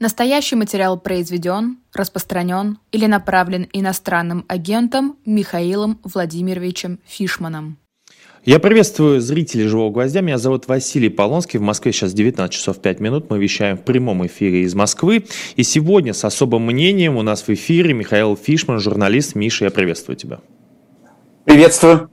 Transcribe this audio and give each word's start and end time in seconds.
Настоящий 0.00 0.56
материал 0.56 0.98
произведен, 0.98 1.78
распространен 1.92 2.78
или 2.90 3.06
направлен 3.06 3.68
иностранным 3.72 4.44
агентом 4.48 5.16
Михаилом 5.24 6.00
Владимировичем 6.02 6.98
Фишманом. 7.06 7.78
Я 8.44 8.58
приветствую 8.58 9.22
зрителей 9.22 9.68
«Живого 9.68 9.90
гвоздя». 9.90 10.20
Меня 10.20 10.36
зовут 10.36 10.68
Василий 10.68 11.08
Полонский. 11.08 11.58
В 11.58 11.62
Москве 11.62 11.92
сейчас 11.92 12.12
19 12.12 12.52
часов 12.52 12.78
5 12.78 13.00
минут. 13.00 13.30
Мы 13.30 13.38
вещаем 13.38 13.78
в 13.78 13.82
прямом 13.84 14.26
эфире 14.26 14.64
из 14.64 14.74
Москвы. 14.74 15.24
И 15.56 15.62
сегодня 15.62 16.12
с 16.12 16.24
особым 16.26 16.66
мнением 16.66 17.16
у 17.16 17.22
нас 17.22 17.42
в 17.42 17.48
эфире 17.48 17.94
Михаил 17.94 18.36
Фишман, 18.36 18.80
журналист. 18.80 19.34
Миша, 19.34 19.66
я 19.66 19.70
приветствую 19.70 20.16
тебя. 20.16 20.40
Приветствую. 21.44 22.08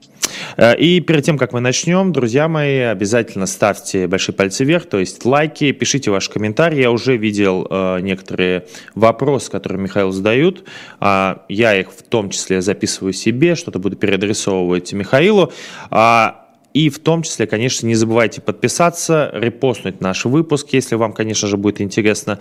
Э, 0.56 0.76
и 0.76 1.00
перед 1.00 1.24
тем, 1.24 1.38
как 1.38 1.52
мы 1.52 1.60
начнем, 1.60 2.12
друзья 2.12 2.48
мои, 2.48 2.78
обязательно 2.80 3.46
ставьте 3.46 4.06
большие 4.06 4.34
пальцы 4.34 4.64
вверх, 4.64 4.86
то 4.86 4.98
есть 4.98 5.24
лайки, 5.24 5.72
пишите 5.72 6.10
ваши 6.10 6.30
комментарии. 6.30 6.80
Я 6.80 6.90
уже 6.90 7.16
видел 7.16 7.66
э, 7.68 8.00
некоторые 8.00 8.66
вопросы, 8.94 9.50
которые 9.50 9.80
Михаил 9.80 10.12
задают. 10.12 10.64
Э, 11.00 11.36
я 11.48 11.74
их 11.74 11.90
в 11.90 12.02
том 12.02 12.28
числе 12.28 12.60
записываю 12.60 13.14
себе, 13.14 13.54
что-то 13.54 13.78
буду 13.78 13.96
переадресовывать 13.96 14.92
Михаилу. 14.92 15.50
А 15.90 16.41
и 16.74 16.88
в 16.88 16.98
том 16.98 17.22
числе, 17.22 17.46
конечно, 17.46 17.86
не 17.86 17.94
забывайте 17.94 18.40
подписаться, 18.40 19.30
репостнуть 19.32 20.00
наш 20.00 20.24
выпуск, 20.24 20.68
если 20.72 20.94
вам, 20.94 21.12
конечно 21.12 21.48
же, 21.48 21.56
будет 21.56 21.80
интересно, 21.80 22.38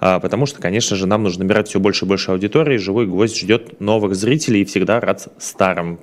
а, 0.00 0.20
потому 0.20 0.46
что, 0.46 0.60
конечно 0.60 0.96
же, 0.96 1.06
нам 1.06 1.22
нужно 1.22 1.44
набирать 1.44 1.68
все 1.68 1.80
больше 1.80 2.04
и 2.04 2.08
больше 2.08 2.30
аудитории. 2.30 2.76
Живой 2.78 3.06
гвоздь 3.06 3.38
ждет 3.38 3.80
новых 3.80 4.14
зрителей 4.14 4.62
и 4.62 4.64
всегда 4.64 5.00
рад 5.00 5.28
старым. 5.38 6.00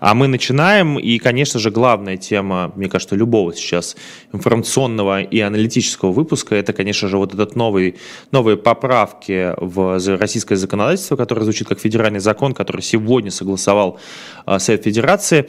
А 0.00 0.14
мы 0.14 0.28
начинаем, 0.28 0.98
и, 0.98 1.18
конечно 1.18 1.60
же, 1.60 1.70
главная 1.70 2.16
тема, 2.16 2.72
мне 2.74 2.88
кажется, 2.88 3.14
любого 3.14 3.54
сейчас 3.54 3.96
информационного 4.32 5.22
и 5.22 5.40
аналитического 5.40 6.12
выпуска, 6.12 6.54
это, 6.54 6.72
конечно 6.72 7.08
же, 7.08 7.18
вот 7.18 7.34
этот 7.34 7.56
новый, 7.56 7.96
новые 8.32 8.56
поправки 8.56 9.54
в 9.58 9.98
российское 10.16 10.56
законодательство, 10.56 11.16
которое 11.16 11.44
звучит 11.44 11.68
как 11.68 11.78
федеральный 11.78 12.20
закон, 12.20 12.54
который 12.54 12.80
сегодня 12.80 13.30
согласовал 13.30 14.00
а, 14.46 14.58
Совет 14.58 14.84
Федерации. 14.84 15.48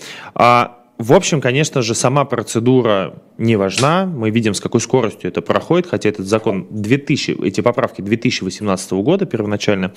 В 0.99 1.13
общем, 1.13 1.39
конечно 1.39 1.81
же, 1.81 1.95
сама 1.95 2.25
процедура 2.25 3.23
не 3.37 3.55
важна. 3.55 4.05
Мы 4.05 4.31
видим, 4.31 4.53
с 4.53 4.59
какой 4.59 4.81
скоростью 4.81 5.29
это 5.29 5.41
проходит, 5.41 5.87
хотя 5.87 6.09
этот 6.09 6.27
закон 6.27 6.67
2000, 6.71 7.37
эти 7.45 7.61
поправки 7.61 8.01
2018 8.01 8.91
года 8.91 9.25
первоначально. 9.25 9.93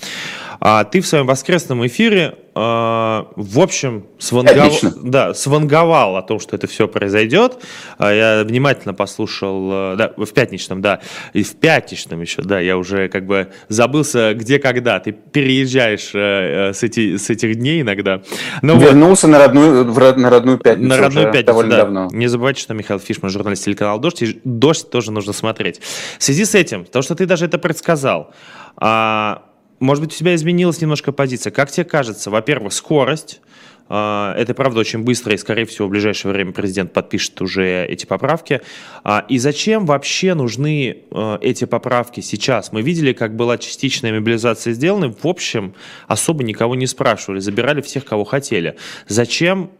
А 0.61 0.85
ты 0.85 1.01
в 1.01 1.05
своем 1.05 1.27
воскресном 1.27 1.85
эфире 1.85 2.37
в 2.55 3.59
общем, 3.59 4.05
свангов... 4.19 4.79
да, 5.01 5.33
сванговал 5.33 6.17
о 6.17 6.21
том, 6.21 6.39
что 6.39 6.55
это 6.55 6.67
все 6.67 6.87
произойдет. 6.87 7.57
А, 7.97 8.13
я 8.13 8.43
внимательно 8.43 8.93
послушал, 8.93 9.93
э, 9.93 9.95
да, 9.97 10.13
в 10.17 10.31
пятничном, 10.33 10.81
да, 10.81 11.01
и 11.33 11.43
в 11.43 11.55
пятничном 11.55 12.21
еще, 12.21 12.43
да, 12.43 12.59
я 12.59 12.77
уже 12.77 13.09
как 13.09 13.25
бы 13.25 13.51
забылся, 13.69 14.33
где, 14.35 14.59
когда. 14.59 14.99
Ты 14.99 15.13
переезжаешь 15.13 16.11
э, 16.13 16.69
э, 16.69 16.73
с, 16.73 16.83
эти, 16.83 17.17
с 17.17 17.29
этих 17.29 17.55
дней 17.55 17.81
иногда. 17.81 18.21
Но 18.61 18.75
Вернулся 18.75 19.27
вот... 19.27 19.33
на, 19.33 19.39
родную, 19.39 19.91
в, 19.91 20.17
на 20.17 20.29
родную 20.29 20.59
пятницу 20.59 20.89
На 20.89 20.97
родную 20.97 21.25
пятницу, 21.25 21.45
довольно 21.47 21.71
да. 21.71 21.77
давно. 21.77 22.09
Не 22.11 22.27
забывайте, 22.27 22.61
что 22.61 22.75
Михаил 22.75 22.99
Фишман, 22.99 23.31
журналист 23.31 23.65
телеканала 23.65 23.99
«Дождь», 23.99 24.21
и 24.21 24.39
«Дождь» 24.43 24.89
тоже 24.89 25.11
нужно 25.11 25.33
смотреть. 25.33 25.81
В 26.19 26.23
связи 26.23 26.45
с 26.45 26.53
этим, 26.53 26.85
то, 26.85 27.01
что 27.01 27.15
ты 27.15 27.25
даже 27.25 27.45
это 27.45 27.57
предсказал, 27.57 28.31
а, 28.77 29.43
может 29.79 30.03
быть, 30.03 30.13
у 30.13 30.17
тебя 30.17 30.35
изменилась 30.35 30.81
немножко 30.81 31.11
позиция. 31.11 31.51
Как 31.51 31.71
тебе 31.71 31.83
кажется, 31.83 32.29
во-первых, 32.29 32.73
скорость, 32.73 33.41
а, 33.89 34.33
это, 34.37 34.53
правда, 34.53 34.79
очень 34.79 35.03
быстро, 35.03 35.33
и, 35.33 35.37
скорее 35.37 35.65
всего, 35.65 35.87
в 35.87 35.91
ближайшее 35.91 36.31
время 36.31 36.51
президент 36.51 36.93
подпишет 36.93 37.41
уже 37.41 37.85
эти 37.85 38.05
поправки. 38.05 38.61
А, 39.03 39.25
и 39.27 39.37
зачем 39.37 39.85
вообще 39.85 40.33
нужны 40.33 41.03
а, 41.11 41.37
эти 41.41 41.65
поправки 41.65 42.21
сейчас? 42.21 42.71
Мы 42.71 42.81
видели, 42.81 43.13
как 43.13 43.35
была 43.35 43.57
частичная 43.57 44.13
мобилизация 44.13 44.73
сделана. 44.73 45.11
В 45.11 45.27
общем, 45.27 45.75
особо 46.07 46.43
никого 46.43 46.75
не 46.75 46.87
спрашивали, 46.87 47.39
забирали 47.39 47.81
всех, 47.81 48.05
кого 48.05 48.23
хотели. 48.23 48.77
Зачем 49.07 49.71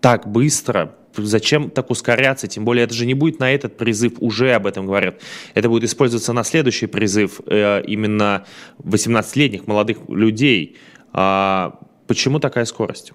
так 0.00 0.26
быстро 0.28 0.94
зачем 1.16 1.70
так 1.70 1.90
ускоряться? 1.90 2.46
Тем 2.46 2.64
более 2.64 2.84
это 2.84 2.94
же 2.94 3.06
не 3.06 3.14
будет 3.14 3.40
на 3.40 3.52
этот 3.52 3.76
призыв, 3.76 4.14
уже 4.20 4.52
об 4.52 4.66
этом 4.66 4.86
говорят. 4.86 5.20
Это 5.54 5.68
будет 5.68 5.84
использоваться 5.84 6.32
на 6.32 6.44
следующий 6.44 6.86
призыв 6.86 7.40
э, 7.46 7.82
именно 7.86 8.44
18-летних 8.78 9.66
молодых 9.66 9.98
людей. 10.08 10.76
А 11.12 11.78
почему 12.06 12.38
такая 12.40 12.64
скорость? 12.64 13.12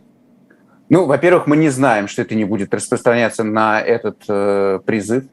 Ну, 0.89 1.05
во-первых, 1.05 1.47
мы 1.47 1.55
не 1.55 1.69
знаем, 1.69 2.07
что 2.07 2.21
это 2.21 2.35
не 2.35 2.43
будет 2.43 2.73
распространяться 2.73 3.43
на 3.43 3.79
этот 3.79 4.23
э, 4.27 4.79
призыв. 4.85 5.23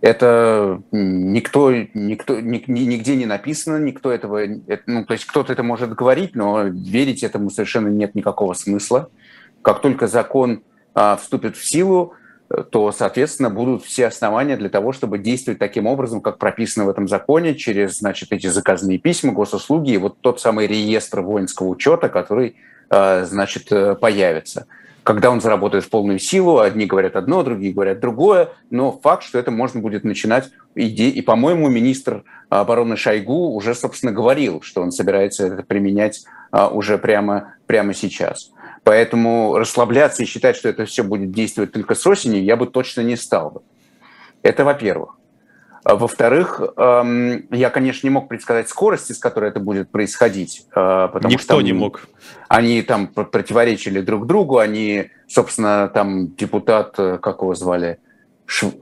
Это 0.00 0.82
никто, 0.92 1.72
никто, 1.72 2.40
нигде 2.40 3.16
не 3.16 3.26
написано, 3.26 3.78
никто 3.78 4.12
этого, 4.12 4.40
ну, 4.86 5.04
то 5.06 5.12
есть 5.14 5.24
кто-то 5.24 5.52
это 5.52 5.62
может 5.62 5.94
говорить, 5.94 6.34
но 6.34 6.64
верить 6.64 7.22
этому 7.22 7.50
совершенно 7.50 7.88
нет 7.88 8.14
никакого 8.14 8.52
смысла. 8.52 9.08
Как 9.62 9.80
только 9.80 10.06
закон 10.06 10.62
вступит 10.94 11.56
в 11.56 11.64
силу, 11.64 12.14
то, 12.70 12.92
соответственно, 12.92 13.50
будут 13.50 13.84
все 13.84 14.06
основания 14.06 14.56
для 14.56 14.68
того, 14.68 14.92
чтобы 14.92 15.18
действовать 15.18 15.58
таким 15.58 15.86
образом, 15.86 16.20
как 16.20 16.38
прописано 16.38 16.84
в 16.84 16.88
этом 16.88 17.08
законе, 17.08 17.54
через, 17.54 17.98
значит, 17.98 18.32
эти 18.32 18.46
заказные 18.46 18.98
письма, 18.98 19.32
госуслуги 19.32 19.92
и 19.92 19.98
вот 19.98 20.18
тот 20.20 20.40
самый 20.40 20.66
реестр 20.66 21.22
воинского 21.22 21.68
учета, 21.68 22.08
который, 22.08 22.56
а, 22.90 23.24
значит, 23.24 23.72
э, 23.72 23.94
появится. 23.94 24.66
Когда 25.04 25.30
он 25.30 25.42
заработает 25.42 25.84
в 25.84 25.90
полную 25.90 26.18
силу, 26.18 26.60
одни 26.60 26.86
говорят 26.86 27.14
одно, 27.14 27.42
другие 27.42 27.74
говорят 27.74 28.00
другое, 28.00 28.52
но 28.70 28.90
факт, 28.90 29.22
что 29.22 29.38
это 29.38 29.50
можно 29.50 29.80
будет 29.80 30.02
начинать, 30.02 30.50
и, 30.74 30.86
и 30.86 31.20
по-моему, 31.20 31.68
министр 31.68 32.24
обороны 32.48 32.96
Шойгу 32.96 33.54
уже, 33.54 33.74
собственно, 33.74 34.12
говорил, 34.12 34.62
что 34.62 34.80
он 34.80 34.92
собирается 34.92 35.46
это 35.46 35.62
применять 35.62 36.24
а, 36.50 36.68
уже 36.68 36.96
прямо, 36.96 37.54
прямо 37.66 37.92
сейчас. 37.92 38.50
Поэтому 38.82 39.58
расслабляться 39.58 40.22
и 40.22 40.26
считать, 40.26 40.56
что 40.56 40.70
это 40.70 40.86
все 40.86 41.02
будет 41.02 41.32
действовать 41.32 41.72
только 41.72 41.94
с 41.94 42.06
осени, 42.06 42.38
я 42.38 42.56
бы 42.56 42.66
точно 42.66 43.02
не 43.02 43.16
стал 43.16 43.50
бы. 43.50 43.62
Это 44.42 44.64
во-первых. 44.64 45.16
А 45.84 45.96
во-вторых, 45.96 46.62
эм, 46.76 47.46
я, 47.50 47.68
конечно, 47.68 48.06
не 48.06 48.10
мог 48.10 48.26
предсказать 48.26 48.70
скорости, 48.70 49.12
с 49.12 49.18
которой 49.18 49.50
это 49.50 49.60
будет 49.60 49.90
происходить. 49.90 50.66
Э, 50.74 51.08
потому 51.12 51.32
Никто 51.32 51.54
что 51.54 51.60
не 51.60 51.74
мог. 51.74 52.08
Они 52.48 52.80
там 52.80 53.06
противоречили 53.06 54.00
друг 54.00 54.26
другу, 54.26 54.58
они, 54.58 55.10
собственно, 55.28 55.90
там 55.92 56.34
депутат, 56.36 56.94
э, 56.98 57.18
как 57.18 57.42
его 57.42 57.54
звали, 57.54 57.98
Ш 58.46 58.72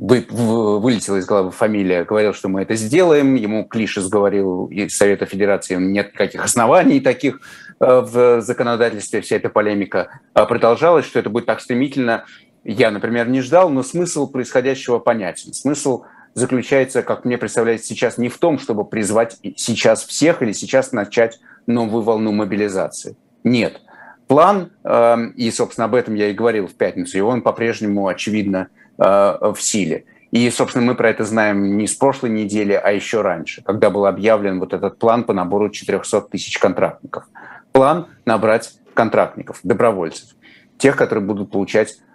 вы, 0.00 0.24
вылетела 0.30 1.16
из 1.16 1.26
головы 1.26 1.50
фамилия, 1.50 2.04
говорил, 2.04 2.32
что 2.32 2.48
мы 2.48 2.62
это 2.62 2.76
сделаем, 2.76 3.34
ему 3.34 3.64
Клишес 3.64 4.08
говорил 4.08 4.66
из 4.66 4.96
Совета 4.96 5.26
Федерации, 5.26 5.74
нет 5.74 6.12
никаких 6.12 6.44
оснований 6.44 7.00
таких 7.00 7.40
э, 7.80 8.00
в 8.00 8.40
законодательстве, 8.40 9.22
вся 9.22 9.36
эта 9.36 9.48
полемика 9.48 10.20
а 10.34 10.46
продолжалась, 10.46 11.04
что 11.04 11.18
это 11.18 11.30
будет 11.30 11.46
так 11.46 11.60
стремительно. 11.60 12.26
Я, 12.72 12.90
например, 12.90 13.28
не 13.28 13.40
ждал, 13.40 13.70
но 13.70 13.82
смысл 13.82 14.28
происходящего 14.28 14.98
понятен. 14.98 15.52
Смысл 15.52 16.04
заключается, 16.34 17.02
как 17.02 17.24
мне 17.24 17.38
представляется 17.38 17.86
сейчас, 17.88 18.18
не 18.18 18.28
в 18.28 18.38
том, 18.38 18.58
чтобы 18.58 18.84
призвать 18.84 19.38
сейчас 19.56 20.04
всех 20.04 20.42
или 20.42 20.52
сейчас 20.52 20.92
начать 20.92 21.40
новую 21.66 22.02
волну 22.02 22.32
мобилизации. 22.32 23.16
Нет. 23.42 23.80
План, 24.26 24.70
э, 24.84 25.16
и, 25.36 25.50
собственно, 25.50 25.86
об 25.86 25.94
этом 25.94 26.14
я 26.14 26.28
и 26.28 26.34
говорил 26.34 26.66
в 26.66 26.74
пятницу, 26.74 27.16
и 27.16 27.22
он 27.22 27.40
по-прежнему, 27.40 28.06
очевидно, 28.06 28.68
Э, 28.98 29.52
в 29.54 29.60
силе. 29.60 30.06
И, 30.32 30.50
собственно, 30.50 30.84
мы 30.84 30.96
про 30.96 31.08
это 31.08 31.24
знаем 31.24 31.76
не 31.76 31.86
с 31.86 31.94
прошлой 31.94 32.30
недели, 32.30 32.72
а 32.72 32.90
еще 32.90 33.22
раньше, 33.22 33.62
когда 33.62 33.90
был 33.90 34.06
объявлен 34.06 34.58
вот 34.58 34.74
этот 34.74 34.98
план 34.98 35.22
по 35.22 35.32
набору 35.32 35.70
400 35.70 36.22
тысяч 36.22 36.58
контрактников. 36.58 37.24
План 37.70 38.08
набрать 38.26 38.72
контрактников, 38.94 39.60
добровольцев, 39.62 40.30
тех, 40.78 40.96
которые 40.96 41.24
будут 41.24 41.52
получать 41.52 41.98
эм, 41.98 42.07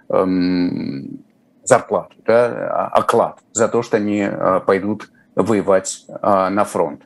зарплату, 1.64 2.16
да, 2.26 2.88
оклад 2.92 3.40
за 3.54 3.68
то, 3.68 3.82
что 3.82 3.98
они 3.98 4.28
э, 4.30 4.60
пойдут 4.66 5.10
воевать 5.36 6.06
э, 6.08 6.50
на 6.50 6.66
фронт. 6.66 7.02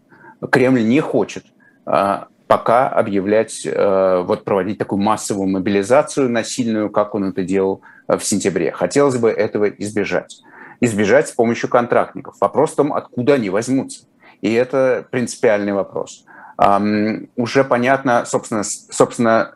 Кремль 0.52 0.84
не 0.84 1.00
хочет 1.00 1.46
э, 1.86 2.18
пока 2.48 2.88
объявлять, 2.88 3.68
вот 3.68 4.46
проводить 4.46 4.78
такую 4.78 5.02
массовую 5.02 5.50
мобилизацию 5.50 6.30
насильную, 6.30 6.90
как 6.90 7.14
он 7.14 7.26
это 7.26 7.44
делал 7.44 7.82
в 8.08 8.22
сентябре. 8.22 8.72
Хотелось 8.72 9.18
бы 9.18 9.30
этого 9.30 9.66
избежать. 9.66 10.42
Избежать 10.80 11.28
с 11.28 11.34
помощью 11.34 11.70
контрактников. 11.70 12.38
Вопрос 12.40 12.72
в 12.72 12.76
том, 12.78 12.94
откуда 12.94 13.34
они 13.34 13.50
возьмутся. 13.50 14.06
И 14.40 14.54
это 14.54 15.06
принципиальный 15.12 15.74
вопрос. 15.74 16.24
Уже 17.36 17.64
понятно, 17.66 18.24
собственно, 18.26 18.64
собственно, 18.64 19.56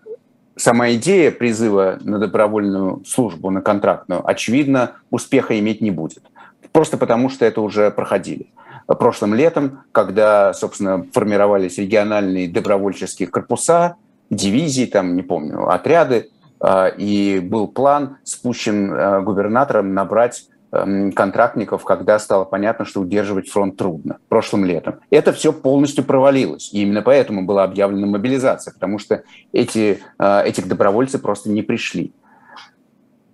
сама 0.62 0.92
идея 0.94 1.32
призыва 1.32 1.98
на 2.02 2.20
добровольную 2.20 3.04
службу, 3.06 3.50
на 3.50 3.62
контрактную, 3.62 4.22
очевидно, 4.28 4.92
успеха 5.10 5.58
иметь 5.60 5.82
не 5.82 5.92
будет. 5.92 6.24
Просто 6.72 6.98
потому, 6.98 7.30
что 7.30 7.46
это 7.46 7.62
уже 7.62 7.90
проходили. 7.92 8.48
Прошлым 8.86 9.34
летом, 9.34 9.84
когда, 9.92 10.54
собственно, 10.54 11.06
формировались 11.14 11.78
региональные 11.78 12.50
добровольческие 12.50 13.28
корпуса, 13.28 13.96
дивизии, 14.30 14.86
там, 14.86 15.16
не 15.16 15.24
помню, 15.24 15.70
отряды, 15.70 16.30
а, 16.60 16.88
и 16.88 17.40
был 17.40 17.68
план 17.68 18.18
спущен 18.24 18.94
а, 18.94 19.22
губернатором 19.22 19.94
набрать 19.94 20.46
контрактников, 20.72 21.84
когда 21.84 22.18
стало 22.18 22.46
понятно, 22.46 22.86
что 22.86 23.02
удерживать 23.02 23.50
фронт 23.50 23.76
трудно, 23.76 24.20
прошлым 24.30 24.64
летом. 24.64 25.02
Это 25.10 25.34
все 25.34 25.52
полностью 25.52 26.06
провалилось. 26.06 26.74
И 26.74 26.82
именно 26.82 27.02
поэтому 27.02 27.46
была 27.46 27.66
объявлена 27.66 28.08
мобилизация, 28.08 28.74
потому 28.74 28.98
что 28.98 29.24
эти, 29.52 30.00
э, 30.18 30.44
этих 30.44 30.70
добровольцы 30.70 31.20
просто 31.20 31.50
не 31.50 31.62
пришли. 31.62 32.14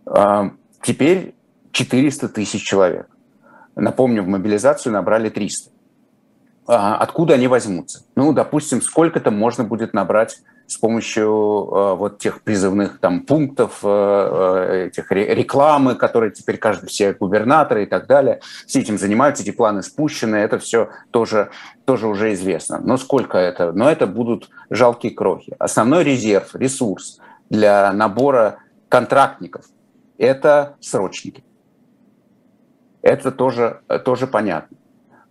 Э, 0.07 0.49
теперь 0.81 1.35
400 1.73 2.29
тысяч 2.29 2.63
человек. 2.63 3.07
Напомню, 3.75 4.23
в 4.23 4.27
мобилизацию 4.27 4.93
набрали 4.93 5.29
300. 5.29 5.69
А 6.65 6.97
откуда 6.97 7.35
они 7.35 7.47
возьмутся? 7.47 8.03
Ну, 8.15 8.33
допустим, 8.33 8.81
сколько-то 8.81 9.29
можно 9.29 9.63
будет 9.63 9.93
набрать 9.93 10.41
с 10.67 10.77
помощью 10.77 11.25
э, 11.25 11.95
вот 11.95 12.19
тех 12.19 12.41
призывных 12.41 12.99
там 12.99 13.21
пунктов, 13.21 13.79
э, 13.83 13.87
э, 13.87 14.87
этих 14.87 15.11
рекламы, 15.11 15.95
которые 15.95 16.31
теперь 16.31 16.57
каждый, 16.57 16.87
все 16.87 17.13
губернаторы 17.13 17.83
и 17.83 17.85
так 17.85 18.05
далее, 18.05 18.41
все 18.67 18.81
этим 18.81 18.97
занимаются, 18.97 19.43
эти 19.43 19.51
планы 19.51 19.81
спущены, 19.81 20.35
это 20.35 20.59
все 20.59 20.89
тоже, 21.11 21.51
тоже 21.85 22.07
уже 22.07 22.33
известно. 22.33 22.79
Но 22.79 22.97
сколько 22.97 23.37
это? 23.37 23.71
Но 23.71 23.89
это 23.89 24.07
будут 24.07 24.49
жалкие 24.69 25.13
крохи. 25.13 25.55
Основной 25.57 26.03
резерв, 26.03 26.53
ресурс 26.53 27.19
для 27.49 27.93
набора 27.93 28.59
контрактников– 28.89 29.65
это 30.17 30.75
срочники. 30.81 31.45
Это 33.01 33.31
тоже, 33.31 33.79
тоже 34.03 34.27
понятно. 34.27 34.75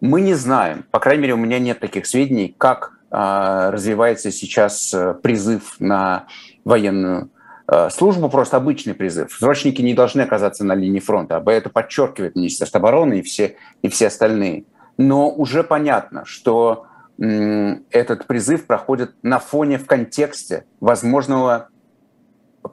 Мы 0.00 0.22
не 0.22 0.34
знаем, 0.34 0.86
по 0.90 0.98
крайней 0.98 1.22
мере, 1.22 1.34
у 1.34 1.38
меня 1.38 1.58
нет 1.58 1.78
таких 1.78 2.06
сведений, 2.06 2.54
как 2.56 2.95
развивается 3.10 4.30
сейчас 4.30 4.92
э, 4.92 5.14
призыв 5.14 5.76
на 5.78 6.26
военную 6.64 7.30
э, 7.68 7.88
службу, 7.90 8.28
просто 8.28 8.56
обычный 8.56 8.94
призыв. 8.94 9.32
Срочники 9.32 9.80
не 9.80 9.94
должны 9.94 10.22
оказаться 10.22 10.64
на 10.64 10.74
линии 10.74 11.00
фронта, 11.00 11.36
об 11.36 11.48
этом 11.48 11.72
подчеркивает 11.72 12.34
Министерство 12.34 12.80
обороны 12.80 13.20
и 13.20 13.22
все, 13.22 13.56
и 13.82 13.88
все 13.88 14.08
остальные. 14.08 14.64
Но 14.98 15.30
уже 15.30 15.62
понятно, 15.62 16.24
что 16.24 16.86
этот 17.18 18.26
призыв 18.26 18.66
проходит 18.66 19.14
на 19.22 19.38
фоне, 19.38 19.78
в 19.78 19.86
контексте 19.86 20.66
возможного 20.80 21.68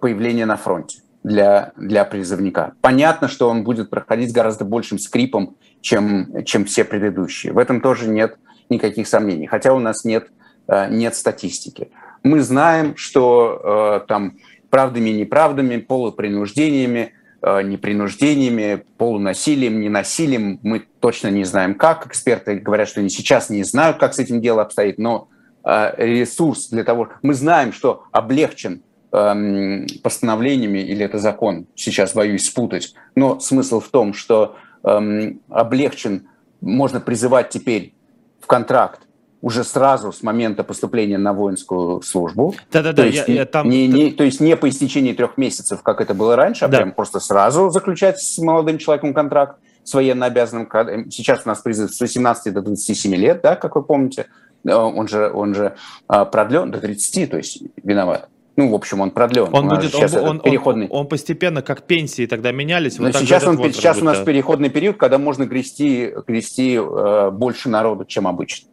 появления 0.02 0.46
на 0.46 0.58
фронте 0.58 1.00
для, 1.24 1.72
для 1.78 2.04
призывника. 2.06 2.74
Понятно, 2.82 3.28
что 3.28 3.50
он 3.50 3.64
будет 3.64 3.90
проходить 3.90 4.32
с 4.32 4.34
гораздо 4.34 4.66
большим 4.66 5.00
скрипом, 5.00 5.56
чем, 5.82 6.44
чем 6.44 6.66
все 6.66 6.84
предыдущие. 6.84 7.54
В 7.54 7.58
этом 7.58 7.80
тоже 7.80 8.10
нет 8.10 8.38
никаких 8.70 9.08
сомнений, 9.08 9.48
хотя 9.48 9.74
у 9.74 9.80
нас 9.80 10.04
нет, 10.06 10.28
э, 10.68 10.90
нет 10.90 11.16
статистики. 11.16 11.90
Мы 12.24 12.42
знаем, 12.42 12.96
что 12.96 14.02
э, 14.04 14.08
там 14.08 14.38
правдами 14.70 15.10
и 15.10 15.14
неправдами, 15.14 15.78
полупринуждениями, 15.78 17.14
э, 17.42 17.62
непринуждениями, 17.64 18.84
полунасилием, 18.98 19.82
ненасилием, 19.82 20.60
мы 20.64 20.84
точно 21.00 21.28
не 21.30 21.44
знаем 21.44 21.76
как. 21.76 22.08
Эксперты 22.08 22.56
говорят, 22.56 22.88
что 22.88 23.00
они 23.02 23.10
сейчас 23.10 23.50
не 23.50 23.64
знают, 23.64 23.98
как 23.98 24.14
с 24.14 24.20
этим 24.20 24.42
дело 24.42 24.62
обстоит, 24.62 24.98
но 24.98 25.30
ресурс 25.66 26.68
для 26.68 26.84
того... 26.84 27.08
Мы 27.22 27.34
знаем, 27.34 27.72
что 27.72 28.04
облегчен 28.12 28.82
эм, 29.14 29.88
постановлениями, 30.02 30.80
или 30.80 31.06
это 31.06 31.20
закон, 31.20 31.68
сейчас 31.76 32.14
боюсь 32.14 32.46
спутать, 32.46 32.94
но 33.16 33.40
смысл 33.40 33.80
в 33.80 33.88
том, 33.88 34.14
что 34.14 34.58
эм, 34.84 35.40
облегчен, 35.50 36.28
можно 36.60 37.00
призывать 37.00 37.50
теперь 37.50 37.94
в 38.44 38.48
контракт 38.48 39.00
уже 39.42 39.64
сразу 39.64 40.12
с 40.12 40.22
момента 40.22 40.64
поступления 40.64 41.18
на 41.18 41.34
воинскую 41.34 42.02
службу. 42.02 42.56
Да-да-да. 42.72 43.04
То, 43.04 43.08
есть, 43.08 43.28
я, 43.28 43.34
я 43.34 43.46
там... 43.46 43.70
не, 43.70 43.88
не, 43.88 44.12
то 44.12 44.24
есть 44.24 44.40
не 44.40 44.56
по 44.56 44.70
истечении 44.70 45.14
трех 45.14 45.38
месяцев, 45.38 45.82
как 45.82 46.02
это 46.02 46.14
было 46.14 46.36
раньше, 46.36 46.66
а 46.66 46.68
да. 46.68 46.78
прям 46.78 46.94
просто 46.94 47.20
сразу 47.20 47.70
заключать 47.70 48.20
с 48.20 48.38
молодым 48.38 48.78
человеком 48.78 49.14
контракт 49.14 49.58
с 49.84 49.94
военно 49.94 50.28
обязанным. 50.28 50.70
Сейчас 51.12 51.42
у 51.46 51.50
нас 51.50 51.60
призыв 51.60 51.94
с 51.94 52.00
18 52.00 52.54
до 52.54 52.62
27 52.62 53.16
лет, 53.16 53.42
да, 53.44 53.56
как 53.56 53.76
вы 53.76 53.84
помните. 53.84 54.28
Э, 54.66 54.76
он 54.76 55.08
же, 55.08 55.30
он 55.30 55.56
же 55.56 55.76
а, 56.08 56.26
продлен 56.26 56.72
до 56.72 56.80
30, 56.80 57.32
то 57.32 57.38
есть 57.38 57.64
виноват. 57.84 58.30
Ну, 58.56 58.70
в 58.70 58.76
общем, 58.76 59.02
он 59.02 59.12
продлен. 59.12 59.50
Он, 59.52 59.68
будет, 59.68 59.92
сейчас 59.92 60.14
он, 60.14 60.30
он, 60.30 60.40
переходный. 60.40 60.88
Он, 60.90 61.02
он 61.02 61.08
постепенно, 61.08 61.64
как 61.64 61.84
пенсии 61.84 62.28
тогда 62.28 62.52
менялись. 62.52 63.00
Вот 63.00 63.16
сейчас 63.16 63.46
он, 63.48 63.58
сейчас 63.74 64.00
у 64.00 64.06
нас 64.06 64.20
переходный 64.20 64.70
период, 64.70 64.98
когда 64.98 65.18
можно 65.18 65.46
грести, 65.46 66.14
грести 66.28 66.76
э, 66.76 67.32
больше 67.32 67.70
народу, 67.70 68.06
чем 68.06 68.28
обычно. 68.28 68.70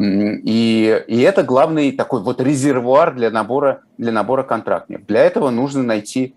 И, 0.00 1.04
и 1.06 1.20
это 1.20 1.42
главный 1.42 1.92
такой 1.92 2.22
вот 2.22 2.40
резервуар 2.40 3.14
для 3.14 3.30
набора, 3.30 3.82
для 3.98 4.10
набора 4.10 4.42
контрактников. 4.42 5.06
Для 5.06 5.20
этого 5.20 5.50
нужно 5.50 5.82
найти, 5.82 6.34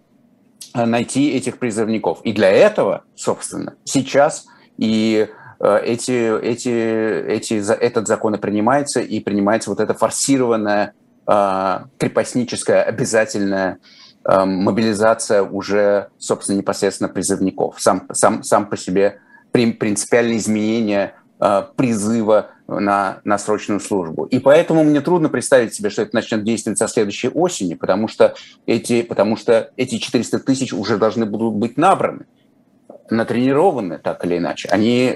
э, 0.74 0.86
найти 0.86 1.32
этих 1.32 1.60
призывников. 1.60 2.20
И 2.24 2.34
для 2.34 2.50
этого, 2.50 3.04
собственно, 3.16 3.76
сейчас 3.86 4.46
и 4.78 5.28
э, 5.60 5.80
эти, 5.86 6.38
эти, 6.44 6.70
эти, 6.70 7.72
этот 7.72 8.08
закон 8.08 8.36
и 8.36 8.38
принимается, 8.38 9.00
и 9.00 9.22
принимается 9.22 9.70
вот 9.70 9.80
эта 9.80 9.94
форсированная 9.94 10.94
крепостническая 11.98 12.84
обязательная 12.84 13.80
э, 14.24 14.46
мобилизация 14.46 15.44
уже, 15.44 16.10
собственно, 16.18 16.58
непосредственно 16.58 17.10
призывников. 17.10 17.76
Сам, 17.80 18.08
сам, 18.14 18.44
сам 18.44 18.68
по 18.68 18.78
себе 18.78 19.20
принципиальное 19.52 20.38
изменение 20.38 21.16
э, 21.40 21.64
призыва 21.76 22.52
на, 22.68 23.20
на 23.24 23.38
срочную 23.38 23.80
службу. 23.80 24.26
И 24.26 24.40
поэтому 24.40 24.84
мне 24.84 25.02
трудно 25.02 25.30
представить 25.30 25.74
себе, 25.74 25.90
что 25.90 26.04
это 26.04 26.16
начнет 26.16 26.44
действовать 26.44 26.80
со 26.80 26.88
следующей 26.88 27.30
осени, 27.30 27.74
потому 27.74 28.08
что 28.08 28.36
эти, 28.66 29.02
потому 29.02 29.36
что 29.36 29.72
эти 29.78 29.98
400 29.98 30.40
тысяч 30.40 30.74
уже 30.74 30.98
должны 30.98 31.26
будут 31.26 31.56
быть 31.56 31.78
набраны 31.78 32.26
натренированы 33.10 34.00
так 34.00 34.26
или 34.26 34.38
иначе. 34.38 34.68
Они 34.70 35.14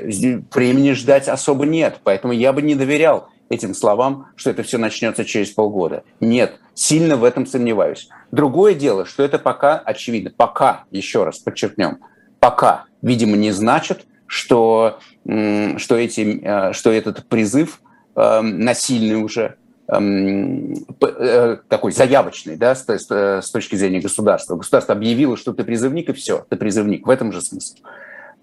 времени 0.53 0.93
ждать 0.93 1.27
особо 1.27 1.65
нет, 1.65 1.99
поэтому 2.03 2.33
я 2.33 2.53
бы 2.53 2.61
не 2.61 2.75
доверял 2.75 3.29
этим 3.51 3.73
словам, 3.73 4.27
что 4.35 4.49
это 4.49 4.63
все 4.63 4.77
начнется 4.77 5.25
через 5.25 5.51
полгода. 5.51 6.03
Нет, 6.19 6.59
сильно 6.73 7.17
в 7.17 7.23
этом 7.23 7.45
сомневаюсь. 7.45 8.09
Другое 8.31 8.73
дело, 8.73 9.05
что 9.05 9.23
это 9.23 9.37
пока 9.37 9.77
очевидно. 9.77 10.31
Пока, 10.35 10.85
еще 10.89 11.25
раз 11.25 11.39
подчеркнем, 11.39 11.99
пока, 12.39 12.85
видимо, 13.01 13.35
не 13.35 13.51
значит, 13.51 14.05
что, 14.25 14.99
что, 15.25 15.97
эти, 15.97 16.39
э, 16.41 16.73
что 16.73 16.91
этот 16.91 17.27
призыв 17.27 17.81
эм, 18.15 18.61
насильный 18.61 19.21
уже, 19.21 19.57
эм, 19.89 20.73
э, 21.01 21.57
такой 21.67 21.91
заявочный, 21.91 22.55
да, 22.55 22.73
с, 22.73 22.85
с 22.87 23.51
точки 23.51 23.75
зрения 23.75 23.99
государства. 23.99 24.55
Государство 24.55 24.95
объявило, 24.95 25.35
что 25.35 25.51
ты 25.51 25.65
призывник, 25.65 26.09
и 26.09 26.13
все, 26.13 26.45
ты 26.49 26.55
призывник. 26.55 27.05
В 27.05 27.09
этом 27.09 27.33
же 27.33 27.41
смысл 27.41 27.75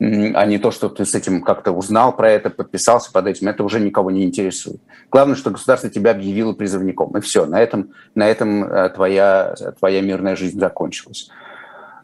а 0.00 0.46
не 0.46 0.58
то, 0.58 0.70
что 0.70 0.88
ты 0.88 1.04
с 1.04 1.14
этим 1.14 1.42
как-то 1.42 1.72
узнал 1.72 2.14
про 2.14 2.30
это, 2.30 2.50
подписался 2.50 3.10
под 3.10 3.26
этим, 3.26 3.48
это 3.48 3.64
уже 3.64 3.80
никого 3.80 4.12
не 4.12 4.24
интересует. 4.24 4.80
Главное, 5.10 5.34
что 5.34 5.50
государство 5.50 5.90
тебя 5.90 6.12
объявило 6.12 6.52
призывником, 6.52 7.16
и 7.16 7.20
все, 7.20 7.46
на 7.46 7.60
этом, 7.60 7.90
на 8.14 8.28
этом 8.28 8.62
э, 8.64 8.90
твоя, 8.90 9.56
твоя 9.78 10.00
мирная 10.00 10.36
жизнь 10.36 10.60
закончилась. 10.60 11.30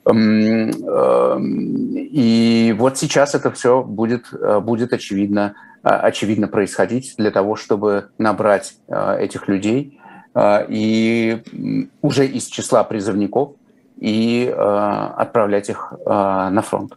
Эм, 0.07 0.73
и 1.97 2.75
вот 2.77 2.99
сейчас 2.99 3.37
это 3.37 3.53
все 3.53 3.85
будет, 3.85 4.27
э, 4.33 4.59
будет 4.59 4.93
очевидно, 4.93 5.55
э, 5.85 5.89
очевидно 5.89 6.49
происходить 6.49 7.15
для 7.17 7.31
того, 7.31 7.55
чтобы 7.55 8.09
набрать 8.19 8.75
этих 8.89 9.47
людей 9.47 10.01
и 10.69 11.43
уже 12.03 12.27
из 12.27 12.47
числа 12.47 12.83
призывников 12.83 13.53
и 14.01 14.53
отправлять 14.53 15.69
их 15.69 15.93
на 16.05 16.63
фронт. 16.63 16.95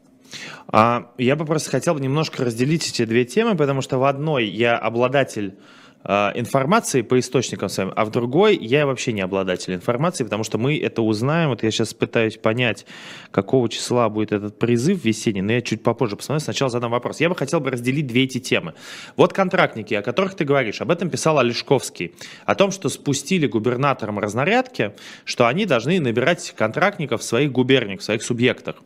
А, 0.68 1.12
я 1.18 1.36
бы 1.36 1.46
просто 1.46 1.70
хотел 1.70 1.98
немножко 1.98 2.44
разделить 2.44 2.88
эти 2.90 3.06
две 3.06 3.26
темы, 3.26 3.56
потому 3.56 3.82
что 3.82 3.98
в 3.98 4.04
одной 4.04 4.46
я 4.46 4.78
обладатель 4.78 5.58
информации 6.04 7.01
по 7.01 7.20
источникам 7.20 7.70
своим, 7.70 7.92
а 7.96 8.06
в 8.06 8.12
другой 8.12 8.58
я 8.58 8.86
вообще 8.86 9.12
не 9.12 9.22
обладатель 9.22 9.74
информации, 9.74 10.24
потому 10.24 10.44
что 10.44 10.58
мы 10.58 10.77
это 10.77 11.01
узнаем. 11.01 11.50
Вот 11.50 11.63
я 11.63 11.72
сейчас 11.72 11.94
пытаюсь 11.94 12.38
понять, 12.38 12.86
какого 13.32 13.68
числа 13.68 14.08
будет 14.10 14.32
этот 14.32 14.58
призыв 14.58 15.04
весенний, 15.04 15.42
но 15.42 15.54
я 15.54 15.62
чуть 15.62 15.84
попозже 15.84 16.16
посмотрю. 16.16 16.39
Сначала 16.39 16.70
задам 16.70 16.92
вопрос. 16.92 17.20
Я 17.20 17.30
бы 17.30 17.36
хотел 17.36 17.60
бы 17.60 17.72
разделить 17.72 18.08
две 18.08 18.24
эти 18.24 18.39
темы. 18.39 18.74
Вот 19.16 19.34
контрактники, 19.34 19.94
о 19.96 20.01
которых 20.01 20.36
ты 20.36 20.46
говоришь, 20.46 20.82
об 20.82 20.92
этом 20.92 21.10
писал 21.10 21.39
Олешковский, 21.39 22.13
о 22.46 22.56
том, 22.56 22.72
что 22.72 22.89
спустили 22.89 23.48
губернаторам 23.48 24.20
разнарядки, 24.20 24.94
что 25.25 25.48
они 25.48 25.66
должны 25.66 26.00
набирать 26.00 26.54
контрактников 26.56 27.22
в 27.22 27.24
своих 27.24 27.51
губерниях, 27.51 28.00
в 28.00 28.04
своих 28.04 28.24
субъектах. 28.24 28.77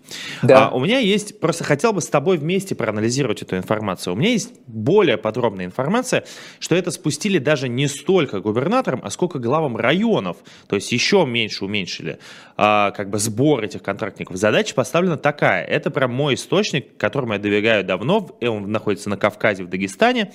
Да. 0.41 0.67
А, 0.67 0.71
у 0.71 0.79
меня 0.79 0.99
есть, 0.99 1.39
просто 1.39 1.63
хотел 1.63 1.93
бы 1.93 2.01
с 2.01 2.07
тобой 2.07 2.37
вместе 2.37 2.75
проанализировать 2.75 3.41
эту 3.41 3.57
информацию. 3.57 4.13
У 4.13 4.15
меня 4.15 4.29
есть 4.31 4.53
более 4.67 5.17
подробная 5.17 5.65
информация, 5.65 6.23
что 6.59 6.75
это 6.75 6.91
спустили 7.01 7.39
даже 7.39 7.67
не 7.67 7.87
столько 7.87 8.41
губернаторам, 8.41 9.01
а 9.03 9.09
сколько 9.09 9.39
главам 9.39 9.75
районов, 9.75 10.37
то 10.67 10.75
есть 10.75 10.91
еще 10.91 11.25
меньше 11.25 11.65
уменьшили 11.65 12.19
а, 12.57 12.91
как 12.91 13.09
бы 13.09 13.17
сбор 13.17 13.63
этих 13.63 13.81
контрактников. 13.81 14.37
Задача 14.37 14.75
поставлена 14.75 15.17
такая, 15.17 15.65
это 15.65 15.89
прям 15.89 16.13
мой 16.13 16.35
источник, 16.35 16.95
которому 16.97 17.33
я 17.33 17.39
добегаю 17.39 17.83
давно, 17.83 18.29
он 18.39 18.71
находится 18.71 19.09
на 19.09 19.17
Кавказе, 19.17 19.63
в 19.63 19.67
Дагестане, 19.67 20.31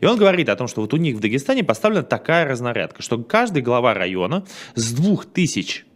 и 0.00 0.04
он 0.04 0.18
говорит 0.18 0.48
о 0.48 0.56
том, 0.56 0.66
что 0.66 0.80
вот 0.80 0.92
у 0.92 0.96
них 0.96 1.14
в 1.14 1.20
Дагестане 1.20 1.62
поставлена 1.62 2.02
такая 2.02 2.44
разнарядка, 2.46 3.00
что 3.00 3.16
каждый 3.22 3.62
глава 3.62 3.94
района 3.94 4.44
с 4.74 4.92
двух 4.92 5.24
тысяч 5.24 5.86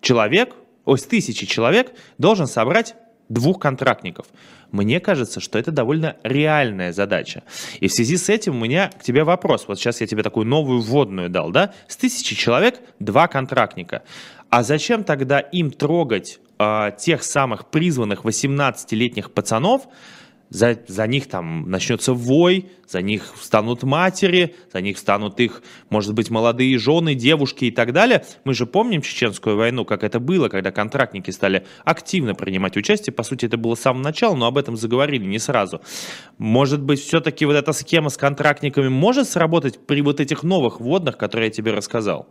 человек, 0.00 0.56
ой, 0.86 0.98
с 0.98 1.04
тысячи 1.04 1.46
человек 1.46 1.92
должен 2.18 2.48
собрать 2.48 2.96
двух 3.28 3.58
контрактников. 3.58 4.26
Мне 4.70 5.00
кажется, 5.00 5.40
что 5.40 5.58
это 5.58 5.70
довольно 5.72 6.16
реальная 6.22 6.92
задача. 6.92 7.42
И 7.80 7.88
в 7.88 7.92
связи 7.92 8.16
с 8.16 8.28
этим 8.28 8.56
у 8.56 8.64
меня 8.64 8.88
к 8.88 9.02
тебе 9.02 9.24
вопрос. 9.24 9.66
Вот 9.68 9.78
сейчас 9.78 10.00
я 10.00 10.06
тебе 10.06 10.22
такую 10.22 10.46
новую 10.46 10.80
вводную 10.80 11.30
дал, 11.30 11.50
да? 11.50 11.72
С 11.86 11.96
тысячи 11.96 12.34
человек 12.34 12.80
два 12.98 13.28
контрактника. 13.28 14.02
А 14.50 14.62
зачем 14.62 15.04
тогда 15.04 15.40
им 15.40 15.70
трогать 15.70 16.40
э, 16.58 16.90
тех 16.98 17.22
самых 17.22 17.66
призванных 17.66 18.24
18-летних 18.24 19.32
пацанов, 19.32 19.88
за, 20.50 20.78
за 20.86 21.06
них 21.06 21.28
там 21.28 21.70
начнется 21.70 22.12
вой, 22.12 22.70
за 22.86 23.02
них 23.02 23.34
станут 23.40 23.82
матери, 23.82 24.54
за 24.72 24.80
них 24.80 24.98
станут 24.98 25.40
их, 25.40 25.62
может 25.90 26.14
быть, 26.14 26.30
молодые 26.30 26.78
жены, 26.78 27.14
девушки 27.14 27.66
и 27.66 27.70
так 27.70 27.92
далее. 27.92 28.24
Мы 28.44 28.54
же 28.54 28.66
помним 28.66 29.02
Чеченскую 29.02 29.56
войну, 29.56 29.84
как 29.84 30.04
это 30.04 30.20
было, 30.20 30.48
когда 30.48 30.70
контрактники 30.70 31.30
стали 31.30 31.66
активно 31.84 32.34
принимать 32.34 32.76
участие. 32.76 33.12
По 33.12 33.22
сути, 33.22 33.46
это 33.46 33.56
было 33.56 33.74
с 33.74 33.80
самого 33.80 34.02
начала, 34.02 34.34
но 34.34 34.46
об 34.46 34.58
этом 34.58 34.76
заговорили 34.76 35.24
не 35.24 35.38
сразу. 35.38 35.80
Может 36.38 36.82
быть, 36.82 37.00
все-таки 37.00 37.44
вот 37.44 37.54
эта 37.54 37.72
схема 37.72 38.08
с 38.08 38.16
контрактниками 38.16 38.88
может 38.88 39.28
сработать 39.28 39.86
при 39.86 40.00
вот 40.00 40.20
этих 40.20 40.42
новых 40.42 40.80
вводных, 40.80 41.18
которые 41.18 41.48
я 41.48 41.52
тебе 41.52 41.72
рассказал? 41.72 42.26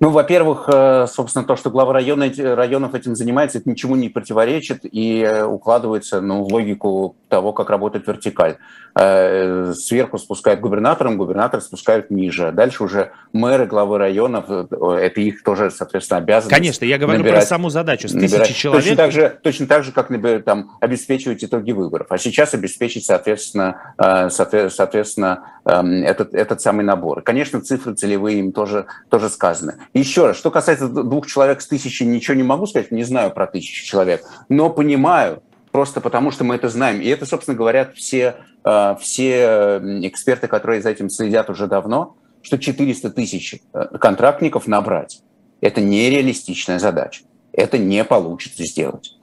Ну, 0.00 0.08
во-первых, 0.08 0.64
э, 0.72 1.06
собственно, 1.12 1.44
то, 1.44 1.56
что 1.56 1.68
глава 1.68 1.92
района, 1.92 2.32
районов 2.38 2.94
этим 2.94 3.14
занимается, 3.14 3.58
это 3.58 3.68
ничему 3.68 3.96
не 3.96 4.08
противоречит 4.08 4.80
и 4.90 5.20
э, 5.20 5.44
укладывается 5.44 6.22
ну, 6.22 6.42
в 6.42 6.50
логику 6.50 7.16
того, 7.28 7.52
как 7.52 7.68
работает 7.68 8.06
вертикаль. 8.06 8.56
Э, 8.98 9.74
сверху 9.76 10.16
спускают 10.16 10.60
губернаторам, 10.60 11.18
губернатор 11.18 11.60
спускают 11.60 12.10
ниже. 12.10 12.50
Дальше 12.50 12.82
уже 12.82 13.12
мэры, 13.34 13.66
главы 13.66 13.98
районов, 13.98 14.46
это 14.48 15.20
их 15.20 15.42
тоже, 15.42 15.70
соответственно, 15.70 16.16
обязанность. 16.16 16.56
Конечно, 16.56 16.86
я 16.86 16.96
говорю 16.96 17.18
набирать, 17.18 17.40
про 17.40 17.46
саму 17.46 17.68
задачу. 17.68 18.08
С 18.08 18.12
тысячи 18.12 18.32
набирать. 18.32 18.56
человек... 18.56 18.84
Точно 18.84 18.96
так, 18.96 19.12
же, 19.12 19.38
точно 19.42 19.66
так 19.66 19.84
же, 19.84 19.92
как 19.92 20.08
например, 20.08 20.42
там, 20.42 20.78
обеспечивать 20.80 21.44
итоги 21.44 21.72
выборов. 21.72 22.06
А 22.08 22.16
сейчас 22.16 22.54
обеспечить, 22.54 23.04
соответственно, 23.04 23.94
соответственно 24.30 25.44
эм, 25.66 26.02
этот, 26.04 26.34
этот 26.34 26.62
самый 26.62 26.86
набор. 26.86 27.20
Конечно, 27.20 27.60
цифры 27.60 27.94
целевые 27.94 28.38
им 28.38 28.52
тоже, 28.52 28.86
тоже 29.10 29.28
сказаны. 29.28 29.74
Еще 29.92 30.26
раз, 30.26 30.36
что 30.36 30.50
касается 30.50 30.88
двух 30.88 31.26
человек 31.26 31.60
с 31.60 31.66
тысячи, 31.66 32.04
ничего 32.04 32.36
не 32.36 32.44
могу 32.44 32.66
сказать, 32.66 32.92
не 32.92 33.02
знаю 33.02 33.32
про 33.32 33.46
тысячу 33.46 33.84
человек, 33.84 34.24
но 34.48 34.70
понимаю, 34.70 35.42
просто 35.72 36.00
потому 36.00 36.30
что 36.30 36.44
мы 36.44 36.54
это 36.54 36.68
знаем. 36.68 37.00
И 37.00 37.08
это, 37.08 37.26
собственно, 37.26 37.56
говорят 37.56 37.94
все, 37.94 38.36
э, 38.64 38.96
все 39.00 39.80
эксперты, 40.02 40.46
которые 40.46 40.80
за 40.80 40.90
этим 40.90 41.10
следят 41.10 41.50
уже 41.50 41.66
давно, 41.66 42.16
что 42.42 42.56
400 42.58 43.10
тысяч 43.10 43.56
э, 43.72 43.98
контрактников 43.98 44.68
набрать– 44.68 45.22
это 45.60 45.80
нереалистичная 45.80 46.78
задача. 46.78 47.24
Это 47.52 47.76
не 47.76 48.04
получится 48.04 48.64
сделать. 48.64 49.16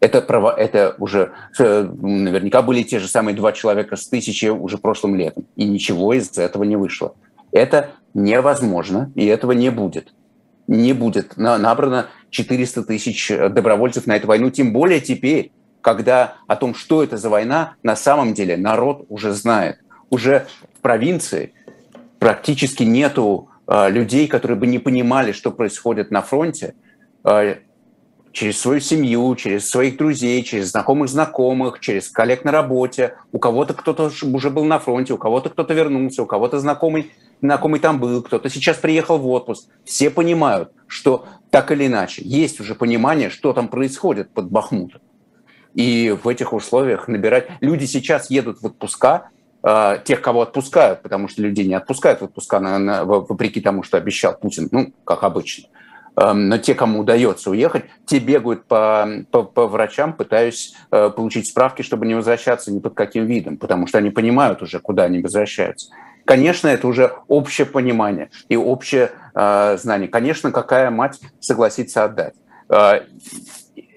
Это, 0.00 0.20
право, 0.20 0.54
это 0.54 0.94
уже 0.98 1.32
э, 1.58 1.82
наверняка 1.82 2.62
были 2.62 2.82
те 2.82 2.98
же 2.98 3.08
самые 3.08 3.34
два 3.34 3.52
человека 3.52 3.96
с 3.96 4.06
тысячи 4.08 4.46
уже 4.46 4.78
прошлым 4.78 5.16
летом, 5.16 5.46
и 5.56 5.64
ничего 5.64 6.12
из 6.12 6.36
этого 6.38 6.64
не 6.64 6.76
вышло. 6.76 7.14
Это 7.52 7.90
невозможно, 8.14 9.12
и 9.14 9.26
этого 9.26 9.52
не 9.52 9.70
будет. 9.70 10.12
Не 10.66 10.92
будет 10.92 11.36
набрано 11.36 12.08
400 12.30 12.84
тысяч 12.84 13.30
э, 13.30 13.48
добровольцев 13.48 14.06
на 14.06 14.16
эту 14.16 14.26
войну, 14.26 14.50
тем 14.50 14.72
более 14.72 15.00
теперь, 15.00 15.52
когда 15.80 16.34
о 16.46 16.56
том, 16.56 16.74
что 16.74 17.02
это 17.02 17.16
за 17.16 17.30
война, 17.30 17.74
на 17.82 17.96
самом 17.96 18.34
деле 18.34 18.56
народ 18.56 19.06
уже 19.08 19.32
знает. 19.32 19.78
Уже 20.10 20.46
в 20.76 20.80
провинции 20.80 21.54
практически 22.18 22.82
нету 22.82 23.48
э, 23.66 23.90
людей, 23.90 24.28
которые 24.28 24.58
бы 24.58 24.66
не 24.66 24.78
понимали, 24.78 25.32
что 25.32 25.50
происходит 25.50 26.10
на 26.10 26.20
фронте, 26.20 26.74
э, 27.24 27.56
через 28.38 28.60
свою 28.60 28.78
семью, 28.78 29.34
через 29.34 29.68
своих 29.68 29.96
друзей, 29.96 30.44
через 30.44 30.70
знакомых 30.70 31.08
знакомых, 31.08 31.80
через 31.80 32.08
коллег 32.08 32.44
на 32.44 32.52
работе. 32.52 33.16
У 33.32 33.40
кого-то 33.40 33.74
кто-то 33.74 34.12
уже 34.22 34.50
был 34.50 34.64
на 34.64 34.78
фронте, 34.78 35.12
у 35.12 35.18
кого-то 35.18 35.50
кто-то 35.50 35.74
вернулся, 35.74 36.22
у 36.22 36.26
кого-то 36.26 36.60
знакомый 36.60 37.10
знакомый 37.40 37.80
там 37.80 37.98
был, 37.98 38.22
кто-то 38.22 38.48
сейчас 38.48 38.76
приехал 38.76 39.18
в 39.18 39.26
отпуск. 39.28 39.68
Все 39.84 40.08
понимают, 40.10 40.70
что 40.86 41.26
так 41.50 41.72
или 41.72 41.88
иначе 41.88 42.22
есть 42.24 42.60
уже 42.60 42.76
понимание, 42.76 43.28
что 43.28 43.52
там 43.52 43.66
происходит 43.66 44.30
под 44.30 44.50
Бахмутом. 44.52 45.00
И 45.74 46.16
в 46.22 46.28
этих 46.28 46.52
условиях 46.52 47.08
набирать... 47.08 47.48
Люди 47.60 47.86
сейчас 47.86 48.30
едут 48.30 48.62
в 48.62 48.66
отпуска, 48.66 49.30
э, 49.64 49.98
тех, 50.04 50.20
кого 50.20 50.42
отпускают, 50.42 51.02
потому 51.02 51.26
что 51.26 51.42
людей 51.42 51.66
не 51.66 51.74
отпускают 51.74 52.20
в 52.20 52.24
отпуска, 52.24 52.60
на, 52.60 53.04
вопреки 53.04 53.60
тому, 53.60 53.82
что 53.82 53.96
обещал 53.96 54.36
Путин, 54.38 54.68
ну, 54.70 54.92
как 55.04 55.24
обычно. 55.24 55.68
Но 56.20 56.58
те, 56.58 56.74
кому 56.74 57.00
удается 57.00 57.50
уехать, 57.50 57.84
те 58.04 58.18
бегают 58.18 58.64
по, 58.64 59.08
по, 59.30 59.44
по 59.44 59.66
врачам, 59.68 60.12
пытаясь 60.12 60.74
э, 60.90 61.10
получить 61.10 61.46
справки, 61.46 61.82
чтобы 61.82 62.06
не 62.06 62.14
возвращаться 62.14 62.72
ни 62.72 62.80
под 62.80 62.94
каким 62.94 63.26
видом, 63.26 63.56
потому 63.56 63.86
что 63.86 63.98
они 63.98 64.10
понимают 64.10 64.60
уже, 64.62 64.80
куда 64.80 65.04
они 65.04 65.20
возвращаются. 65.20 65.90
Конечно, 66.24 66.68
это 66.68 66.88
уже 66.88 67.12
общее 67.28 67.66
понимание 67.66 68.30
и 68.48 68.56
общее 68.56 69.12
э, 69.34 69.78
знание. 69.78 70.08
Конечно, 70.08 70.50
какая 70.50 70.90
мать 70.90 71.20
согласится 71.40 72.04
отдать. 72.04 72.34
Э, 72.68 73.00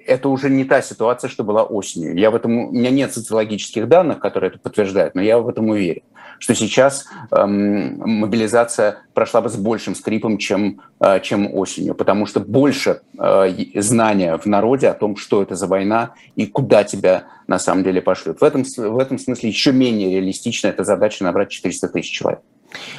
это 0.06 0.30
уже 0.30 0.50
не 0.50 0.66
та 0.66 0.82
ситуация, 0.82 1.30
что 1.30 1.44
была 1.44 1.64
осенью. 1.64 2.16
Я 2.16 2.32
в 2.32 2.36
этом, 2.36 2.68
у 2.68 2.72
меня 2.72 2.90
нет 2.90 3.14
социологических 3.14 3.88
данных, 3.88 4.20
которые 4.20 4.50
это 4.50 4.60
подтверждают, 4.60 5.16
но 5.16 5.22
я 5.22 5.40
в 5.40 5.50
этом 5.50 5.70
уверен, 5.70 6.04
что 6.42 6.56
сейчас 6.56 7.06
эм, 7.32 8.00
мобилизация 8.00 8.98
прошла 9.14 9.42
бы 9.42 9.50
с 9.50 9.56
большим 9.56 9.94
скрипом, 9.94 10.40
чем, 10.40 10.82
э, 11.00 11.20
чем 11.22 11.54
осенью, 11.54 11.94
потому 11.94 12.26
что 12.26 12.40
больше 12.40 13.02
э, 13.18 13.50
знания 13.76 14.36
в 14.36 14.48
народе 14.48 14.88
о 14.88 14.96
том, 14.96 15.18
что 15.18 15.44
это 15.44 15.56
за 15.56 15.68
война 15.68 16.16
и 16.36 16.48
куда 16.48 16.84
тебя 16.84 17.26
на 17.46 17.60
самом 17.60 17.84
деле 17.84 18.02
пошлют. 18.02 18.42
В 18.42 18.44
этом, 18.44 18.64
в 18.64 18.98
этом 18.98 19.20
смысле 19.20 19.50
еще 19.50 19.72
менее 19.72 20.10
реалистична 20.16 20.70
эта 20.70 20.84
задача 20.84 21.24
набрать 21.24 21.50
400 21.50 21.88
тысяч 21.90 22.12
человек. 22.12 22.42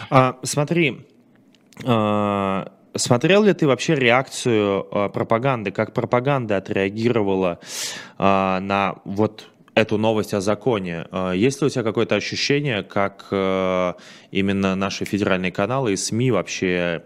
А, 0.08 0.36
смотри, 0.44 1.00
а 1.84 2.70
Смотрел 2.94 3.42
ли 3.42 3.54
ты 3.54 3.66
вообще 3.66 3.94
реакцию 3.94 4.86
э, 4.90 5.08
пропаганды, 5.08 5.70
как 5.70 5.94
пропаганда 5.94 6.58
отреагировала 6.58 7.58
э, 8.18 8.58
на 8.60 8.96
вот 9.04 9.48
эту 9.74 9.98
новость 9.98 10.34
о 10.34 10.40
законе? 10.40 11.06
Э, 11.10 11.32
есть 11.34 11.60
ли 11.60 11.66
у 11.66 11.70
тебя 11.70 11.82
какое-то 11.82 12.14
ощущение, 12.14 12.82
как 12.82 13.26
э, 13.30 13.92
именно 14.30 14.74
наши 14.74 15.04
федеральные 15.04 15.52
каналы 15.52 15.92
и 15.92 15.96
СМИ 15.96 16.30
вообще 16.30 17.02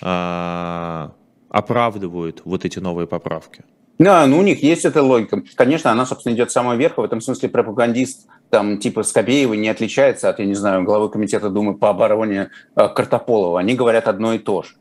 э, 0.00 1.08
оправдывают 1.48 2.42
вот 2.44 2.64
эти 2.64 2.78
новые 2.78 3.06
поправки? 3.06 3.64
Да, 3.98 4.26
ну 4.26 4.38
у 4.38 4.42
них 4.42 4.62
есть 4.62 4.84
эта 4.84 5.02
логика. 5.02 5.42
Конечно, 5.54 5.92
она, 5.92 6.04
собственно, 6.04 6.34
идет 6.34 6.50
самого 6.50 6.74
верха. 6.74 7.00
В 7.00 7.04
этом 7.04 7.20
смысле 7.20 7.48
пропагандист 7.48 8.26
там 8.50 8.78
типа 8.78 9.04
Скобеева 9.04 9.54
не 9.54 9.68
отличается 9.68 10.28
от, 10.28 10.40
я 10.40 10.46
не 10.46 10.54
знаю, 10.54 10.82
главы 10.82 11.10
комитета 11.10 11.48
Думы 11.48 11.76
по 11.76 11.90
обороне 11.90 12.50
Картополова. 12.74 13.60
Они 13.60 13.74
говорят 13.74 14.08
одно 14.08 14.34
и 14.34 14.38
то 14.38 14.62
же 14.62 14.74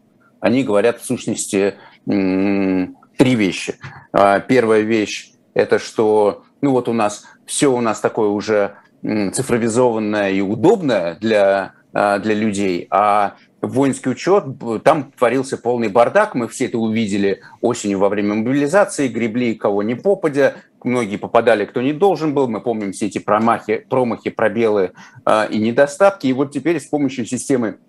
они 0.44 0.66
говорят 0.66 1.00
в 1.00 1.06
сущности 1.06 1.76
три 2.06 3.36
вещи. 3.36 3.76
А, 4.12 4.42
первая 4.42 4.82
вещь– 4.82 5.32
это 5.54 5.80
что 5.80 6.44
ну 6.64 6.72
вот 6.72 6.88
у 6.88 6.94
нас 6.94 7.26
все 7.46 7.68
у 7.68 7.82
нас 7.82 8.00
такое 8.00 8.30
уже 8.30 8.76
цифровизованное 9.04 10.32
и 10.32 10.40
удобное 10.40 11.16
для, 11.20 11.74
а, 11.92 12.20
для 12.20 12.34
людей, 12.34 12.88
а 12.90 13.36
воинский 13.62 14.10
учет, 14.10 14.46
там 14.86 15.12
творился 15.12 15.58
полный 15.58 15.90
бардак, 15.90 16.36
мы 16.36 16.48
все 16.48 16.68
это 16.68 16.78
увидели 16.78 17.42
осенью 17.60 18.00
во 18.00 18.08
время 18.08 18.36
мобилизации, 18.36 19.10
гребли 19.10 19.56
кого 19.56 19.84
не 19.84 19.96
попадя, 19.96 20.54
многие 20.82 21.18
попадали, 21.18 21.66
кто 21.66 21.82
не 21.82 21.92
должен 21.92 22.34
был, 22.34 22.48
мы 22.48 22.62
помним 22.62 22.94
все 22.94 23.08
эти 23.08 23.18
промахи, 23.18 23.86
промахи, 23.90 24.30
пробелы 24.30 24.94
э, 25.26 25.48
и 25.50 25.60
недостатки, 25.60 26.28
и 26.28 26.34
вот 26.34 26.54
теперь 26.54 26.80
с 26.80 26.86
помощью 26.86 27.26
системы 27.26 27.80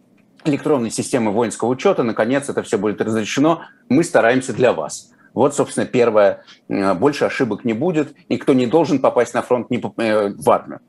электронной 0.45 0.91
системы 0.91 1.31
воинского 1.31 1.69
учета, 1.69 2.03
наконец 2.03 2.49
это 2.49 2.65
все 2.65 2.77
будет 2.77 3.01
разрешено, 3.01 3.63
мы 3.89 4.03
стараемся 4.03 4.53
для 4.53 4.73
вас. 4.73 5.14
Вот, 5.35 5.55
собственно, 5.55 5.85
первое, 5.85 6.45
э, 6.69 6.95
больше 6.95 7.25
ошибок 7.25 7.65
не 7.65 7.73
будет, 7.73 8.15
никто 8.29 8.55
не 8.55 8.67
должен 8.67 9.01
попасть 9.01 9.35
на 9.35 9.43
фронт 9.43 9.69
не, 9.69 9.79
э, 9.79 10.33
в 10.33 10.51
армию. 10.51 10.81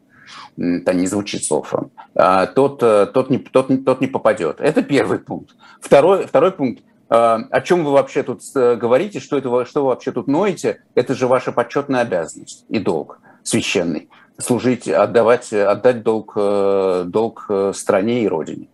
Это 0.58 0.94
не 0.94 1.08
звучит 1.08 1.44
слово. 1.44 1.90
А, 2.16 2.46
тот, 2.46 2.82
э, 2.82 3.08
тот, 3.08 3.30
не, 3.30 3.40
тот, 3.40 3.68
тот 3.84 4.02
не 4.02 4.08
попадет. 4.08 4.62
Это 4.62 4.82
первый 4.84 5.20
пункт. 5.20 5.56
Второй, 5.82 6.28
второй 6.28 6.52
пункт. 6.52 6.84
О 7.08 7.62
чем 7.62 7.86
вы 7.86 7.92
вообще 7.92 8.24
тут 8.24 8.42
говорите, 8.54 9.20
что, 9.20 9.38
это, 9.38 9.66
что 9.66 9.84
вы 9.84 9.90
вообще 9.90 10.12
тут 10.12 10.28
ноете, 10.28 10.82
это 10.96 11.14
же 11.14 11.28
ваша 11.28 11.52
почетная 11.52 12.02
обязанность 12.02 12.66
и 12.68 12.80
долг 12.80 13.20
священный. 13.44 14.10
Служить, 14.40 14.88
отдавать, 14.88 15.54
отдать 15.54 16.02
долг, 16.02 16.34
долг 16.36 17.48
стране 17.74 18.24
и 18.24 18.28
родине. 18.28 18.70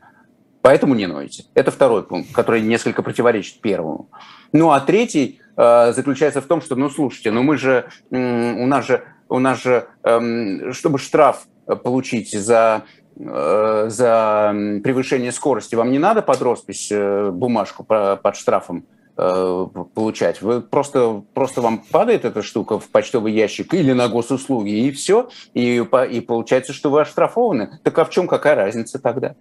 Поэтому 0.62 0.96
не 0.96 1.08
нойте. 1.08 1.46
Это 1.56 1.72
второй 1.72 2.04
пункт, 2.04 2.32
который 2.32 2.62
несколько 2.62 3.01
противоречит 3.01 3.60
первому. 3.62 4.10
Ну 4.54 4.72
а 4.72 4.80
третий 4.80 5.40
э, 5.40 5.50
заключается 5.62 6.41
в 6.41 6.46
том, 6.46 6.62
что, 6.62 6.75
ну 6.75 6.89
слушайте, 6.89 7.32
ну 7.32 7.44
мы 7.44 7.58
же, 7.58 7.86
э, 8.10 8.53
у 8.53 8.65
нас 8.65 8.86
же, 8.86 9.03
у 9.30 9.39
нас 9.39 9.62
же, 9.62 9.88
э, 10.03 10.72
чтобы 10.72 10.98
штраф 10.98 11.46
получить 11.84 12.32
за 12.32 12.84
э, 13.15 13.86
за 13.89 14.53
превышение 14.84 15.32
скорости, 15.32 15.75
вам 15.75 15.91
не 15.91 16.00
надо 16.00 16.22
под 16.22 16.41
роспись 16.41 16.91
э, 16.91 17.30
бумажку 17.30 17.84
под 17.84 18.36
штрафом 18.36 18.86
э, 19.18 19.68
получать. 19.94 20.41
Вы 20.41 20.62
просто, 20.62 21.24
просто 21.34 21.62
вам 21.62 21.84
падает 21.91 22.25
эта 22.25 22.41
штука 22.41 22.80
в 22.80 22.89
почтовый 22.89 23.34
ящик 23.34 23.74
или 23.74 23.91
на 23.91 24.08
госуслуги, 24.08 24.88
и 24.88 24.91
все, 24.91 25.30
и, 25.53 25.77
и 25.77 26.22
получается, 26.22 26.74
что 26.74 26.89
вы 26.89 27.01
оштрафованы. 27.01 27.80
Так 27.84 28.00
а 28.00 28.06
в 28.06 28.10
чем 28.10 28.27
какая 28.27 28.56
разница 28.56 29.00
тогда? 29.00 29.36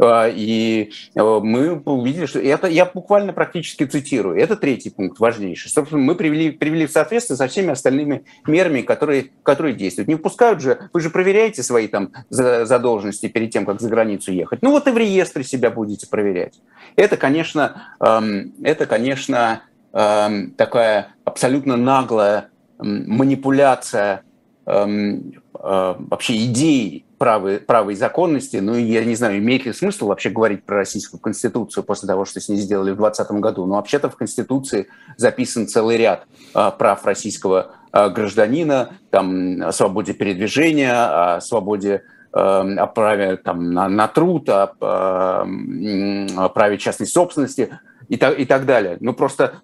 А, 0.00 0.28
и 0.28 0.92
э, 1.14 1.22
мы 1.22 1.74
увидели, 1.84 2.24
что 2.24 2.38
это, 2.40 2.66
я 2.68 2.86
буквально 2.86 3.34
практически 3.34 3.84
цитирую, 3.84 4.38
это 4.38 4.56
третий 4.56 4.88
пункт, 4.88 5.20
важнейший. 5.20 5.70
Собственно, 5.70 6.00
мы 6.00 6.14
привели, 6.14 6.50
привели 6.50 6.86
в 6.86 6.90
соответствие 6.90 7.36
со 7.36 7.46
всеми 7.48 7.70
остальными 7.70 8.24
мерами, 8.46 8.80
которые, 8.80 9.30
которые 9.42 9.74
действуют. 9.74 10.08
Не 10.08 10.14
впускают 10.14 10.62
же, 10.62 10.88
вы 10.94 11.00
же 11.00 11.10
проверяете 11.10 11.62
свои 11.62 11.86
там 11.86 12.12
задолженности 12.30 13.28
перед 13.28 13.50
тем, 13.50 13.66
как 13.66 13.80
за 13.80 13.90
границу 13.90 14.32
ехать. 14.32 14.62
Ну 14.62 14.70
вот 14.70 14.86
и 14.86 14.90
в 14.90 14.96
реестре 14.96 15.44
себя 15.44 15.70
будете 15.70 16.06
проверять. 16.06 16.60
Это, 16.96 17.18
конечно, 17.18 17.94
эм, 18.00 18.54
это, 18.62 18.86
конечно 18.86 19.62
эм, 19.92 20.52
такая 20.52 21.14
абсолютно 21.24 21.76
наглая 21.76 22.48
манипуляция 22.78 24.22
эм, 24.64 25.34
э, 25.54 25.94
вообще 25.98 26.46
идеей 26.46 27.04
правой, 27.20 27.58
правой 27.58 27.96
законности. 27.96 28.56
Ну, 28.56 28.74
я 28.74 29.04
не 29.04 29.14
знаю, 29.14 29.36
имеет 29.36 29.66
ли 29.66 29.74
смысл 29.74 30.06
вообще 30.06 30.30
говорить 30.30 30.64
про 30.64 30.78
российскую 30.78 31.20
конституцию 31.20 31.84
после 31.84 32.06
того, 32.06 32.24
что 32.24 32.40
с 32.40 32.48
ней 32.48 32.56
сделали 32.56 32.92
в 32.92 32.96
2020 32.96 33.32
году. 33.42 33.66
Но 33.66 33.74
вообще-то 33.74 34.08
в 34.08 34.16
конституции 34.16 34.86
записан 35.18 35.68
целый 35.68 35.98
ряд 35.98 36.26
а, 36.54 36.70
прав 36.70 37.04
российского 37.04 37.72
а, 37.92 38.08
гражданина, 38.08 38.94
там, 39.10 39.62
о 39.62 39.70
свободе 39.70 40.14
передвижения, 40.14 40.94
о 41.34 41.42
свободе 41.42 42.04
эм, 42.32 42.78
о 42.78 42.86
праве 42.86 43.36
там, 43.36 43.70
на, 43.74 43.90
на 43.90 44.08
труд, 44.08 44.48
о, 44.48 44.72
о 44.80 46.48
праве 46.48 46.78
частной 46.78 47.06
собственности 47.06 47.80
и 48.08 48.16
так, 48.16 48.38
и 48.38 48.46
так 48.46 48.64
далее. 48.64 48.96
Ну, 49.00 49.12
просто 49.12 49.60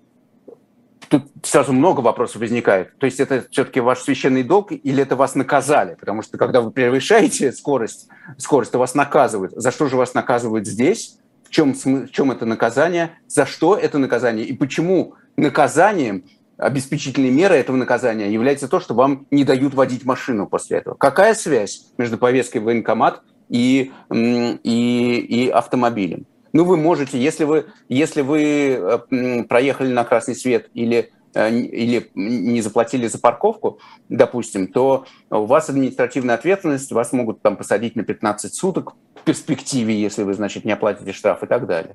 тут 1.08 1.24
сразу 1.42 1.72
много 1.72 2.00
вопросов 2.00 2.40
возникает. 2.40 2.96
То 2.98 3.06
есть 3.06 3.20
это 3.20 3.44
все-таки 3.50 3.80
ваш 3.80 4.00
священный 4.00 4.42
долг 4.42 4.72
или 4.72 5.02
это 5.02 5.16
вас 5.16 5.34
наказали? 5.34 5.94
Потому 5.94 6.22
что 6.22 6.38
когда 6.38 6.60
вы 6.60 6.70
превышаете 6.70 7.52
скорость, 7.52 8.08
скорость, 8.38 8.72
то 8.72 8.78
вас 8.78 8.94
наказывают. 8.94 9.52
За 9.54 9.70
что 9.70 9.88
же 9.88 9.96
вас 9.96 10.14
наказывают 10.14 10.66
здесь? 10.66 11.18
В 11.44 11.50
чем, 11.50 11.74
в 11.74 12.10
чем 12.10 12.32
это 12.32 12.44
наказание? 12.44 13.18
За 13.28 13.46
что 13.46 13.76
это 13.76 13.98
наказание? 13.98 14.44
И 14.44 14.52
почему 14.52 15.14
наказанием, 15.36 16.24
обеспечительной 16.56 17.30
мерой 17.30 17.58
этого 17.58 17.76
наказания 17.76 18.32
является 18.32 18.68
то, 18.68 18.80
что 18.80 18.94
вам 18.94 19.26
не 19.30 19.44
дают 19.44 19.74
водить 19.74 20.04
машину 20.04 20.46
после 20.46 20.78
этого? 20.78 20.96
Какая 20.96 21.34
связь 21.34 21.86
между 21.98 22.18
повесткой 22.18 22.58
в 22.58 22.64
военкомат 22.64 23.22
и, 23.48 23.92
и, 24.12 25.26
и 25.28 25.48
автомобилем? 25.48 26.26
Ну, 26.56 26.64
вы 26.64 26.78
можете, 26.78 27.18
если 27.18 27.44
вы, 27.44 27.66
если 27.90 28.22
вы 28.22 28.80
э, 29.10 29.42
проехали 29.44 29.92
на 29.92 30.04
красный 30.04 30.34
свет 30.34 30.70
или 30.72 31.12
э, 31.34 31.54
или 31.54 32.10
не 32.14 32.62
заплатили 32.62 33.08
за 33.08 33.18
парковку, 33.18 33.78
допустим, 34.08 34.66
то 34.66 35.04
у 35.28 35.44
вас 35.44 35.68
административная 35.68 36.34
ответственность, 36.34 36.90
вас 36.92 37.12
могут 37.12 37.42
там 37.42 37.58
посадить 37.58 37.94
на 37.94 38.04
15 38.04 38.54
суток 38.54 38.94
в 39.16 39.24
перспективе, 39.24 40.00
если 40.00 40.22
вы, 40.22 40.32
значит, 40.32 40.64
не 40.64 40.72
оплатите 40.72 41.12
штраф 41.12 41.42
и 41.42 41.46
так 41.46 41.66
далее. 41.66 41.94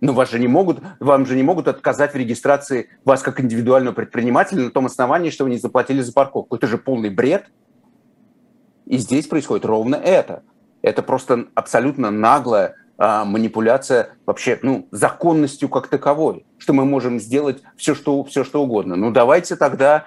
Но 0.00 0.12
вас 0.14 0.32
же 0.32 0.40
не 0.40 0.48
могут, 0.48 0.80
вам 0.98 1.24
же 1.24 1.36
не 1.36 1.44
могут 1.44 1.68
отказать 1.68 2.12
в 2.12 2.16
регистрации 2.16 2.88
вас 3.04 3.22
как 3.22 3.40
индивидуального 3.40 3.94
предпринимателя 3.94 4.64
на 4.64 4.72
том 4.72 4.86
основании, 4.86 5.30
что 5.30 5.44
вы 5.44 5.50
не 5.50 5.58
заплатили 5.58 6.00
за 6.00 6.12
парковку. 6.12 6.56
Это 6.56 6.66
же 6.66 6.76
полный 6.76 7.10
бред. 7.10 7.52
И 8.84 8.98
здесь 8.98 9.28
происходит 9.28 9.64
ровно 9.64 9.94
это. 9.94 10.42
Это 10.82 11.04
просто 11.04 11.46
абсолютно 11.54 12.10
наглое 12.10 12.74
а, 13.04 13.24
манипуляция 13.24 14.10
вообще 14.26 14.60
ну, 14.62 14.86
законностью 14.92 15.68
как 15.68 15.88
таковой, 15.88 16.46
что 16.56 16.72
мы 16.72 16.84
можем 16.84 17.18
сделать 17.18 17.60
все, 17.76 17.96
что, 17.96 18.22
все, 18.22 18.44
что 18.44 18.62
угодно. 18.62 18.94
Ну, 18.94 19.10
давайте 19.10 19.56
тогда... 19.56 20.04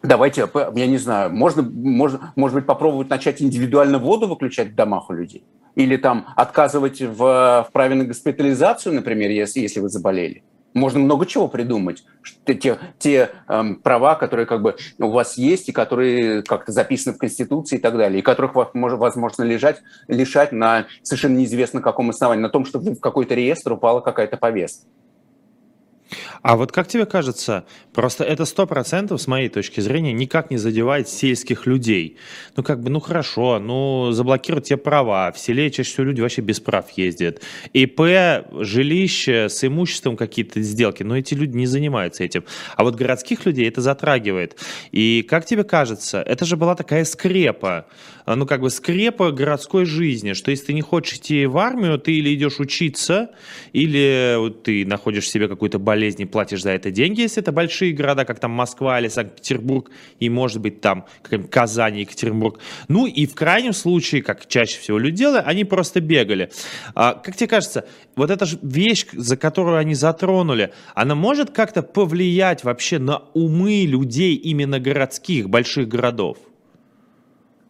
Давайте, 0.00 0.48
я 0.74 0.86
не 0.86 0.96
знаю, 0.96 1.34
можно, 1.34 1.60
можно, 1.60 2.32
может 2.36 2.54
быть, 2.54 2.66
попробовать 2.66 3.10
начать 3.10 3.42
индивидуально 3.42 3.98
воду 3.98 4.26
выключать 4.28 4.68
в 4.68 4.74
домах 4.74 5.10
у 5.10 5.12
людей? 5.12 5.44
Или 5.74 5.96
там 5.96 6.28
отказывать 6.36 7.02
в, 7.02 7.16
в 7.18 7.68
праве 7.72 7.96
на 7.96 8.04
госпитализацию, 8.04 8.94
например, 8.94 9.30
если, 9.30 9.60
если 9.60 9.80
вы 9.80 9.88
заболели? 9.88 10.44
Можно 10.74 11.00
много 11.00 11.26
чего 11.26 11.48
придумать. 11.48 12.04
Те, 12.44 12.78
те 12.98 13.30
эм, 13.48 13.76
права, 13.76 14.14
которые 14.14 14.46
как 14.46 14.62
бы 14.62 14.76
у 14.98 15.10
вас 15.10 15.38
есть 15.38 15.68
и 15.68 15.72
которые 15.72 16.42
как-то 16.42 16.72
записаны 16.72 17.14
в 17.14 17.18
Конституции 17.18 17.76
и 17.76 17.80
так 17.80 17.96
далее, 17.96 18.18
и 18.18 18.22
которых 18.22 18.54
вас 18.54 18.68
может, 18.74 18.98
возможно 18.98 19.42
лежать, 19.42 19.82
лишать 20.08 20.52
на 20.52 20.86
совершенно 21.02 21.38
неизвестно 21.38 21.80
каком 21.80 22.10
основании, 22.10 22.42
на 22.42 22.50
том, 22.50 22.64
что 22.64 22.78
в 22.78 23.00
какой-то 23.00 23.34
реестр 23.34 23.72
упала 23.72 24.00
какая-то 24.00 24.36
повестка. 24.36 24.86
А 26.42 26.56
вот 26.56 26.72
как 26.72 26.88
тебе 26.88 27.06
кажется, 27.06 27.64
просто 27.92 28.24
это 28.24 28.44
сто 28.44 28.66
процентов, 28.66 29.20
с 29.20 29.26
моей 29.26 29.48
точки 29.48 29.80
зрения, 29.80 30.12
никак 30.12 30.50
не 30.50 30.56
задевает 30.56 31.08
сельских 31.08 31.66
людей. 31.66 32.16
Ну, 32.56 32.62
как 32.62 32.82
бы, 32.82 32.90
ну 32.90 33.00
хорошо, 33.00 33.58
ну, 33.58 34.12
заблокируют 34.12 34.66
те 34.66 34.76
права. 34.76 35.32
В 35.32 35.38
селе 35.38 35.70
чаще 35.70 35.90
всего 35.90 36.04
люди 36.04 36.20
вообще 36.20 36.42
без 36.42 36.60
прав 36.60 36.90
ездят. 36.90 37.42
ИП, 37.72 38.00
жилище, 38.60 39.48
с 39.48 39.64
имуществом 39.64 40.16
какие-то 40.16 40.62
сделки, 40.62 41.02
но 41.02 41.16
эти 41.16 41.34
люди 41.34 41.56
не 41.56 41.66
занимаются 41.66 42.24
этим. 42.24 42.44
А 42.76 42.84
вот 42.84 42.94
городских 42.94 43.46
людей 43.46 43.68
это 43.68 43.80
затрагивает. 43.80 44.56
И 44.92 45.26
как 45.28 45.44
тебе 45.44 45.64
кажется, 45.64 46.22
это 46.22 46.44
же 46.44 46.56
была 46.56 46.74
такая 46.74 47.04
скрепа, 47.04 47.86
ну, 48.26 48.46
как 48.46 48.60
бы 48.60 48.70
скрепа 48.70 49.30
городской 49.30 49.84
жизни, 49.84 50.32
что 50.34 50.50
если 50.50 50.66
ты 50.66 50.72
не 50.74 50.82
хочешь 50.82 51.18
идти 51.18 51.46
в 51.46 51.56
армию, 51.58 51.98
ты 51.98 52.12
или 52.12 52.34
идешь 52.34 52.60
учиться, 52.60 53.30
или 53.72 54.52
ты 54.62 54.84
находишь 54.84 55.28
себе 55.28 55.48
какую-то 55.48 55.78
болезнь 55.78 55.97
и 56.06 56.24
платишь 56.24 56.62
за 56.62 56.70
это 56.70 56.90
деньги, 56.90 57.20
если 57.20 57.42
это 57.42 57.52
большие 57.52 57.92
города, 57.92 58.24
как 58.24 58.40
там 58.40 58.50
Москва 58.50 58.98
или 59.00 59.08
Санкт-Петербург, 59.08 59.90
и, 60.18 60.28
может 60.30 60.60
быть, 60.60 60.80
там 60.80 61.04
Казань, 61.50 61.98
Екатеринбург. 61.98 62.60
Ну, 62.88 63.06
и 63.06 63.26
в 63.26 63.34
крайнем 63.34 63.72
случае, 63.72 64.22
как 64.22 64.46
чаще 64.46 64.78
всего 64.78 64.98
люди 64.98 65.18
делают, 65.18 65.46
они 65.46 65.64
просто 65.64 66.00
бегали. 66.00 66.50
А, 66.94 67.14
как 67.14 67.36
тебе 67.36 67.48
кажется, 67.48 67.86
вот 68.16 68.30
эта 68.30 68.46
же 68.46 68.58
вещь, 68.62 69.06
за 69.12 69.36
которую 69.36 69.78
они 69.78 69.94
затронули, 69.94 70.72
она 70.94 71.14
может 71.14 71.50
как-то 71.50 71.82
повлиять 71.82 72.64
вообще 72.64 72.98
на 72.98 73.24
умы 73.34 73.84
людей 73.86 74.34
именно 74.34 74.80
городских, 74.80 75.48
больших 75.48 75.88
городов? 75.88 76.38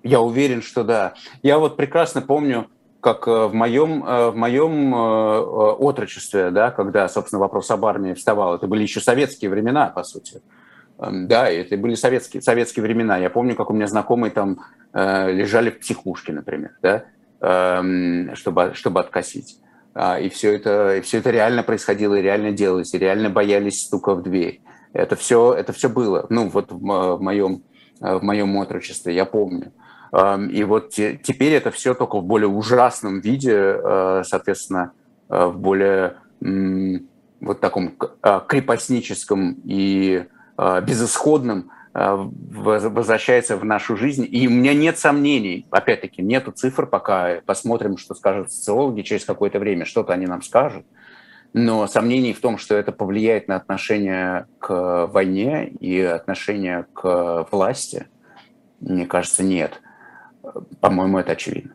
Я 0.03 0.21
уверен, 0.21 0.63
что 0.63 0.85
да. 0.85 1.15
Я 1.43 1.59
вот 1.59 1.77
прекрасно 1.77 2.23
помню, 2.23 2.69
как 3.01 3.29
э, 3.29 3.47
в 3.47 3.55
моем, 3.55 4.05
э, 4.05 4.31
в 4.31 4.37
моем 4.37 4.95
э, 4.95 5.39
отрочестве, 5.39 6.51
да, 6.51 6.71
когда, 6.71 7.09
собственно, 7.09 7.41
вопрос 7.41 7.71
об 7.71 7.85
армии 7.85 8.15
вставал, 8.15 8.57
это 8.57 8.67
были 8.67 8.83
еще 8.83 9.01
советские 9.01 9.51
времена, 9.51 9.87
по 9.87 10.03
сути. 10.03 10.43
Эм, 10.99 11.29
да, 11.29 11.49
это 11.49 11.77
были 11.77 11.95
советские, 11.95 12.43
советские 12.43 12.83
времена. 12.83 13.17
Я 13.19 13.31
помню, 13.31 13.55
как 13.55 13.71
у 13.71 13.73
меня 13.73 13.87
знакомые 13.87 14.31
там 14.31 14.61
лежали 14.95 15.71
в 15.71 15.81
психушке, 15.81 16.33
например, 16.33 16.71
да, 16.83 17.05
эм, 17.41 18.35
чтобы, 18.35 18.73
чтобы 18.75 19.01
откосить. 19.01 19.61
А, 19.95 20.19
и 20.19 20.29
все 20.29 20.55
это, 20.55 20.97
и 20.97 21.01
все 21.03 21.19
это 21.19 21.31
реально 21.31 21.63
происходило, 21.63 22.15
и 22.15 22.23
реально 22.23 22.53
делалось, 22.53 22.95
и 22.95 22.99
реально 22.99 23.31
боялись 23.31 23.83
стука 23.83 24.15
в 24.15 24.23
дверь. 24.23 24.61
Это 24.93 25.15
все, 25.15 25.53
это 25.53 25.73
все 25.73 25.89
было. 25.89 26.27
Ну, 26.31 26.49
вот 26.49 26.73
в 26.73 27.21
моем, 27.21 27.63
в 28.01 28.23
моем 28.23 28.57
отрочестве, 28.57 29.15
я 29.15 29.25
помню. 29.25 29.73
И 30.13 30.65
вот 30.65 30.91
теперь 30.91 31.53
это 31.53 31.71
все 31.71 31.95
только 31.95 32.19
в 32.19 32.25
более 32.25 32.49
ужасном 32.49 33.21
виде, 33.21 33.53
э, 33.55 34.23
соответственно, 34.25 34.93
э, 35.29 35.47
в 35.47 35.59
более 35.59 36.17
вот 37.41 37.61
таком 37.61 37.95
э, 38.23 38.41
крепостническом 38.47 39.57
и 39.65 40.25
безысходном 40.57 41.71
возвращается 41.95 43.57
в 43.57 43.65
нашу 43.65 43.97
жизнь. 43.97 44.27
И 44.29 44.47
у 44.49 44.51
меня 44.51 44.75
нет 44.75 44.99
сомнений, 44.99 45.67
опять-таки, 45.71 46.23
нету 46.23 46.53
цифр 46.53 46.87
пока, 46.87 47.41
посмотрим, 47.47 47.97
что 47.97 48.15
скажут 48.15 48.53
социологи 48.53 49.03
через 49.03 49.25
какое-то 49.25 49.59
время, 49.59 49.85
что-то 49.85 50.13
они 50.13 50.27
нам 50.27 50.43
скажут. 50.43 50.85
Но 51.53 51.87
сомнений 51.87 52.33
в 52.33 52.41
том, 52.41 52.59
что 52.59 52.75
это 52.75 52.93
повлияет 52.93 53.49
на 53.49 53.57
отношение 53.57 54.47
к 54.59 55.07
войне 55.07 55.69
и 55.69 56.01
отношение 56.01 56.87
к 56.93 57.47
власти, 57.51 58.07
мне 58.81 59.07
кажется, 59.07 59.43
нет. 59.43 59.81
По-моему, 60.81 61.19
это 61.19 61.33
очевидно. 61.33 61.73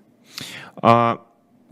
А, 0.78 1.26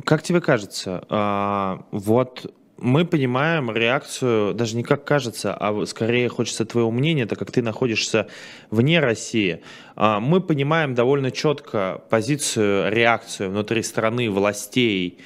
как 0.06 0.24
тебе 0.24 0.42
кажется, 0.42 1.04
а, 1.10 1.86
вот 1.92 2.54
мы 2.78 3.06
понимаем 3.06 3.72
реакцию, 3.72 4.54
даже 4.56 4.76
не 4.76 4.84
как 4.84 5.06
кажется, 5.06 5.54
а 5.54 5.86
скорее 5.86 6.30
хочется 6.30 6.66
твоего 6.66 6.90
мнения, 6.92 7.28
так 7.28 7.38
как 7.38 7.52
ты 7.52 7.62
находишься 7.62 8.28
вне 8.72 9.00
России. 9.00 9.62
А, 9.96 10.20
мы 10.20 10.42
понимаем 10.42 10.96
довольно 10.96 11.32
четко 11.32 12.02
позицию, 12.10 12.92
реакцию 12.92 13.52
внутри 13.52 13.84
страны 13.84 14.30
властей 14.30 15.20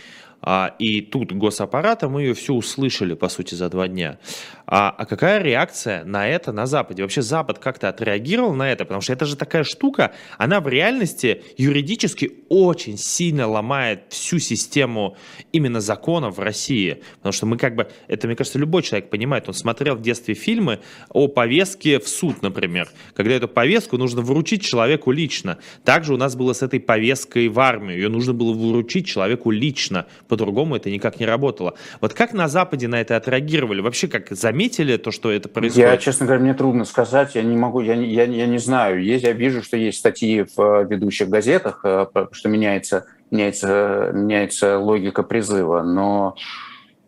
а, 0.48 0.76
и 0.78 1.02
тут 1.02 1.32
госаппарата, 1.32 2.08
мы 2.08 2.22
ее 2.22 2.34
все 2.36 2.54
услышали, 2.54 3.16
по 3.16 3.30
сути, 3.30 3.56
за 3.56 3.68
два 3.70 3.88
дня. 3.88 4.20
А, 4.67 4.89
а 4.89 5.06
какая 5.06 5.41
реакция 5.41 6.04
на 6.04 6.28
это 6.28 6.51
на 6.51 6.65
Западе? 6.65 7.04
Вообще 7.04 7.21
Запад 7.21 7.60
как-то 7.60 7.89
отреагировал 7.89 8.54
на 8.54 8.71
это? 8.71 8.86
Потому 8.86 9.01
что 9.01 9.13
это 9.13 9.25
же 9.25 9.36
такая 9.36 9.63
штука, 9.63 10.13
она 10.38 10.60
в 10.60 10.67
реальности 10.67 11.43
юридически 11.58 12.32
очень 12.49 12.97
сильно 12.97 13.47
ломает 13.47 14.06
всю 14.10 14.39
систему 14.39 15.17
именно 15.51 15.82
законов 15.82 16.38
в 16.38 16.39
России. 16.39 17.04
Потому 17.17 17.34
что 17.34 17.45
мы 17.45 17.58
как 17.58 17.75
бы, 17.75 17.88
это, 18.08 18.28
мне 18.28 18.36
кажется, 18.36 18.60
любой 18.60 18.82
человек 18.82 19.10
понимает, 19.10 19.47
он 19.47 19.54
смотрел 19.54 19.95
в 19.95 20.01
детстве 20.01 20.34
фильмы 20.34 20.80
о 21.10 21.28
повестке 21.28 21.99
в 21.99 22.08
суд, 22.08 22.41
например, 22.41 22.89
когда 23.13 23.34
эту 23.34 23.47
повестку 23.47 23.97
нужно 23.97 24.21
вручить 24.21 24.63
человеку 24.63 25.12
лично. 25.12 25.58
Также 25.84 26.13
у 26.13 26.17
нас 26.17 26.36
было 26.36 26.54
с 26.54 26.63
этой 26.63 26.80
повесткой 26.80 27.47
в 27.49 27.60
армию, 27.60 27.97
ее 27.97 28.10
нужно 28.10 28.34
было 28.34 28.54
вручить 28.54 29.06
человеку 29.06 29.51
лично, 29.51 30.08
по-другому 30.28 30.75
это 30.75 30.89
никак 30.89 31.19
не 31.19 31.25
работало. 31.25 31.75
Вот 32.01 32.13
как 32.13 32.34
на 32.34 32.47
Западе 32.47 32.88
на 32.88 32.99
это 32.99 33.15
отреагировали? 33.15 33.82
Вообще 33.82 34.08
как 34.08 34.32
за 34.32 34.51
заметили 34.56 34.96
то, 34.96 35.12
что 35.12 35.32
это 35.32 35.50
происходит? 35.50 35.89
Я, 35.89 35.98
честно 35.98 36.26
говоря, 36.26 36.41
мне 36.41 36.54
трудно 36.54 36.86
сказать. 36.86 37.36
Я 37.36 37.44
не 37.44 37.58
могу, 37.58 37.82
я, 37.82 37.94
я, 37.94 38.24
я 38.24 38.48
не 38.48 38.58
знаю. 38.58 39.04
Есть, 39.04 39.26
я 39.26 39.34
вижу, 39.34 39.62
что 39.62 39.76
есть 39.76 40.00
статьи 40.00 40.46
в 40.56 40.62
э, 40.62 40.88
ведущих 40.89 41.28
газетах, 41.28 41.82
э, 41.84 42.06
что 42.32 42.50
меняется, 42.50 43.06
меняется, 43.32 44.12
меняется 44.13 44.80
логика 44.80 45.24
призыва. 45.24 45.84
Но, 45.84 46.36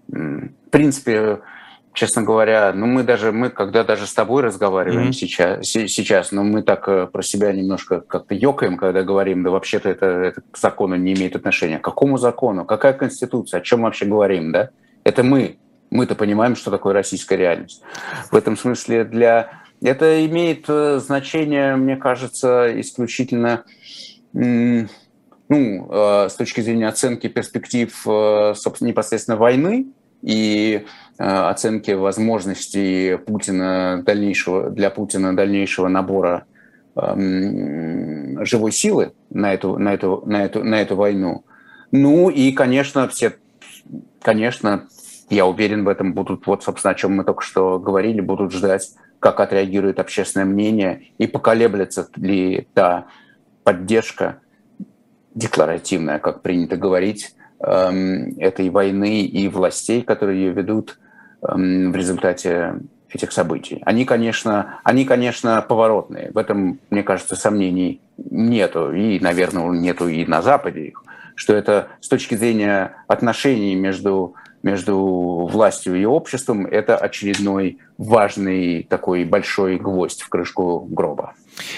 в 0.07 0.69
принципе, 0.71 1.39
честно 1.93 2.21
говоря, 2.21 2.73
ну 2.73 2.85
мы 2.85 3.03
даже, 3.03 3.31
мы 3.31 3.49
когда 3.49 3.85
даже 3.85 4.07
с 4.07 4.13
тобой 4.13 4.43
разговариваем 4.43 5.09
mm-hmm. 5.09 5.13
сейчас, 5.13 5.67
сейчас, 5.67 6.31
но 6.33 6.43
мы 6.43 6.63
так 6.63 6.89
э, 6.89 7.07
про 7.07 7.23
себя 7.23 7.53
немножко 7.53 8.01
как-то 8.01 8.35
ёкаем, 8.35 8.75
когда 8.75 9.03
говорим, 9.03 9.43
да 9.43 9.51
вообще-то 9.51 9.87
это, 9.87 10.05
это 10.05 10.41
к 10.51 10.57
закону 10.57 10.97
не 10.97 11.13
имеет 11.13 11.37
отношения. 11.37 11.79
К 11.79 11.85
какому 11.85 12.17
закону? 12.17 12.65
Какая 12.65 12.91
конституция? 12.91 13.61
О 13.61 13.63
чем 13.63 13.83
вообще 13.83 14.05
говорим, 14.05 14.51
да? 14.51 14.71
Это 15.05 15.23
мы 15.23 15.57
мы-то 15.89 16.15
понимаем, 16.15 16.55
что 16.55 16.71
такое 16.71 16.93
российская 16.93 17.37
реальность. 17.37 17.81
В 18.31 18.35
этом 18.35 18.57
смысле 18.57 19.03
для... 19.03 19.61
Это 19.81 20.25
имеет 20.25 20.65
э, 20.67 20.99
значение, 20.99 21.75
мне 21.75 21.97
кажется, 21.97 22.79
исключительно 22.81 23.63
ну, 24.33 24.87
э, 25.49 26.29
с 26.29 26.33
точки 26.35 26.61
зрения 26.61 26.87
оценки 26.87 27.27
перспектив 27.27 27.93
э, 28.07 28.53
собственно, 28.55 28.89
непосредственно 28.89 29.37
войны 29.37 29.87
и 30.21 30.85
оценки 31.17 31.91
возможностей 31.91 33.17
Путина 33.17 34.03
дальнейшего, 34.05 34.69
для 34.69 34.89
Путина 34.89 35.35
дальнейшего 35.35 35.87
набора 35.87 36.45
эм, 36.95 38.45
живой 38.45 38.71
силы 38.71 39.13
на 39.29 39.53
эту, 39.53 39.77
на, 39.77 39.93
эту, 39.93 40.23
на, 40.25 40.43
эту, 40.45 40.63
на 40.63 40.81
эту 40.81 40.95
войну. 40.95 41.43
Ну 41.91 42.29
и, 42.29 42.51
конечно, 42.51 43.07
все, 43.07 43.35
конечно, 44.21 44.87
я 45.29 45.45
уверен 45.45 45.83
в 45.83 45.89
этом, 45.89 46.13
будут, 46.13 46.47
вот, 46.47 46.63
собственно, 46.63 46.91
о 46.91 46.95
чем 46.95 47.15
мы 47.15 47.23
только 47.23 47.41
что 47.41 47.79
говорили, 47.79 48.21
будут 48.21 48.51
ждать, 48.51 48.91
как 49.19 49.39
отреагирует 49.39 49.99
общественное 49.99 50.45
мнение 50.45 51.07
и 51.17 51.27
поколеблется 51.27 52.07
ли 52.15 52.67
та 52.73 53.07
поддержка 53.63 54.39
декларативная, 55.33 56.19
как 56.19 56.41
принято 56.41 56.77
говорить, 56.77 57.35
эм, 57.59 58.37
этой 58.37 58.69
войны 58.69 59.21
и 59.21 59.47
властей, 59.49 60.01
которые 60.01 60.45
ее 60.45 60.53
ведут 60.53 60.99
эм, 61.41 61.91
в 61.91 61.95
результате 61.95 62.75
этих 63.09 63.31
событий. 63.31 63.81
Они, 63.85 64.05
конечно, 64.05 64.79
они, 64.83 65.05
конечно, 65.05 65.61
поворотные. 65.61 66.31
В 66.33 66.37
этом, 66.37 66.79
мне 66.89 67.03
кажется, 67.03 67.35
сомнений 67.35 68.01
нету. 68.17 68.91
И, 68.93 69.19
наверное, 69.19 69.69
нету 69.69 70.07
и 70.07 70.25
на 70.25 70.41
Западе 70.41 70.87
их. 70.87 71.03
Что 71.35 71.53
это 71.53 71.89
с 72.01 72.07
точки 72.07 72.35
зрения 72.35 72.95
отношений 73.07 73.75
между 73.75 74.35
между 74.63 75.47
властью 75.51 75.95
и 75.95 76.05
обществом, 76.05 76.65
это 76.65 76.97
очередной 76.97 77.77
важный 77.97 78.83
такой 78.83 79.23
большой 79.25 79.77
гвоздь 79.77 80.21
в 80.21 80.29
крышку 80.29 80.79
гроба. 80.79 81.33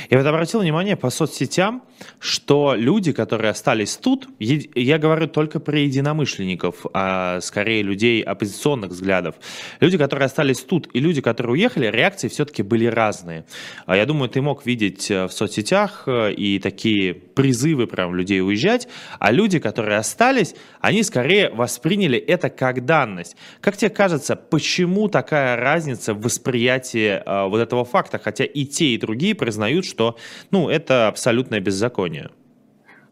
Я 0.10 0.18
вот 0.18 0.28
обратил 0.28 0.60
внимание 0.62 0.96
по 0.96 1.10
соцсетям, 1.10 1.84
что 2.20 2.76
люди, 2.76 3.12
которые 3.12 3.52
остались 3.52 3.96
тут, 3.98 4.28
я 4.40 4.98
говорю 4.98 5.28
только 5.28 5.60
про 5.60 5.80
единомышленников, 5.80 6.86
а 6.94 7.40
скорее 7.42 7.84
людей 7.84 8.22
оппозиционных 8.22 8.92
взглядов. 8.92 9.36
Люди, 9.80 9.98
которые 9.98 10.26
остались 10.26 10.60
тут 10.62 10.90
и 10.94 11.00
люди, 11.00 11.22
которые 11.22 11.54
уехали, 11.54 11.88
реакции 11.88 12.28
все-таки 12.28 12.64
были 12.64 12.86
разные. 12.86 13.46
А 13.86 13.96
я 13.96 14.06
думаю, 14.06 14.30
ты 14.30 14.42
мог 14.42 14.66
видеть 14.66 15.10
э, 15.12 15.26
в 15.26 15.32
соцсетях 15.32 16.04
э, 16.08 16.34
и 16.34 16.60
такие 16.60 17.14
призывы 17.14 17.88
прям 17.88 18.16
людей 18.16 18.42
уезжать, 18.42 18.88
а 19.20 19.32
люди, 19.32 19.60
которые 19.60 19.98
остались, 19.98 20.56
они 20.82 21.04
скорее 21.04 21.50
восприняли 21.50 22.18
это 22.18 22.50
как 22.50 22.86
данность. 22.86 23.36
Как 23.62 23.78
тебе 23.78 23.90
кажется, 23.90 24.36
почему 24.36 25.08
такая 25.08 25.58
разница 25.58 26.14
в 26.14 26.22
восприятии 26.22 27.22
э, 27.26 27.48
вот 27.48 27.60
этого 27.60 27.86
факта, 27.86 28.20
хотя 28.20 28.46
и 28.46 28.66
те, 28.66 28.88
и 28.88 28.98
другие 28.98 29.36
признают 29.36 29.69
признают, 29.70 29.86
что 29.86 30.18
ну, 30.52 30.70
это 30.70 31.08
абсолютное 31.08 31.60
беззаконие? 31.60 32.30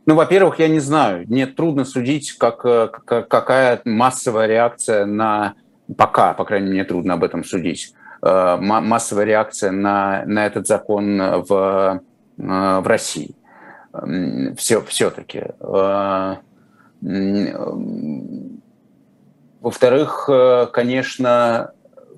Ну, 0.05 0.15
во-первых, 0.15 0.59
я 0.59 0.67
не 0.67 0.79
знаю. 0.79 1.25
Мне 1.27 1.47
трудно 1.47 1.85
судить, 1.85 2.31
как, 2.37 2.65
э, 2.65 2.87
какая 3.05 3.81
массовая 3.85 4.47
реакция 4.47 5.05
на... 5.05 5.53
Пока, 5.97 6.33
по 6.33 6.45
крайней 6.45 6.71
мере, 6.71 6.85
трудно 6.85 7.13
об 7.13 7.23
этом 7.23 7.43
судить. 7.43 7.93
Э, 8.21 8.57
массовая 8.59 9.25
реакция 9.25 9.71
на, 9.71 10.23
на 10.25 10.45
этот 10.45 10.67
закон 10.67 11.17
в, 11.47 12.01
э, 12.37 12.79
в 12.79 12.87
России. 12.87 13.35
Все, 14.57 14.81
все-таки. 14.81 15.43
Во-вторых, 19.61 20.29
конечно, 20.71 21.71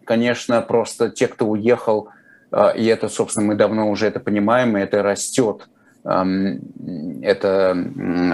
конечно, 0.04 0.62
просто 0.62 1.10
те, 1.10 1.28
кто 1.28 1.46
уехал, 1.46 2.10
и 2.52 2.86
это, 2.86 3.10
собственно, 3.10 3.48
мы 3.48 3.56
давно 3.56 3.90
уже 3.90 4.08
это 4.08 4.20
понимаем, 4.20 4.78
и 4.78 4.82
это 4.82 5.04
растет. 5.04 5.70
Это 6.04 7.78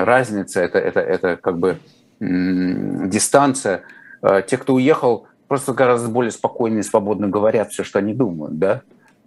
разница, 0.05 0.61
это, 0.61 0.79
это, 0.79 0.99
это 0.99 1.35
как 1.35 1.57
бы 1.57 1.79
дистанция. 2.19 3.83
А, 4.21 4.41
те, 4.41 4.57
кто 4.57 4.73
уехал, 4.73 5.27
просто 5.47 5.73
гораздо 5.73 6.09
более 6.09 6.31
спокойно 6.31 6.79
и 6.79 6.83
свободно 6.83 7.27
говорят 7.27 7.71
все, 7.71 7.83
что 7.83 7.99
они 7.99 8.13
думают, 8.13 8.57
да, 8.57 8.81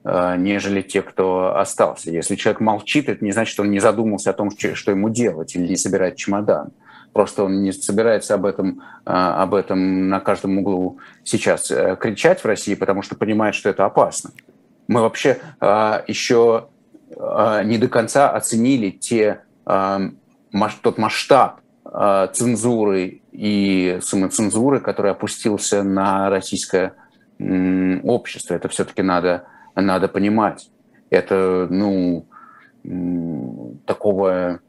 а, 0.04 0.36
нежели 0.36 0.82
те, 0.82 1.02
кто 1.02 1.56
остался. 1.56 2.10
Если 2.10 2.36
человек 2.36 2.60
молчит, 2.60 3.08
это 3.08 3.24
не 3.24 3.32
значит, 3.32 3.52
что 3.52 3.62
он 3.62 3.70
не 3.70 3.80
задумался 3.80 4.30
о 4.30 4.34
том, 4.34 4.50
что 4.50 4.90
ему 4.90 5.08
делать, 5.08 5.54
или 5.54 5.68
не 5.68 5.76
собирает 5.76 6.16
чемодан. 6.16 6.70
Просто 7.12 7.44
он 7.44 7.62
не 7.62 7.72
собирается 7.72 8.34
об 8.34 8.44
этом, 8.44 8.82
об 9.04 9.54
этом 9.54 10.08
на 10.08 10.20
каждом 10.20 10.58
углу 10.58 10.98
сейчас 11.24 11.70
э, 11.70 11.96
кричать 11.98 12.40
в 12.40 12.44
России, 12.44 12.74
потому 12.74 13.00
что 13.00 13.16
понимает, 13.16 13.54
что 13.54 13.70
это 13.70 13.86
опасно 13.86 14.30
мы 14.88 15.02
вообще 15.02 15.38
а, 15.60 16.02
еще 16.08 16.68
а, 17.16 17.62
не 17.62 17.78
до 17.78 17.88
конца 17.88 18.30
оценили 18.30 18.90
те, 18.90 19.42
а, 19.64 20.00
тот 20.82 20.98
масштаб 20.98 21.60
цензуры 22.34 23.22
и 23.32 23.98
самоцензуры, 24.02 24.80
который 24.80 25.10
опустился 25.10 25.82
на 25.82 26.28
российское 26.28 26.92
общество. 27.38 28.52
Это 28.52 28.68
все-таки 28.68 29.00
надо, 29.00 29.44
надо 29.74 30.06
понимать. 30.08 30.70
Это, 31.08 31.66
ну, 31.70 32.26
такого 33.86 34.60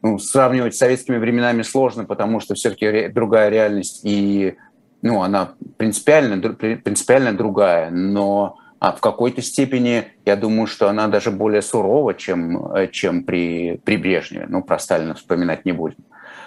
ну, 0.00 0.18
сравнивать 0.18 0.74
с 0.74 0.78
советскими 0.78 1.18
временами 1.18 1.60
сложно, 1.60 2.06
потому 2.06 2.40
что 2.40 2.54
все-таки 2.54 3.08
другая 3.08 3.50
реальность 3.50 4.00
и 4.04 4.56
ну, 5.04 5.22
она 5.22 5.52
принципиально, 5.76 6.38
принципиально 6.38 7.34
другая, 7.34 7.90
но 7.90 8.56
а 8.78 8.92
в 8.92 9.00
какой-то 9.00 9.42
степени, 9.42 10.06
я 10.24 10.34
думаю, 10.34 10.66
что 10.66 10.88
она 10.88 11.08
даже 11.08 11.30
более 11.30 11.60
сурова, 11.60 12.14
чем, 12.14 12.72
чем 12.90 13.22
при, 13.24 13.80
при 13.84 13.98
Брежневе. 13.98 14.46
Ну, 14.48 14.62
про 14.62 14.78
Сталина 14.78 15.14
вспоминать 15.14 15.66
не 15.66 15.72
будем. 15.72 15.98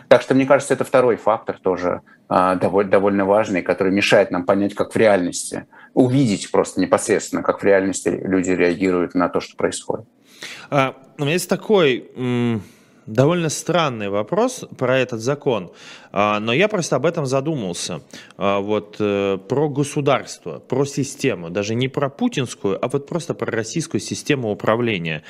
Так 0.07 0.23
что, 0.23 0.33
мне 0.33 0.47
кажется, 0.47 0.73
это 0.73 0.83
второй 0.83 1.17
фактор 1.17 1.59
тоже 1.59 2.01
а, 2.29 2.55
довольно, 2.55 2.89
довольно 2.89 3.25
важный, 3.25 3.61
который 3.61 3.93
мешает 3.93 4.31
нам 4.31 4.43
понять, 4.43 4.73
как 4.73 4.95
в 4.95 4.97
реальности, 4.97 5.67
увидеть 5.93 6.49
просто 6.51 6.81
непосредственно, 6.81 7.43
как 7.43 7.61
в 7.61 7.63
реальности 7.63 8.09
люди 8.09 8.49
реагируют 8.51 9.13
на 9.13 9.29
то, 9.29 9.39
что 9.39 9.55
происходит. 9.55 10.07
А, 10.71 10.95
у 11.19 11.21
меня 11.21 11.33
есть 11.33 11.49
такой 11.49 12.09
довольно 13.07 13.49
странный 13.49 14.09
вопрос 14.09 14.65
про 14.77 14.97
этот 14.97 15.21
закон, 15.21 15.71
а, 16.11 16.39
но 16.39 16.53
я 16.53 16.67
просто 16.67 16.97
об 16.97 17.05
этом 17.05 17.25
задумался. 17.25 18.01
А, 18.37 18.59
вот 18.59 18.97
э, 18.99 19.39
про 19.47 19.69
государство, 19.69 20.59
про 20.59 20.85
систему, 20.85 21.49
даже 21.49 21.73
не 21.73 21.87
про 21.87 22.09
путинскую, 22.09 22.83
а 22.83 22.87
вот 22.89 23.07
просто 23.07 23.33
про 23.33 23.51
российскую 23.51 24.01
систему 24.01 24.51
управления. 24.51 25.23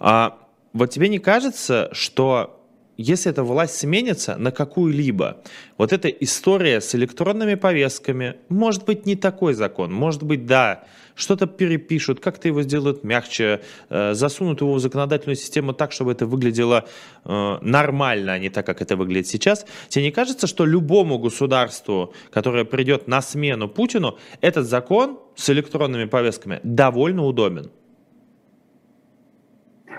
А, 0.00 0.38
вот 0.72 0.90
тебе 0.90 1.08
не 1.08 1.18
кажется, 1.18 1.90
что 1.92 2.59
если 3.00 3.30
эта 3.30 3.42
власть 3.42 3.76
сменится 3.76 4.36
на 4.36 4.50
какую-либо, 4.52 5.38
вот 5.78 5.92
эта 5.92 6.08
история 6.08 6.80
с 6.80 6.94
электронными 6.94 7.54
повестками, 7.54 8.36
может 8.48 8.84
быть, 8.84 9.06
не 9.06 9.16
такой 9.16 9.54
закон, 9.54 9.92
может 9.92 10.22
быть, 10.22 10.44
да, 10.44 10.84
что-то 11.14 11.46
перепишут, 11.46 12.20
как-то 12.20 12.48
его 12.48 12.62
сделают 12.62 13.02
мягче, 13.02 13.62
э, 13.88 14.14
засунут 14.14 14.60
его 14.60 14.74
в 14.74 14.80
законодательную 14.80 15.36
систему 15.36 15.72
так, 15.72 15.92
чтобы 15.92 16.12
это 16.12 16.26
выглядело 16.26 16.86
э, 17.24 17.58
нормально, 17.62 18.34
а 18.34 18.38
не 18.38 18.50
так, 18.50 18.66
как 18.66 18.82
это 18.82 18.96
выглядит 18.96 19.26
сейчас. 19.28 19.64
Тебе 19.88 20.04
не 20.04 20.10
кажется, 20.10 20.46
что 20.46 20.66
любому 20.66 21.18
государству, 21.18 22.12
которое 22.30 22.64
придет 22.64 23.08
на 23.08 23.22
смену 23.22 23.68
Путину, 23.68 24.18
этот 24.42 24.66
закон 24.66 25.18
с 25.36 25.48
электронными 25.48 26.04
повестками 26.04 26.60
довольно 26.62 27.24
удобен? 27.24 27.70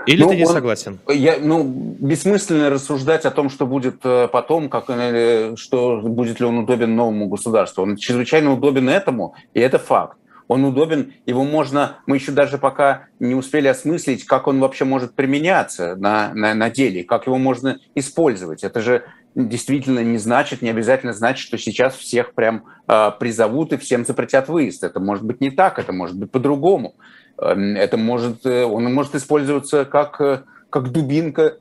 Или 0.06 0.24
ну, 0.24 0.30
ты 0.30 0.36
не 0.36 0.46
он, 0.46 0.54
согласен? 0.54 1.00
Я, 1.08 1.38
ну, 1.40 1.64
бессмысленно 1.64 2.70
рассуждать 2.70 3.26
о 3.26 3.32
том, 3.32 3.50
что 3.50 3.66
будет 3.66 4.00
э, 4.04 4.28
потом, 4.32 4.70
как, 4.70 4.86
э, 4.90 5.56
что 5.56 6.02
будет 6.02 6.40
ли 6.40 6.46
он 6.46 6.60
удобен 6.60 6.96
новому 6.96 7.28
государству. 7.28 7.84
Он 7.84 7.98
чрезвычайно 7.98 8.54
удобен 8.54 8.90
этому, 8.90 9.36
и 9.54 9.60
это 9.60 9.80
факт. 9.80 10.18
Он 10.48 10.66
удобен, 10.66 11.14
его 11.26 11.46
можно, 11.46 12.00
мы 12.08 12.18
еще 12.18 12.34
даже 12.34 12.58
пока 12.58 13.08
не 13.20 13.36
успели 13.36 13.68
осмыслить, 13.68 14.26
как 14.26 14.48
он 14.48 14.60
вообще 14.60 14.84
может 14.84 15.14
применяться 15.14 15.96
на, 15.96 16.34
на, 16.34 16.54
на 16.54 16.70
деле, 16.70 17.06
как 17.06 17.26
его 17.26 17.38
можно 17.38 17.80
использовать. 17.96 18.66
Это 18.66 18.82
же 18.82 19.06
действительно 19.34 20.00
не 20.04 20.18
значит, 20.18 20.62
не 20.62 20.70
обязательно 20.70 21.14
значит, 21.14 21.48
что 21.48 21.58
сейчас 21.58 21.96
всех 21.96 22.34
прям 22.34 22.66
э, 22.88 23.12
призовут 23.18 23.72
и 23.72 23.78
всем 23.78 24.06
запретят 24.06 24.50
выезд. 24.50 24.84
Это 24.84 25.00
может 25.00 25.24
быть 25.24 25.40
не 25.40 25.52
так, 25.52 25.80
это 25.80 25.94
может 25.94 26.18
быть 26.18 26.30
по-другому. 26.32 26.96
Эм, 27.42 27.76
это 27.76 27.98
может, 27.98 28.46
э, 28.46 28.64
он 28.64 28.94
может 28.94 29.16
использоваться 29.16 29.84
как, 29.84 30.22
э, 30.22 30.44
как 30.70 30.92
дубинка 30.92 31.58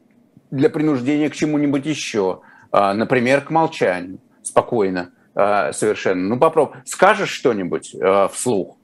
для 0.51 0.69
принуждения 0.69 1.31
к 1.31 1.35
чему-нибудь 1.35 1.87
еще. 1.87 2.41
А, 2.71 2.93
например, 2.93 3.41
к 3.41 3.51
молчанию. 3.51 4.19
Спокойно 4.43 5.11
а, 5.35 5.73
совершенно. 5.73 6.29
Ну, 6.29 6.39
попробуй. 6.39 6.77
Скажешь 6.85 7.31
что-нибудь 7.31 7.95
э, 7.95 8.29
вслух, 8.33 8.77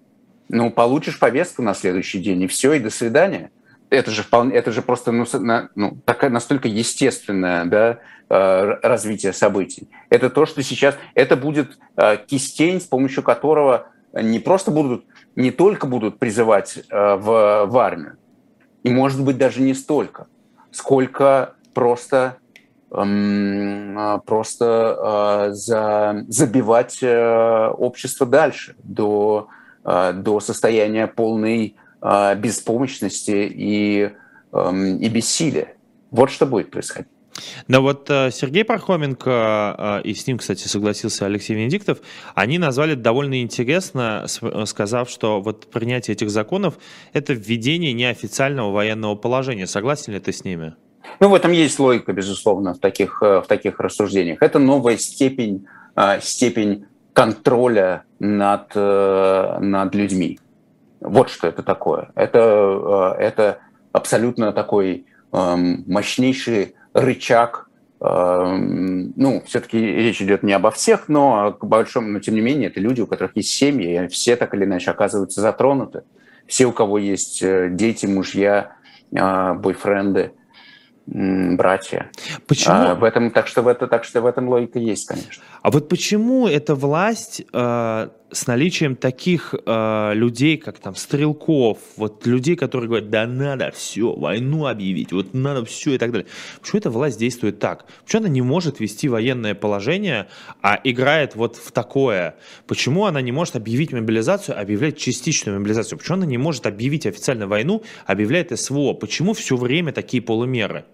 ну, 0.48 0.70
получишь 0.70 1.18
повестку 1.18 1.62
на 1.62 1.74
следующий 1.74 2.18
день, 2.18 2.42
и 2.42 2.46
все, 2.46 2.72
и 2.72 2.80
до 2.80 2.90
свидания. 2.90 3.50
Это 3.90 4.10
же, 4.10 4.22
вполне, 4.22 4.54
это 4.54 4.72
же 4.72 4.82
просто 4.82 5.12
ну, 5.12 5.24
ну, 5.74 5.98
такая, 6.04 6.30
настолько 6.30 6.66
естественное 6.66 7.64
да, 7.66 7.98
развитие 8.28 9.32
событий. 9.32 9.88
Это 10.10 10.28
то, 10.28 10.44
что 10.44 10.60
сейчас... 10.64 10.96
Это 11.14 11.36
будет 11.36 11.78
кистень, 12.26 12.80
с 12.80 12.84
помощью 12.84 13.22
которого 13.22 13.86
не 14.22 14.38
просто 14.38 14.70
будут 14.70 15.04
не 15.34 15.50
только 15.50 15.86
будут 15.86 16.18
призывать 16.18 16.78
э, 16.78 17.14
в, 17.16 17.66
в 17.66 17.78
армию, 17.78 18.16
и, 18.82 18.90
может 18.90 19.22
быть, 19.22 19.36
даже 19.36 19.60
не 19.60 19.74
столько, 19.74 20.26
сколько 20.70 21.54
просто, 21.74 22.38
эм, 22.90 23.98
э, 23.98 24.20
просто 24.24 25.48
э, 25.48 25.52
за, 25.52 26.24
забивать 26.28 27.02
общество 27.02 28.26
дальше 28.26 28.76
до, 28.82 29.48
до 29.84 30.40
состояния 30.40 31.06
полной 31.06 31.76
беспомощности 32.36 33.48
и, 33.52 34.12
э, 34.52 34.76
и 35.00 35.08
бессилия. 35.08 35.74
Вот 36.10 36.30
что 36.30 36.46
будет 36.46 36.70
происходить. 36.70 37.08
Но 37.68 37.82
вот 37.82 38.08
э, 38.10 38.30
Сергей 38.30 38.64
Пархоменко, 38.64 40.02
э, 40.04 40.08
и 40.08 40.14
с 40.14 40.26
ним, 40.26 40.38
кстати, 40.38 40.66
согласился 40.68 41.26
Алексей 41.26 41.54
Венедиктов, 41.54 41.98
они 42.34 42.58
назвали 42.58 42.94
довольно 42.94 43.42
интересно, 43.42 44.26
сказав, 44.66 45.10
что 45.10 45.40
вот 45.40 45.70
принятие 45.70 46.14
этих 46.14 46.30
законов– 46.30 46.78
это 47.12 47.32
введение 47.32 47.92
неофициального 47.92 48.72
военного 48.72 49.14
положения. 49.14 49.66
Согласен 49.66 50.12
ли 50.12 50.20
ты 50.20 50.32
с 50.32 50.44
ними? 50.44 50.74
Ну, 51.20 51.28
в 51.28 51.34
этом 51.34 51.52
есть 51.52 51.78
логика, 51.78 52.12
безусловно, 52.12 52.74
в 52.74 52.78
таких, 52.78 53.22
э, 53.22 53.40
в 53.40 53.46
таких 53.46 53.80
рассуждениях. 53.80 54.42
Это 54.42 54.58
новая 54.58 54.96
степень, 54.96 55.66
степень 56.20 56.84
контроля 57.14 58.04
над, 58.18 58.74
над 58.74 59.94
людьми. 59.94 60.38
Вот 61.00 61.30
что 61.30 61.46
это 61.46 61.62
такое. 61.62 62.10
Это, 62.14 63.16
это 63.18 63.60
абсолютно 63.92 64.52
такой 64.52 65.06
эм, 65.32 65.84
мощнейший 65.86 66.74
рычаг 66.96 67.68
эм, 68.00 69.12
ну, 69.16 69.42
все-таки 69.46 69.78
речь 69.78 70.22
идет 70.22 70.42
не 70.42 70.52
обо 70.52 70.70
всех, 70.70 71.08
но 71.08 71.52
к 71.52 71.64
большому, 71.64 72.08
но 72.08 72.20
тем 72.20 72.34
не 72.34 72.40
менее, 72.40 72.68
это 72.68 72.80
люди, 72.80 73.00
у 73.02 73.06
которых 73.06 73.36
есть 73.36 73.50
семьи, 73.50 74.04
и 74.04 74.08
все 74.08 74.36
так 74.36 74.54
или 74.54 74.64
иначе 74.64 74.90
оказываются 74.90 75.40
затронуты. 75.40 76.02
Все, 76.46 76.66
у 76.66 76.72
кого 76.72 76.98
есть 76.98 77.42
э, 77.42 77.68
дети, 77.70 78.06
мужья, 78.06 78.76
э, 79.12 79.52
бойфренды, 79.54 80.32
братья. 81.06 82.10
Почему? 82.46 82.74
А, 82.74 82.94
в 82.94 83.04
этом, 83.04 83.30
так, 83.30 83.46
что 83.46 83.62
в 83.62 83.68
это, 83.68 83.86
так 83.86 84.04
что 84.04 84.20
в 84.20 84.26
этом 84.26 84.48
логика 84.48 84.78
есть, 84.78 85.06
конечно. 85.06 85.42
А 85.62 85.70
вот 85.70 85.88
почему 85.88 86.48
эта 86.48 86.74
власть 86.74 87.42
э, 87.52 88.08
с 88.30 88.46
наличием 88.46 88.96
таких 88.96 89.54
э, 89.54 90.10
людей, 90.14 90.56
как 90.56 90.78
там 90.78 90.94
Стрелков, 90.94 91.78
вот 91.96 92.26
людей, 92.26 92.56
которые 92.56 92.88
говорят, 92.88 93.10
да 93.10 93.26
надо 93.26 93.70
все, 93.70 94.12
войну 94.12 94.66
объявить, 94.66 95.12
вот 95.12 95.32
надо 95.34 95.64
все 95.64 95.94
и 95.94 95.98
так 95.98 96.10
далее. 96.10 96.26
Почему 96.60 96.78
эта 96.78 96.90
власть 96.90 97.18
действует 97.18 97.58
так? 97.58 97.86
Почему 98.04 98.22
она 98.22 98.28
не 98.28 98.42
может 98.42 98.80
вести 98.80 99.08
военное 99.08 99.54
положение, 99.54 100.26
а 100.62 100.80
играет 100.82 101.36
вот 101.36 101.56
в 101.56 101.70
такое? 101.72 102.36
Почему 102.66 103.06
она 103.06 103.20
не 103.20 103.32
может 103.32 103.56
объявить 103.56 103.92
мобилизацию, 103.92 104.60
объявлять 104.60 104.98
частичную 104.98 105.58
мобилизацию? 105.58 105.98
Почему 105.98 106.16
она 106.16 106.26
не 106.26 106.38
может 106.38 106.66
объявить 106.66 107.06
официально 107.06 107.46
войну, 107.46 107.82
объявляет 108.06 108.58
СВО? 108.58 108.92
Почему 108.94 109.34
все 109.34 109.56
время 109.56 109.92
такие 109.92 110.22
полумеры? 110.22 110.84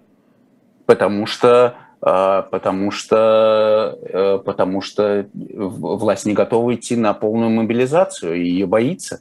потому 0.87 1.27
что 1.27 1.67
а, 1.67 1.75
потому 2.03 2.91
что, 2.91 3.97
э, 4.03 4.41
потому 4.45 4.81
что 4.81 5.25
власть 5.33 6.27
не 6.27 6.33
готова 6.33 6.75
идти 6.75 6.97
на 6.97 7.15
полную 7.15 7.51
мобилизацию 7.51 8.35
и 8.35 8.49
ее 8.49 8.67
боится, 8.67 9.21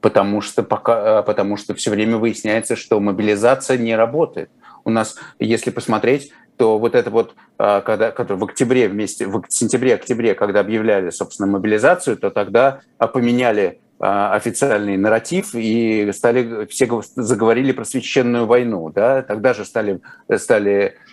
потому 0.00 0.40
что, 0.40 0.64
пока, 0.64 1.18
а, 1.18 1.22
потому 1.22 1.56
что 1.56 1.74
все 1.74 1.90
время 1.90 2.16
выясняется, 2.16 2.74
что 2.74 2.98
мобилизация 2.98 3.78
не 3.78 3.94
работает. 3.94 4.50
У 4.84 4.90
нас, 4.90 5.14
если 5.38 5.70
посмотреть, 5.70 6.32
то 6.56 6.80
вот 6.80 6.96
это 6.96 7.10
вот, 7.10 7.36
а, 7.58 7.80
когда, 7.80 8.10
когда 8.10 8.34
в 8.34 8.42
октябре 8.42 8.88
вместе, 8.88 9.28
в 9.28 9.44
сентябре-октябре, 9.48 10.34
когда 10.34 10.60
объявляли, 10.60 11.10
собственно, 11.10 11.46
мобилизацию, 11.46 12.16
то 12.16 12.30
тогда 12.30 12.80
поменяли 12.98 13.78
официальный 13.98 14.98
нарратив 14.98 15.54
и 15.54 16.10
стали 16.12 16.66
все 16.66 16.86
заговорили 17.14 17.72
про 17.72 17.86
священную 17.86 18.44
войну, 18.44 18.90
да, 18.90 19.22
тогда 19.22 19.54
же 19.54 19.64
стали 19.64 20.00
стали 20.36 20.96
а, 20.98 21.05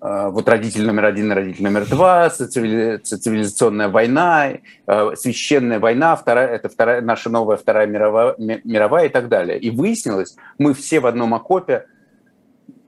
вот 0.00 0.48
родитель 0.48 0.86
номер 0.86 1.06
один, 1.06 1.32
родитель 1.32 1.64
номер 1.64 1.86
два, 1.88 2.28
цивилизационная 2.28 3.88
война, 3.88 4.50
а, 4.86 5.16
священная 5.16 5.80
война, 5.80 6.14
вторая, 6.16 6.48
это 6.48 6.68
вторая, 6.68 7.00
наша 7.00 7.30
новая 7.30 7.56
Вторая 7.56 7.86
мировая, 7.86 8.34
мировая 8.38 9.06
и 9.06 9.08
так 9.08 9.28
далее. 9.28 9.58
И 9.58 9.70
выяснилось, 9.70 10.36
мы 10.58 10.74
все 10.74 11.00
в 11.00 11.06
одном 11.06 11.34
окопе, 11.34 11.86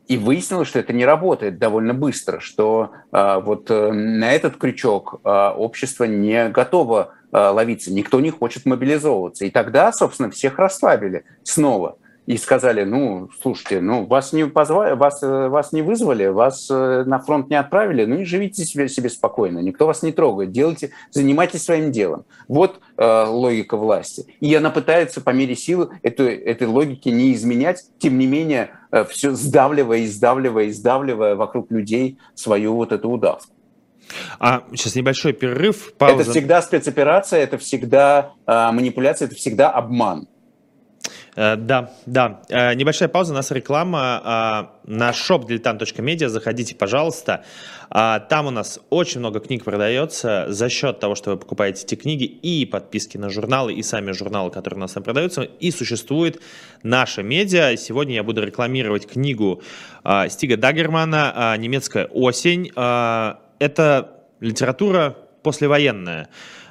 и 0.06 0.16
выяснилось, 0.16 0.68
что 0.68 0.78
это 0.78 0.92
не 0.92 1.04
работает 1.04 1.58
довольно 1.58 1.92
быстро, 1.92 2.40
что 2.40 2.92
а, 3.10 3.40
вот 3.40 3.70
э, 3.70 3.92
на 3.92 4.32
этот 4.32 4.56
крючок 4.56 5.20
общество 5.24 6.04
не 6.04 6.48
готово 6.50 7.14
ловиться, 7.30 7.92
никто 7.92 8.20
не 8.20 8.30
хочет 8.30 8.64
мобилизовываться. 8.64 9.44
И 9.44 9.50
тогда, 9.50 9.92
собственно, 9.92 10.30
всех 10.30 10.58
расслабили 10.58 11.24
снова– 11.42 11.96
и 12.28 12.36
сказали, 12.36 12.84
ну, 12.84 13.30
слушайте, 13.40 13.80
ну, 13.80 14.04
вас 14.04 14.34
не 14.34 14.46
позвали, 14.46 14.94
вас, 14.94 15.22
э, 15.22 15.48
вас 15.48 15.72
не 15.72 15.80
вызвали, 15.80 16.26
вас 16.26 16.68
э, 16.70 17.04
на 17.06 17.20
фронт 17.20 17.48
не 17.48 17.56
отправили, 17.56 18.04
ну 18.04 18.18
и 18.18 18.24
живите 18.24 18.66
себе, 18.66 18.90
себе 18.90 19.08
спокойно, 19.08 19.60
никто 19.60 19.86
вас 19.86 20.02
не 20.02 20.12
трогает, 20.12 20.52
делайте, 20.52 20.90
занимайтесь 21.10 21.64
своим 21.64 21.90
делом. 21.90 22.26
Вот 22.46 22.80
э, 22.98 23.24
логика 23.26 23.78
власти. 23.78 24.26
И 24.40 24.54
она 24.54 24.68
пытается 24.68 25.22
по 25.22 25.30
мере 25.30 25.56
силы 25.56 25.88
эту, 26.02 26.24
этой 26.24 26.66
логики 26.66 27.08
не 27.08 27.32
изменять, 27.32 27.84
тем 27.98 28.18
не 28.18 28.26
менее, 28.26 28.72
э, 28.90 29.06
все 29.06 29.30
сдавливая, 29.30 30.04
издавливая, 30.04 30.68
издавливая 30.68 31.34
вокруг 31.34 31.70
людей 31.70 32.18
свою 32.34 32.74
вот 32.74 32.92
эту 32.92 33.08
удавку. 33.08 33.54
А 34.38 34.64
сейчас 34.74 34.94
небольшой 34.94 35.32
перерыв. 35.32 35.94
Пауза. 35.96 36.20
Это 36.20 36.30
всегда 36.30 36.60
спецоперация, 36.60 37.40
это 37.40 37.56
всегда 37.56 38.32
э, 38.46 38.70
манипуляция, 38.70 39.28
это 39.28 39.34
всегда 39.34 39.70
обман. 39.70 40.28
Э, 41.38 41.54
да, 41.56 41.92
да. 42.06 42.40
Э, 42.48 42.74
небольшая 42.74 43.08
пауза, 43.08 43.32
у 43.32 43.36
нас 43.36 43.52
реклама 43.52 44.70
э, 44.84 44.90
на 44.90 45.10
shop 45.10 46.28
Заходите, 46.28 46.74
пожалуйста. 46.74 47.44
Там 47.90 48.46
у 48.46 48.50
нас 48.50 48.80
очень 48.90 49.20
много 49.20 49.40
книг 49.40 49.64
продается 49.64 50.44
за 50.48 50.68
счет 50.68 51.00
того, 51.00 51.14
что 51.14 51.30
вы 51.30 51.36
покупаете 51.38 51.84
эти 51.84 51.94
книги 51.94 52.24
и 52.24 52.66
подписки 52.66 53.16
на 53.16 53.30
журналы, 53.30 53.72
и 53.72 53.82
сами 53.82 54.12
журналы, 54.12 54.50
которые 54.50 54.76
у 54.76 54.80
нас 54.80 54.92
там 54.92 55.02
продаются. 55.02 55.42
И 55.42 55.70
существует 55.70 56.38
наша 56.82 57.22
медиа. 57.22 57.76
Сегодня 57.78 58.16
я 58.16 58.22
буду 58.22 58.44
рекламировать 58.44 59.06
книгу 59.06 59.62
Стига 60.28 60.58
Даггермана 60.58 61.56
«Немецкая 61.56 62.04
осень». 62.06 62.68
Это 62.74 64.10
литература 64.40 65.16
послевоенная. 65.42 66.28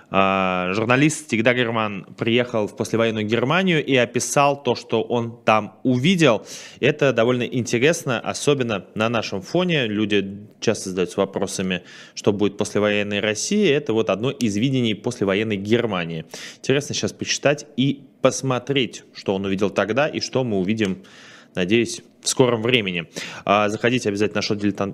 А, 0.09 0.71
журналист 0.73 1.25
Стиг 1.25 1.43
Дагерман 1.43 2.05
приехал 2.17 2.67
в 2.67 2.77
послевоенную 2.77 3.25
Германию 3.25 3.83
и 3.83 3.95
описал 3.95 4.61
то, 4.61 4.75
что 4.75 5.01
он 5.01 5.37
там 5.43 5.79
увидел. 5.83 6.45
Это 6.79 7.11
довольно 7.11 7.43
интересно, 7.43 8.19
особенно 8.19 8.85
на 8.95 9.09
нашем 9.09 9.41
фоне. 9.41 9.87
Люди 9.87 10.47
часто 10.61 10.89
задаются 10.89 11.19
вопросами, 11.19 11.83
что 12.15 12.31
будет 12.31 12.57
послевоенной 12.57 13.19
России. 13.19 13.69
Это 13.69 13.91
вот 13.91 14.09
одно 14.09 14.31
из 14.31 14.55
видений 14.55 14.95
послевоенной 14.95 15.57
Германии. 15.57 16.25
Интересно 16.59 16.95
сейчас 16.95 17.11
почитать 17.11 17.65
и 17.75 18.03
посмотреть, 18.21 19.03
что 19.13 19.35
он 19.35 19.45
увидел 19.45 19.69
тогда 19.69 20.07
и 20.07 20.21
что 20.21 20.43
мы 20.45 20.57
увидим, 20.57 21.03
надеюсь, 21.53 22.01
в 22.21 22.29
скором 22.29 22.61
времени. 22.61 23.05
А, 23.45 23.69
заходите 23.69 24.09
обязательно 24.09 24.41
на 24.41 24.45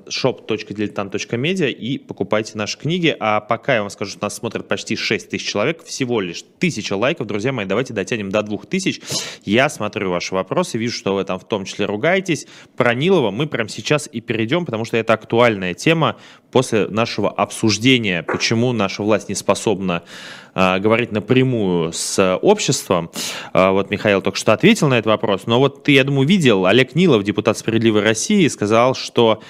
shop.diletant.media 0.10 1.72
и 1.72 1.98
покупайте 1.98 2.58
наши 2.58 2.78
книги. 2.78 3.16
А 3.20 3.40
пока 3.42 3.76
я 3.76 3.82
вам 3.82 3.90
скажу, 3.90 4.12
что 4.12 4.24
нас 4.24 4.36
смотрят 4.36 4.68
почти 4.68 4.96
6 4.96 5.30
тысяч 5.30 5.48
человек, 5.48 5.84
всего 5.84 6.22
лишь 6.22 6.44
тысяча 6.60 6.96
лайков. 6.96 7.28
Друзья 7.28 7.52
мои, 7.52 7.66
давайте 7.66 7.94
дотянем 7.94 8.30
до 8.30 8.44
2000. 8.44 9.02
Я 9.46 9.70
смотрю 9.70 10.12
ваши 10.12 10.34
вопросы, 10.34 10.78
вижу, 10.78 10.96
что 10.98 11.16
вы 11.16 11.24
там 11.24 11.40
в 11.40 11.48
том 11.48 11.66
числе 11.66 11.86
ругаетесь. 11.86 12.48
Про 12.76 12.94
Нилова 12.94 13.32
мы 13.32 13.48
прямо 13.48 13.70
сейчас 13.70 14.08
и 14.12 14.22
перейдем, 14.22 14.66
потому 14.66 14.86
что 14.86 14.98
это 14.98 15.14
актуальная 15.14 15.74
тема 15.74 16.18
после 16.52 16.88
нашего 16.88 17.32
обсуждения, 17.32 18.24
почему 18.24 18.72
наша 18.74 19.02
власть 19.02 19.30
не 19.30 19.36
способна 19.36 20.04
говорить 20.56 21.12
напрямую 21.12 21.92
с 21.94 22.38
обществом. 22.42 23.10
Э, 23.54 23.72
вот 23.72 23.90
Михаил 23.90 24.22
только 24.22 24.38
что 24.38 24.54
ответил 24.54 24.88
на 24.88 24.96
этот 24.96 25.08
вопрос. 25.08 25.48
Но 25.48 25.60
вот 25.60 25.88
я 25.88 26.04
думаю, 26.04 26.28
видел, 26.28 26.66
Олег 26.66 26.96
Нилов 26.96 27.24
депутат 27.24 27.58
«Справедливой 27.58 28.02
России», 28.02 28.48
сказал, 28.48 28.94
что 28.94 29.42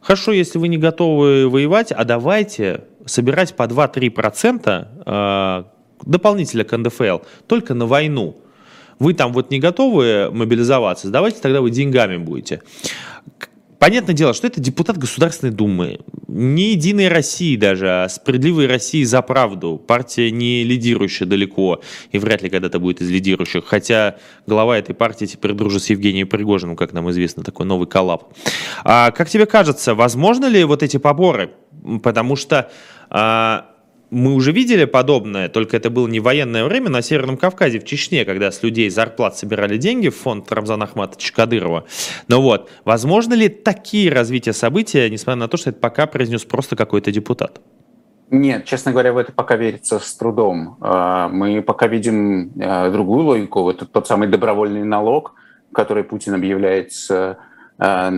хорошо, 0.00 0.32
если 0.32 0.58
вы 0.58 0.68
не 0.68 0.78
готовы 0.78 1.48
воевать, 1.48 1.92
а 1.92 2.04
давайте 2.04 2.84
собирать 3.06 3.54
по 3.54 3.64
2-3% 3.64 4.88
э, 5.06 5.64
дополнительно 6.04 6.64
к 6.64 6.76
НДФЛ 6.76 7.18
только 7.46 7.74
на 7.74 7.86
войну. 7.86 8.36
Вы 8.98 9.14
там 9.14 9.32
вот 9.32 9.50
не 9.50 9.58
готовы 9.58 10.30
мобилизоваться, 10.32 11.08
давайте 11.08 11.40
тогда 11.40 11.60
вы 11.60 11.70
деньгами 11.70 12.16
будете. 12.16 12.62
Понятное 13.82 14.14
дело, 14.14 14.32
что 14.32 14.46
это 14.46 14.60
депутат 14.60 14.96
Государственной 14.96 15.52
Думы, 15.52 15.98
не 16.28 16.70
Единой 16.70 17.08
России 17.08 17.56
даже, 17.56 18.04
а 18.04 18.08
Справедливой 18.08 18.68
России 18.68 19.02
за 19.02 19.22
правду. 19.22 19.76
Партия 19.76 20.30
не 20.30 20.62
лидирующая 20.62 21.26
далеко 21.26 21.82
и 22.12 22.18
вряд 22.18 22.42
ли 22.42 22.48
когда-то 22.48 22.78
будет 22.78 23.00
из 23.00 23.10
лидирующих. 23.10 23.64
Хотя 23.66 24.18
глава 24.46 24.78
этой 24.78 24.94
партии 24.94 25.24
теперь 25.24 25.54
дружит 25.54 25.82
с 25.82 25.90
Евгением 25.90 26.28
Пригожиным, 26.28 26.76
как 26.76 26.92
нам 26.92 27.10
известно, 27.10 27.42
такой 27.42 27.66
новый 27.66 27.88
коллап. 27.88 28.32
А, 28.84 29.10
как 29.10 29.28
тебе 29.28 29.46
кажется, 29.46 29.96
возможно 29.96 30.46
ли 30.46 30.62
вот 30.62 30.84
эти 30.84 30.98
поборы? 30.98 31.50
Потому 32.04 32.36
что 32.36 32.70
а, 33.10 33.71
мы 34.12 34.34
уже 34.34 34.52
видели 34.52 34.84
подобное, 34.84 35.48
только 35.48 35.78
это 35.78 35.88
было 35.88 36.06
не 36.06 36.20
военное 36.20 36.64
время 36.66 36.90
на 36.90 37.00
Северном 37.00 37.38
Кавказе, 37.38 37.80
в 37.80 37.84
Чечне, 37.84 38.26
когда 38.26 38.52
с 38.52 38.62
людей 38.62 38.90
зарплат 38.90 39.38
собирали 39.38 39.78
деньги 39.78 40.10
в 40.10 40.16
фонд 40.16 40.52
Рамзана 40.52 40.84
Ахматовича 40.84 41.34
Кадырова. 41.34 41.86
Но 42.28 42.42
вот, 42.42 42.70
возможно 42.84 43.32
ли 43.32 43.48
такие 43.48 44.12
развития 44.12 44.52
события, 44.52 45.08
несмотря 45.08 45.40
на 45.40 45.48
то, 45.48 45.56
что 45.56 45.70
это 45.70 45.80
пока 45.80 46.06
произнес 46.06 46.44
просто 46.44 46.76
какой-то 46.76 47.10
депутат? 47.10 47.62
Нет, 48.28 48.66
честно 48.66 48.92
говоря, 48.92 49.14
в 49.14 49.16
это 49.16 49.32
пока 49.32 49.56
верится 49.56 49.98
с 49.98 50.14
трудом. 50.14 50.76
А, 50.80 51.28
мы 51.28 51.62
пока 51.62 51.86
видим 51.86 52.52
а, 52.60 52.90
другую 52.90 53.24
логику. 53.24 53.70
Это 53.70 53.86
тот 53.86 54.06
самый 54.06 54.28
добровольный 54.28 54.84
налог, 54.84 55.34
который 55.72 56.04
Путин 56.04 56.34
объявляет, 56.34 56.92
а, 57.08 58.10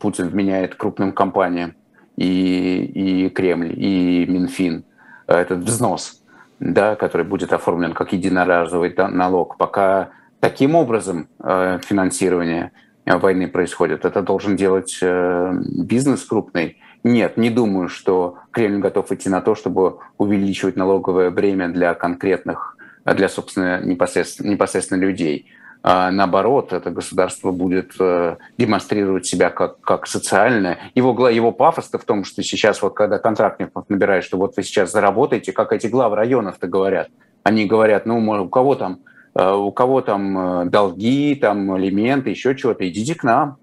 Путин 0.00 0.28
вменяет 0.28 0.74
крупным 0.74 1.12
компаниям 1.12 1.74
и, 2.16 3.26
и 3.26 3.28
Кремль, 3.28 3.72
и 3.76 4.26
Минфин– 4.26 4.84
этот 5.34 5.60
взнос, 5.60 6.22
да, 6.58 6.96
который 6.96 7.26
будет 7.26 7.52
оформлен 7.52 7.92
как 7.92 8.12
единоразовый 8.12 8.94
налог, 8.96 9.56
пока 9.56 10.10
таким 10.40 10.74
образом 10.74 11.28
э, 11.42 11.78
финансирование 11.84 12.72
э, 13.04 13.16
войны 13.16 13.48
происходит. 13.48 14.04
Это 14.04 14.22
должен 14.22 14.56
делать 14.56 14.98
бизнес 15.02 16.24
крупный. 16.24 16.78
Нет, 17.02 17.36
не 17.36 17.50
думаю, 17.50 17.88
что 17.88 18.38
Кремль 18.50 18.80
готов 18.80 19.10
идти 19.12 19.28
на 19.28 19.40
то, 19.40 19.54
чтобы 19.54 19.98
увеличивать 20.18 20.76
налоговое 20.76 21.30
бремя 21.30 21.68
для 21.68 21.94
конкретных, 21.94 22.76
для, 23.06 23.28
собственно, 23.28 23.80
непосредственно, 23.82 24.50
непосредственно 24.50 25.00
людей. 25.00 25.46
А 25.82 26.10
наоборот, 26.10 26.72
это 26.72 26.90
государство 26.90 27.52
будет 27.52 27.92
э, 27.98 28.36
демонстрировать 28.58 29.24
себя 29.24 29.48
как, 29.48 29.80
как 29.80 30.06
социальное. 30.06 30.78
Его, 30.94 31.28
его 31.28 31.52
пафос-то 31.52 31.98
в 31.98 32.04
том, 32.04 32.24
что 32.24 32.42
сейчас, 32.42 32.82
вот 32.82 32.94
когда 32.94 33.18
контрактников 33.18 33.88
набирают, 33.88 34.24
что 34.24 34.36
вот 34.36 34.56
вы 34.56 34.62
сейчас 34.62 34.92
заработаете, 34.92 35.52
как 35.52 35.72
эти 35.72 35.86
главы 35.86 36.16
районов-то 36.16 36.68
говорят. 36.68 37.08
Они 37.44 37.64
говорят, 37.64 38.04
ну, 38.04 38.18
у 38.18 38.48
кого 38.50 38.74
там, 38.74 38.98
э, 39.34 39.52
у 39.52 39.72
кого 39.72 40.02
там 40.02 40.38
э, 40.38 40.64
долги, 40.66 41.34
там 41.34 41.78
элементы, 41.78 42.28
еще 42.28 42.54
чего-то, 42.54 42.86
идите 42.86 43.14
к 43.14 43.24
нам. 43.24 43.56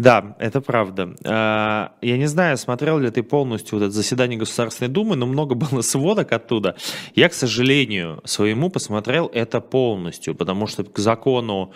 Да, 0.00 0.34
это 0.38 0.62
правда. 0.62 1.14
А, 1.26 1.92
я 2.00 2.16
не 2.16 2.24
знаю, 2.24 2.56
смотрел 2.56 2.98
ли 2.98 3.10
ты 3.10 3.22
полностью 3.22 3.78
вот 3.78 3.84
это 3.84 3.94
заседание 3.94 4.38
Государственной 4.38 4.88
Думы, 4.88 5.14
но 5.14 5.26
много 5.26 5.54
было 5.54 5.82
сводок 5.82 6.32
оттуда. 6.32 6.74
Я, 7.14 7.28
к 7.28 7.34
сожалению, 7.34 8.22
своему 8.24 8.70
посмотрел 8.70 9.30
это 9.34 9.60
полностью, 9.60 10.34
потому 10.34 10.66
что 10.66 10.84
к 10.84 10.98
закону 10.98 11.74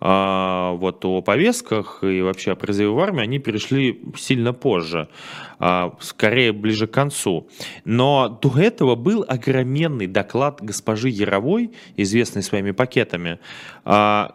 а, 0.00 0.72
вот 0.72 1.04
о 1.04 1.20
повестках 1.20 2.02
и 2.02 2.22
вообще 2.22 2.52
о 2.52 2.56
призыве 2.56 2.88
в 2.88 2.98
армию, 2.98 3.24
они 3.24 3.38
перешли 3.38 4.00
сильно 4.16 4.54
позже, 4.54 5.10
а, 5.58 5.94
скорее 6.00 6.54
ближе 6.54 6.86
к 6.86 6.92
концу. 6.92 7.50
Но 7.84 8.38
до 8.40 8.58
этого 8.58 8.94
был 8.94 9.22
огроменный 9.28 10.06
доклад 10.06 10.62
госпожи 10.62 11.10
Яровой, 11.10 11.72
известной 11.98 12.42
своими 12.42 12.70
пакетами, 12.70 13.38
о 13.84 14.32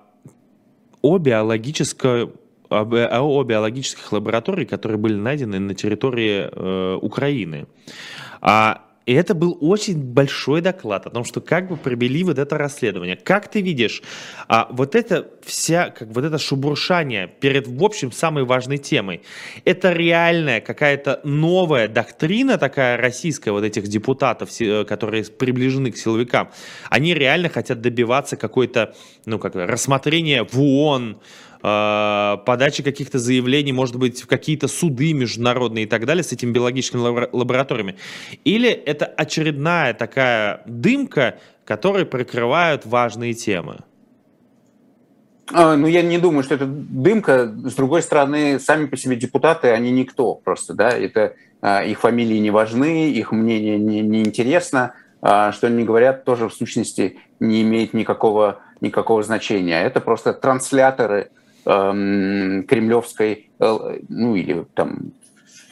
биологической 1.19 2.29
ООО 2.69 3.43
биологических 3.43 4.11
лабораторий, 4.11 4.65
которые 4.65 4.97
были 4.97 5.15
найдены 5.15 5.59
на 5.59 5.75
территории 5.75 6.49
э, 6.51 6.97
Украины. 7.01 7.67
А 8.41 8.85
и 9.05 9.13
это 9.13 9.35
был 9.35 9.57
очень 9.61 10.01
большой 10.01 10.61
доклад 10.61 11.05
о 11.05 11.09
том, 11.09 11.25
что 11.25 11.39
как 11.39 11.69
бы 11.69 11.77
провели 11.77 12.23
вот 12.23 12.39
это 12.39 12.57
расследование. 12.57 13.15
Как 13.15 13.49
ты 13.49 13.61
видишь, 13.61 14.01
а, 14.47 14.67
вот 14.71 14.95
это 14.95 15.29
вся, 15.43 15.91
как 15.91 16.07
вот 16.09 16.25
это 16.25 16.39
шубуршание 16.39 17.27
перед, 17.27 17.67
в 17.67 17.83
общем, 17.83 18.11
самой 18.11 18.45
важной 18.45 18.79
темой, 18.79 19.21
это 19.63 19.93
реальная 19.93 20.59
какая-то 20.59 21.21
новая 21.23 21.87
доктрина 21.87 22.57
такая 22.57 22.97
российская 22.97 23.51
вот 23.51 23.63
этих 23.63 23.87
депутатов, 23.87 24.49
э, 24.59 24.85
которые 24.85 25.23
приближены 25.25 25.91
к 25.91 25.97
силовикам, 25.97 26.49
они 26.89 27.13
реально 27.13 27.49
хотят 27.49 27.81
добиваться 27.81 28.37
какой-то, 28.37 28.95
ну, 29.25 29.37
как 29.37 29.55
рассмотрения 29.55 30.43
в 30.43 30.59
ООН, 30.59 31.19
подачи 31.65 32.83
каких-то 32.83 33.17
заявлений, 33.17 33.71
может 33.71 33.95
быть, 33.95 34.21
в 34.21 34.27
какие-то 34.27 34.67
суды 34.67 35.13
международные 35.13 35.85
и 35.85 35.87
так 35.87 36.05
далее 36.05 36.23
с 36.23 36.31
этими 36.31 36.51
биологическими 36.51 37.01
лабораториями? 37.31 37.95
Или 38.43 38.69
это 38.69 39.05
очередная 39.05 39.93
такая 39.93 40.61
дымка, 40.67 41.39
которой 41.65 42.05
прикрывают 42.05 42.85
важные 42.85 43.33
темы? 43.33 43.79
А, 45.53 45.75
ну, 45.75 45.87
я 45.87 46.01
не 46.01 46.17
думаю, 46.17 46.43
что 46.43 46.55
это 46.55 46.65
дымка. 46.65 47.51
С 47.63 47.75
другой 47.75 48.01
стороны, 48.01 48.59
сами 48.59 48.87
по 48.87 48.97
себе 48.97 49.15
депутаты, 49.15 49.69
они 49.69 49.91
никто 49.91 50.35
просто, 50.35 50.73
да, 50.73 50.89
это 50.89 51.35
а, 51.61 51.83
их 51.83 51.99
фамилии 51.99 52.37
не 52.37 52.51
важны, 52.51 53.11
их 53.11 53.31
мнение 53.31 53.77
не, 53.77 54.01
не 54.01 54.21
интересно, 54.21 54.93
а, 55.21 55.51
что 55.51 55.67
они 55.67 55.83
говорят, 55.83 56.25
тоже 56.25 56.49
в 56.49 56.53
сущности 56.53 57.19
не 57.39 57.61
имеет 57.61 57.93
никакого, 57.93 58.59
никакого 58.81 59.21
значения. 59.21 59.83
Это 59.83 60.01
просто 60.01 60.33
трансляторы 60.33 61.29
Эм, 61.67 62.63
кремлевской, 62.67 63.49
э, 63.59 63.97
ну 64.07 64.35
или 64.35 64.67
там 64.75 65.13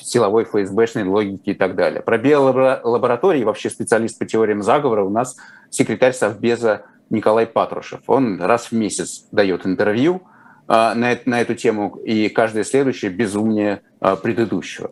силовой 0.01 0.45
ФСБшной 0.45 1.03
логики 1.03 1.51
и 1.51 1.53
так 1.53 1.75
далее. 1.75 2.01
Про 2.01 2.17
биолаборатории, 2.17 3.43
вообще 3.43 3.69
специалист 3.69 4.17
по 4.17 4.25
теориям 4.25 4.63
заговора, 4.63 5.03
у 5.03 5.11
нас 5.11 5.37
секретарь 5.69 6.13
Совбеза 6.13 6.85
Николай 7.11 7.45
Патрушев. 7.45 7.99
Он 8.07 8.41
раз 8.41 8.71
в 8.71 8.71
месяц 8.71 9.27
дает 9.31 9.67
интервью 9.67 10.23
э, 10.67 10.73
на, 10.73 11.15
на 11.25 11.41
эту 11.41 11.53
тему, 11.53 11.99
и 12.03 12.27
каждое 12.29 12.63
следующее 12.63 13.11
безумнее 13.11 13.83
э, 14.01 14.15
предыдущего. 14.15 14.89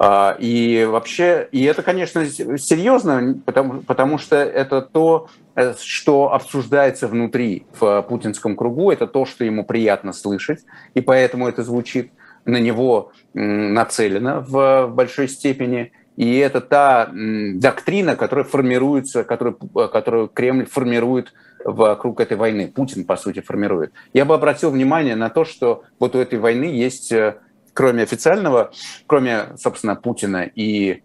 И 0.00 0.86
вообще, 0.88 1.48
и 1.50 1.64
это, 1.64 1.82
конечно, 1.82 2.24
серьезно, 2.24 3.34
потому, 3.44 3.80
потому 3.82 4.18
что 4.18 4.36
это 4.36 4.80
то, 4.80 5.28
что 5.80 6.32
обсуждается 6.32 7.08
внутри 7.08 7.66
в 7.78 8.02
путинском 8.02 8.56
кругу, 8.56 8.90
это 8.90 9.06
то, 9.06 9.24
что 9.24 9.44
ему 9.44 9.64
приятно 9.64 10.12
слышать, 10.12 10.64
и 10.94 11.00
поэтому 11.00 11.48
это 11.48 11.62
звучит 11.62 12.12
на 12.44 12.58
него 12.58 13.12
нацелено 13.34 14.40
в 14.40 14.88
большой 14.88 15.28
степени. 15.28 15.92
И 16.16 16.38
это 16.38 16.60
та 16.60 17.10
доктрина, 17.12 18.16
которая 18.16 18.44
формируется, 18.44 19.22
которую, 19.22 19.56
которую 19.56 20.28
Кремль 20.28 20.66
формирует 20.66 21.32
вокруг 21.64 22.20
этой 22.20 22.36
войны. 22.36 22.72
Путин, 22.74 23.04
по 23.04 23.16
сути, 23.16 23.40
формирует. 23.40 23.92
Я 24.12 24.24
бы 24.24 24.34
обратил 24.34 24.70
внимание 24.70 25.14
на 25.14 25.30
то, 25.30 25.44
что 25.44 25.84
вот 26.00 26.16
у 26.16 26.18
этой 26.18 26.38
войны 26.38 26.64
есть 26.64 27.12
э, 27.12 27.36
кроме 27.78 28.02
официального, 28.02 28.72
кроме, 29.06 29.56
собственно, 29.56 29.94
Путина 29.94 30.50
и 30.52 31.02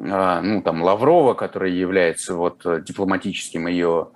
ну, 0.00 0.62
там, 0.62 0.82
Лаврова, 0.82 1.34
который 1.34 1.72
является 1.72 2.34
вот 2.34 2.64
дипломатическим 2.84 3.66
ее 3.66 4.08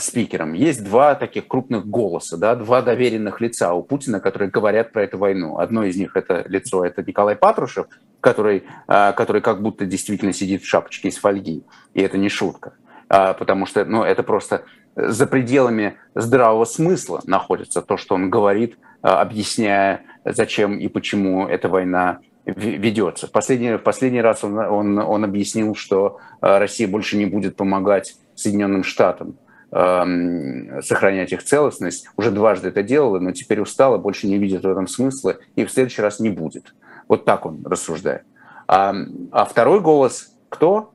спикером, 0.00 0.52
есть 0.52 0.84
два 0.84 1.14
таких 1.14 1.48
крупных 1.48 1.86
голоса, 1.86 2.36
да, 2.36 2.54
два 2.56 2.82
доверенных 2.82 3.40
лица 3.40 3.72
у 3.72 3.82
Путина, 3.82 4.20
которые 4.20 4.50
говорят 4.50 4.92
про 4.92 5.04
эту 5.04 5.16
войну. 5.16 5.58
Одно 5.58 5.84
из 5.84 5.96
них 5.96 6.14
это 6.14 6.44
лицо, 6.46 6.84
это 6.84 7.02
Николай 7.02 7.36
Патрушев, 7.36 7.86
который, 8.20 8.64
который 8.86 9.40
как 9.40 9.62
будто 9.62 9.86
действительно 9.86 10.34
сидит 10.34 10.62
в 10.62 10.68
шапочке 10.68 11.08
из 11.08 11.16
фольги, 11.16 11.64
и 11.94 12.02
это 12.02 12.18
не 12.18 12.28
шутка, 12.28 12.74
потому 13.08 13.64
что, 13.64 13.86
ну, 13.86 14.02
это 14.02 14.22
просто 14.22 14.64
за 14.94 15.26
пределами 15.26 15.96
здравого 16.14 16.66
смысла 16.66 17.22
находится 17.24 17.80
то, 17.80 17.96
что 17.96 18.14
он 18.14 18.28
говорит, 18.28 18.76
объясняя, 19.00 20.02
зачем 20.24 20.78
и 20.78 20.88
почему 20.88 21.46
эта 21.48 21.70
война 21.70 22.18
ведется. 22.44 23.26
В 23.26 23.30
последний, 23.30 23.76
в 23.76 23.82
последний 23.82 24.20
раз 24.20 24.44
он, 24.44 24.58
он, 24.58 24.98
он 24.98 25.24
объяснил, 25.24 25.74
что 25.74 26.18
Россия 26.40 26.88
больше 26.88 27.16
не 27.16 27.26
будет 27.26 27.56
помогать 27.56 28.16
Соединенным 28.34 28.82
Штатам 28.82 29.36
Эм, 29.74 30.82
сохранять 30.82 31.32
их 31.32 31.42
целостность. 31.42 32.06
Уже 32.18 32.30
дважды 32.30 32.68
это 32.68 32.82
делала, 32.82 33.18
но 33.18 33.32
теперь 33.32 33.58
устала, 33.58 33.96
больше 33.96 34.26
не 34.26 34.36
видит 34.36 34.64
в 34.64 34.70
этом 34.70 34.86
смысла 34.86 35.38
и 35.56 35.64
в 35.64 35.70
следующий 35.70 36.02
раз 36.02 36.20
не 36.20 36.28
будет. 36.28 36.74
Вот 37.08 37.24
так 37.24 37.46
он 37.46 37.64
рассуждает. 37.64 38.24
А, 38.68 38.94
а 39.30 39.46
второй 39.46 39.80
голос 39.80 40.36
кто? 40.50 40.92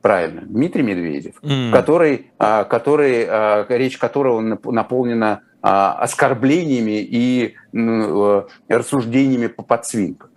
Правильно, 0.00 0.42
Дмитрий 0.44 0.82
Медведев, 0.82 1.36
mm. 1.42 1.70
который, 1.70 2.32
а, 2.40 2.64
который, 2.64 3.24
а, 3.28 3.66
речь 3.68 3.98
которого 3.98 4.40
наполнена 4.40 5.42
оскорблениями 5.62 7.00
и 7.00 7.54
э, 7.72 8.42
рассуждениями 8.68 9.46
по 9.46 9.62
подсвинкам 9.62 10.30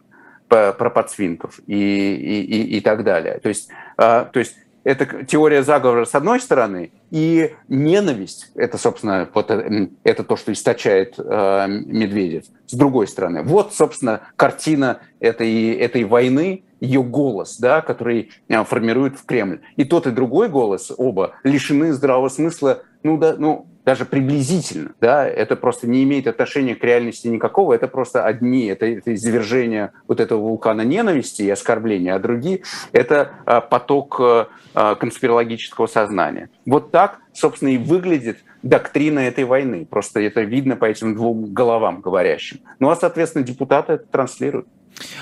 про 0.48 0.92
подсвинков 0.92 1.60
и, 1.66 1.76
и, 1.76 2.42
и, 2.42 2.78
и 2.78 2.82
так 2.82 3.04
далее. 3.04 3.40
То 3.40 3.50
есть, 3.50 3.68
то 3.98 4.30
есть 4.36 4.56
это 4.86 5.26
теория 5.26 5.64
заговора 5.64 6.06
с 6.06 6.14
одной 6.14 6.40
стороны, 6.40 6.92
и 7.10 7.56
ненависть, 7.68 8.52
это, 8.54 8.78
собственно, 8.78 9.28
вот 9.34 9.50
э, 9.50 9.90
это 10.04 10.24
то, 10.24 10.38
что 10.38 10.54
источает 10.54 11.16
э, 11.18 11.68
Медведев, 11.68 12.44
с 12.68 12.74
другой 12.74 13.08
стороны. 13.08 13.42
Вот, 13.42 13.74
собственно, 13.74 14.22
картина 14.36 15.00
этой, 15.20 15.74
этой 15.74 16.04
войны, 16.04 16.66
ее 16.80 17.02
голос, 17.02 17.58
да, 17.58 17.82
который 17.82 18.30
э, 18.48 18.64
формирует 18.64 19.18
в 19.18 19.26
Кремль. 19.26 19.62
И 19.76 19.86
тот, 19.86 20.06
и 20.06 20.12
другой 20.12 20.50
голос, 20.50 20.92
оба, 20.96 21.34
лишены 21.44 21.92
здравого 21.92 22.30
смысла, 22.30 22.84
ну, 23.02 23.18
да, 23.18 23.36
ну, 23.38 23.66
даже 23.86 24.06
приблизительно, 24.06 24.94
да, 25.00 25.28
это 25.28 25.56
просто 25.56 25.88
не 25.88 26.04
имеет 26.04 26.28
отношения 26.28 26.76
к 26.76 26.84
реальности 26.84 27.28
никакого, 27.28 27.74
это 27.74 27.88
просто 27.88 28.26
одни, 28.26 28.66
это, 28.66 28.88
это 28.88 29.14
извержение 29.14 29.92
вот 30.08 30.20
этого 30.20 30.42
вулкана 30.42 30.82
ненависти 30.82 31.44
и 31.44 31.50
оскорбления, 31.50 32.16
а 32.16 32.20
другие– 32.20 32.64
это 32.92 33.36
а, 33.46 33.62
поток 33.62 34.20
а, 34.20 34.48
а, 34.74 34.96
конспирологического 34.96 35.86
сознания. 35.86 36.50
Вот 36.66 36.92
так, 36.92 37.20
собственно, 37.34 37.70
и 37.70 37.78
выглядит 37.78 38.40
доктрина 38.64 39.20
этой 39.20 39.44
войны. 39.44 39.86
Просто 39.86 40.20
это 40.20 40.42
видно 40.42 40.76
по 40.76 40.86
этим 40.86 41.16
двум 41.16 41.54
головам 41.54 42.02
говорящим. 42.02 42.62
Ну 42.80 42.90
а, 42.90 42.96
соответственно, 42.96 43.46
депутаты 43.46 43.94
это 43.94 44.06
транслируют. 44.06 44.68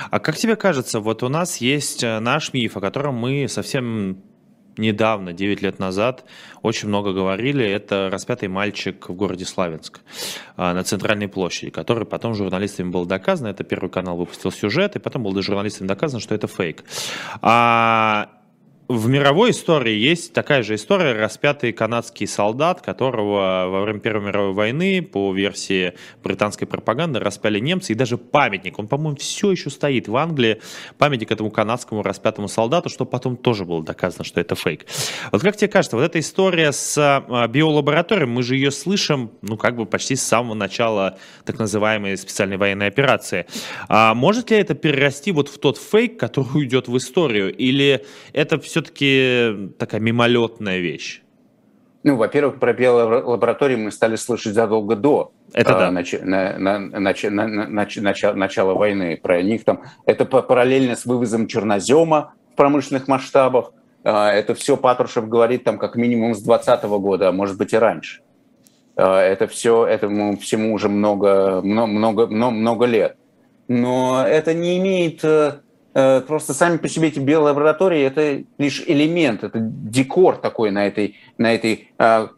А 0.09 0.19
как 0.19 0.37
тебе 0.37 0.55
кажется, 0.55 0.99
вот 0.99 1.23
у 1.23 1.29
нас 1.29 1.57
есть 1.57 2.03
э, 2.03 2.19
наш 2.19 2.53
миф, 2.53 2.77
о 2.77 2.79
котором 2.79 3.15
мы 3.15 3.47
совсем 3.49 4.21
недавно, 4.77 5.33
9 5.33 5.61
лет 5.61 5.79
назад, 5.79 6.25
очень 6.61 6.87
много 6.87 7.13
говорили, 7.13 7.65
это 7.65 8.09
распятый 8.11 8.49
мальчик 8.49 9.09
в 9.09 9.13
городе 9.13 9.45
Славянск 9.45 10.01
а, 10.57 10.73
на 10.73 10.83
центральной 10.83 11.27
площади, 11.27 11.71
который 11.71 12.05
потом 12.05 12.33
журналистами 12.35 12.89
был 12.89 13.05
доказан, 13.05 13.47
это 13.47 13.63
Первый 13.63 13.89
канал 13.89 14.17
выпустил 14.17 14.51
сюжет, 14.51 14.95
и 14.95 14.99
потом 14.99 15.23
было 15.23 15.41
журналистами 15.41 15.87
доказано, 15.87 16.19
что 16.19 16.35
это 16.35 16.47
фейк. 16.47 16.83
А 17.41 18.29
в 18.89 19.07
мировой 19.07 19.51
истории 19.51 19.95
есть 19.95 20.33
такая 20.33 20.61
же 20.61 20.75
история, 20.75 21.13
распятый 21.13 21.71
канадский 21.71 22.27
солдат, 22.27 22.81
которого 22.81 23.67
во 23.69 23.81
время 23.81 23.99
Первой 23.99 24.27
мировой 24.27 24.53
войны, 24.53 25.01
по 25.01 25.33
версии 25.33 25.93
британской 26.21 26.67
пропаганды, 26.67 27.19
распяли 27.19 27.59
немцы, 27.59 27.93
и 27.93 27.95
даже 27.95 28.17
памятник, 28.17 28.77
он, 28.79 28.87
по-моему, 28.87 29.15
все 29.15 29.51
еще 29.51 29.69
стоит 29.69 30.09
в 30.09 30.17
Англии, 30.17 30.61
памятник 30.97 31.31
этому 31.31 31.49
канадскому 31.49 32.03
распятому 32.03 32.47
солдату, 32.49 32.89
что 32.89 33.05
потом 33.05 33.37
тоже 33.37 33.63
было 33.63 33.81
доказано, 33.81 34.25
что 34.25 34.41
это 34.41 34.55
фейк. 34.55 34.85
Вот 35.31 35.41
как 35.41 35.55
тебе 35.55 35.69
кажется, 35.69 35.95
вот 35.95 36.03
эта 36.03 36.19
история 36.19 36.71
с 36.71 36.97
а, 36.97 37.47
биолабораторией, 37.47 38.27
мы 38.27 38.43
же 38.43 38.55
ее 38.55 38.71
слышим, 38.71 39.31
ну, 39.41 39.57
как 39.57 39.77
бы 39.77 39.85
почти 39.85 40.15
с 40.15 40.23
самого 40.23 40.55
начала 40.55 41.17
так 41.45 41.57
называемой 41.57 42.17
специальной 42.17 42.57
военной 42.57 42.87
операции. 42.87 43.45
А 43.87 44.13
может 44.13 44.51
ли 44.51 44.57
это 44.57 44.75
перерасти 44.75 45.31
вот 45.31 45.47
в 45.47 45.57
тот 45.57 45.77
фейк, 45.77 46.19
который 46.19 46.57
уйдет 46.57 46.87
в 46.87 46.97
историю, 46.97 47.55
или 47.55 48.05
это 48.33 48.59
все 48.59 48.82
все-таки 48.83 49.71
такая 49.77 50.01
мимолетная 50.01 50.79
вещь? 50.79 51.21
Ну, 52.03 52.17
во-первых, 52.17 52.59
про 52.59 52.73
биолаборатории 52.73 53.77
мы 53.77 53.91
стали 53.91 54.17
слышать 54.17 54.53
задолго 54.53 54.95
до 54.95 55.31
это 55.53 55.69
да. 55.69 55.91
нач, 55.91 56.13
на, 56.21 56.57
на, 56.57 56.79
нач, 56.79 57.23
на, 57.23 57.47
нач, 57.47 57.95
начала, 57.97 58.33
начала 58.33 58.73
войны. 58.73 59.17
Про 59.21 59.41
них 59.41 59.63
там 59.63 59.83
это 60.05 60.25
параллельно 60.25 60.97
с 60.97 61.05
вывозом 61.05 61.47
чернозема 61.47 62.33
в 62.51 62.55
промышленных 62.57 63.07
масштабах. 63.07 63.71
А, 64.03 64.31
это 64.31 64.53
все 64.53 64.75
Патрушев 64.75 65.29
говорит 65.29 65.63
там 65.63 65.77
как 65.77 65.95
минимум 65.95 66.35
с 66.35 66.41
2020 66.41 66.83
года, 66.99 67.29
а 67.29 67.31
может 67.31 67.57
быть 67.57 67.71
и 67.71 67.77
раньше. 67.77 68.21
А, 68.97 69.21
это 69.21 69.47
все, 69.47 69.85
этому 69.85 70.37
всему 70.37 70.73
уже 70.73 70.89
много, 70.89 71.61
много, 71.63 72.27
много, 72.27 72.51
много 72.51 72.85
лет. 72.85 73.15
Но 73.69 74.25
это 74.27 74.53
не 74.53 74.77
имеет 74.77 75.23
Э, 75.23 75.59
просто 75.93 76.53
сами 76.53 76.77
по 76.77 76.87
себе 76.87 77.09
эти 77.09 77.19
белые 77.19 77.51
лаборатории– 77.51 78.01
это 78.03 78.43
лишь 78.57 78.83
элемент, 78.87 79.43
это 79.43 79.59
декор 79.59 80.37
такой 80.37 80.71
на 80.71 80.87
этой, 80.87 81.17
на 81.37 81.53
этой 81.53 81.91
а, 81.97 82.29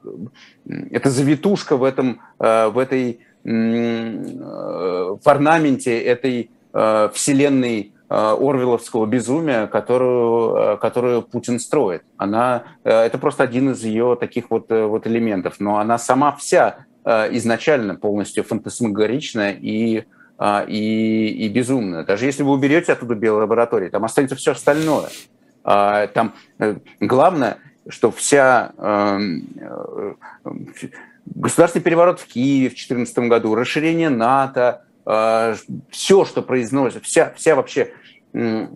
это 0.91 1.09
завитушка 1.09 1.77
в, 1.77 1.83
этом, 1.83 2.21
а, 2.39 2.69
в 2.69 2.77
этой 2.77 3.19
в 3.43 5.19
орнаменте 5.23 5.99
этой 5.99 6.49
а, 6.73 7.09
вселенной 7.13 7.91
Орвеловского 8.07 9.07
безумия, 9.07 9.65
которую, 9.65 10.77
которую 10.77 11.23
Путин 11.23 11.59
строит. 11.59 12.03
Она, 12.17 12.63
это 12.83 13.17
просто 13.17 13.41
один 13.41 13.71
из 13.71 13.83
ее 13.83 14.15
таких 14.19 14.51
вот, 14.51 14.69
вот 14.69 15.07
элементов. 15.07 15.55
Но 15.57 15.79
она 15.79 15.97
сама 15.97 16.31
вся 16.33 16.85
изначально 17.03 17.95
полностью 17.95 18.43
фантасмагоричная 18.43 19.57
и 19.59 20.03
и, 20.67 21.27
и 21.29 21.49
безумно. 21.49 22.03
Даже 22.03 22.25
если 22.25 22.43
вы 22.43 22.51
уберете 22.51 22.93
оттуда 22.93 23.15
белые 23.15 23.47
там 23.89 24.03
останется 24.03 24.35
все 24.35 24.51
остальное. 24.51 25.09
А, 25.65 26.05
там 26.07 26.35
э, 26.59 26.75
главное, 26.99 27.57
что 27.89 28.11
вся 28.11 28.71
эм, 28.77 29.47
э, 29.59 30.13
государственный 31.25 31.81
переворот 31.83 32.19
в 32.19 32.27
Киеве 32.27 32.67
в 32.67 32.73
2014 32.73 33.17
году, 33.29 33.55
расширение 33.55 34.09
НАТО, 34.09 34.83
э, 35.07 35.55
все, 35.89 36.25
что 36.25 36.43
произносит, 36.43 37.03
вся, 37.03 37.33
вся 37.35 37.55
вообще 37.55 37.91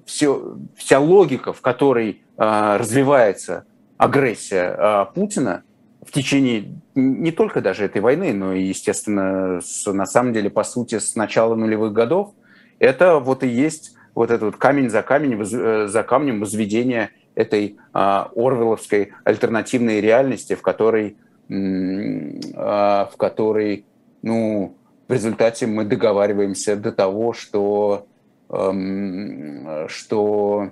все, 0.05 0.57
вся 0.78 0.99
логика, 0.99 1.51
в 1.51 1.60
которой 1.60 2.24
развивается 2.38 3.66
агрессия 3.97 5.03
Путина, 5.14 5.64
в 6.10 6.12
течение 6.12 6.74
не 6.95 7.32
только 7.32 7.62
даже 7.62 7.86
этой 7.86 8.01
войны, 8.01 8.34
но 8.34 8.51
и, 8.53 8.64
естественно, 8.64 9.62
с, 9.62 9.86
на 9.93 10.07
самом 10.07 10.34
деле, 10.34 10.49
по 10.49 10.64
сути, 10.64 10.97
с 10.97 11.16
начала 11.16 11.53
нулевых 11.53 11.93
годов, 11.93 12.34
это 12.80 13.20
вот 13.20 13.43
и 13.43 13.47
есть 13.47 13.95
вот 14.16 14.32
этот 14.32 14.41
вот 14.41 14.55
камень 14.55 14.89
за 14.89 15.03
камень, 15.03 15.39
э, 15.39 15.86
за 15.86 16.01
камнем 16.01 16.39
возведения 16.39 17.12
этой 17.36 17.78
а, 17.93 18.32
орвеловской 18.36 19.12
альтернативной 19.24 20.01
реальности, 20.01 20.55
в 20.55 20.64
которой, 20.64 21.16
а, 21.47 23.05
в 23.14 23.16
которой, 23.16 23.86
ну, 24.24 24.76
в 25.07 25.14
результате 25.14 25.68
мы 25.68 25.86
договариваемся 25.86 26.76
до 26.76 26.91
того, 26.91 27.34
что, 27.34 28.07
эм, 28.49 29.88
что, 29.88 30.72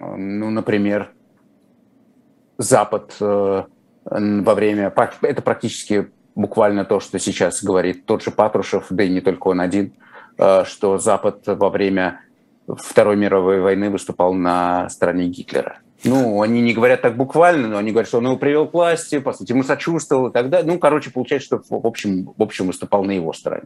ну, 0.00 0.50
например, 0.50 1.12
Запад 2.58 3.16
э, 3.20 3.62
во 4.10 4.54
время... 4.54 4.92
Это 5.22 5.42
практически 5.42 6.10
буквально 6.34 6.84
то, 6.84 7.00
что 7.00 7.18
сейчас 7.18 7.62
говорит 7.62 8.06
тот 8.06 8.22
же 8.22 8.30
Патрушев, 8.30 8.86
да 8.90 9.04
и 9.04 9.08
не 9.08 9.20
только 9.20 9.48
он 9.48 9.60
один, 9.60 9.92
э, 10.38 10.64
что 10.64 10.98
Запад 10.98 11.42
во 11.46 11.70
время 11.70 12.20
Второй 12.66 13.16
мировой 13.16 13.60
войны 13.60 13.90
выступал 13.90 14.32
на 14.34 14.88
стороне 14.88 15.26
Гитлера. 15.26 15.78
Ну, 16.02 16.40
они 16.40 16.62
не 16.62 16.72
говорят 16.72 17.02
так 17.02 17.16
буквально, 17.16 17.68
но 17.68 17.76
они 17.76 17.90
говорят, 17.90 18.08
что 18.08 18.18
он 18.18 18.24
его 18.24 18.36
привел 18.36 18.66
к 18.66 18.72
власти, 18.72 19.18
по 19.18 19.34
сути, 19.34 19.52
ему 19.52 19.62
сочувствовал 19.62 20.28
и 20.28 20.32
так 20.32 20.48
далее. 20.48 20.72
Ну, 20.72 20.78
короче, 20.78 21.10
получается, 21.10 21.46
что 21.46 21.78
в 21.78 21.86
общем, 21.86 22.32
в 22.36 22.42
общем 22.42 22.68
выступал 22.68 23.04
на 23.04 23.10
его 23.10 23.32
стороне. 23.34 23.64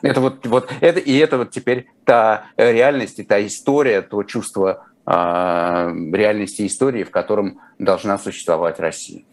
Это 0.00 0.20
вот, 0.20 0.46
вот 0.46 0.72
это, 0.80 1.00
и 1.00 1.16
это 1.18 1.36
вот 1.36 1.50
теперь 1.50 1.88
та 2.04 2.46
реальность 2.56 3.18
и 3.18 3.24
та 3.24 3.44
история, 3.44 4.00
то 4.00 4.22
чувство 4.22 4.86
э, 5.04 5.10
реальности 5.10 6.66
истории, 6.66 7.04
в 7.04 7.10
котором 7.10 7.60
должна 7.78 8.16
существовать 8.16 8.80
Россия. 8.80 9.24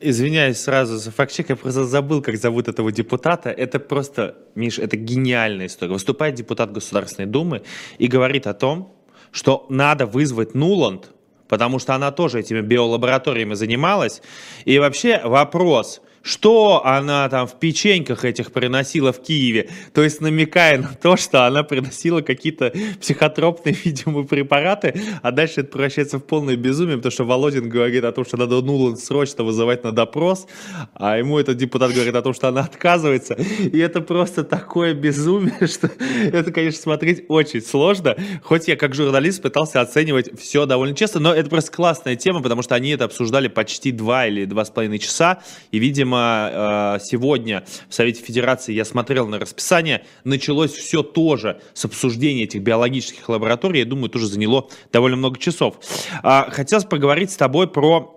Извиняюсь 0.00 0.58
сразу 0.58 0.96
за 0.96 1.10
факт-чек, 1.10 1.48
я 1.48 1.56
просто 1.56 1.84
забыл, 1.84 2.22
как 2.22 2.36
зовут 2.36 2.68
этого 2.68 2.92
депутата. 2.92 3.50
Это 3.50 3.80
просто, 3.80 4.36
Миш, 4.54 4.78
это 4.78 4.96
гениальная 4.96 5.66
история. 5.66 5.92
Выступает 5.92 6.36
депутат 6.36 6.70
Государственной 6.70 7.26
Думы 7.26 7.62
и 7.98 8.06
говорит 8.06 8.46
о 8.46 8.54
том, 8.54 8.94
что 9.32 9.66
надо 9.68 10.06
вызвать 10.06 10.54
Нуланд, 10.54 11.10
потому 11.48 11.80
что 11.80 11.94
она 11.96 12.12
тоже 12.12 12.38
этими 12.38 12.60
биолабораториями 12.60 13.54
занималась. 13.54 14.22
И 14.64 14.78
вообще 14.78 15.20
вопрос, 15.24 16.00
что 16.28 16.84
она 16.84 17.26
там 17.30 17.46
в 17.46 17.54
печеньках 17.58 18.26
этих 18.26 18.52
приносила 18.52 19.14
в 19.14 19.22
Киеве, 19.22 19.70
то 19.94 20.02
есть 20.02 20.20
намекая 20.20 20.76
на 20.76 20.88
то, 20.88 21.16
что 21.16 21.46
она 21.46 21.62
приносила 21.62 22.20
какие-то 22.20 22.70
психотропные, 23.00 23.74
видимо, 23.84 24.24
препараты, 24.24 25.00
а 25.22 25.30
дальше 25.30 25.62
это 25.62 25.70
превращается 25.70 26.18
в 26.18 26.24
полное 26.24 26.56
безумие, 26.56 26.98
потому 26.98 27.12
что 27.12 27.24
Володин 27.24 27.70
говорит 27.70 28.04
о 28.04 28.12
том, 28.12 28.26
что 28.26 28.36
надо 28.36 28.60
Нуланд 28.60 29.00
срочно 29.00 29.42
вызывать 29.42 29.84
на 29.84 29.92
допрос, 29.92 30.46
а 30.92 31.16
ему 31.16 31.38
этот 31.38 31.56
депутат 31.56 31.94
говорит 31.94 32.14
о 32.14 32.20
том, 32.20 32.34
что 32.34 32.48
она 32.48 32.60
отказывается, 32.60 33.32
и 33.34 33.78
это 33.78 34.02
просто 34.02 34.44
такое 34.44 34.92
безумие, 34.92 35.66
что 35.66 35.90
это, 36.30 36.52
конечно, 36.52 36.82
смотреть 36.82 37.24
очень 37.28 37.62
сложно, 37.62 38.16
хоть 38.42 38.68
я 38.68 38.76
как 38.76 38.94
журналист 38.94 39.40
пытался 39.40 39.80
оценивать 39.80 40.38
все 40.38 40.66
довольно 40.66 40.94
честно, 40.94 41.20
но 41.20 41.34
это 41.34 41.48
просто 41.48 41.72
классная 41.72 42.16
тема, 42.16 42.42
потому 42.42 42.60
что 42.60 42.74
они 42.74 42.90
это 42.90 43.04
обсуждали 43.04 43.48
почти 43.48 43.92
два 43.92 44.26
или 44.26 44.44
два 44.44 44.66
с 44.66 44.70
половиной 44.70 44.98
часа, 44.98 45.38
и, 45.70 45.78
видимо, 45.78 46.17
Видимо, 46.18 46.96
э, 46.96 46.98
сегодня 47.04 47.64
в 47.88 47.94
Совете 47.94 48.22
Федерации 48.22 48.72
я 48.72 48.84
смотрел 48.84 49.26
на 49.28 49.38
расписание, 49.38 50.04
началось 50.24 50.72
все 50.72 51.02
тоже 51.02 51.60
с 51.74 51.84
обсуждения 51.84 52.44
этих 52.44 52.62
биологических 52.62 53.28
лабораторий. 53.28 53.80
Я 53.80 53.84
думаю, 53.84 54.08
тоже 54.08 54.26
заняло 54.26 54.68
довольно 54.92 55.16
много 55.16 55.38
часов. 55.38 55.78
А, 56.22 56.48
хотелось 56.50 56.84
поговорить 56.84 57.30
с 57.30 57.36
тобой 57.36 57.68
про 57.68 58.16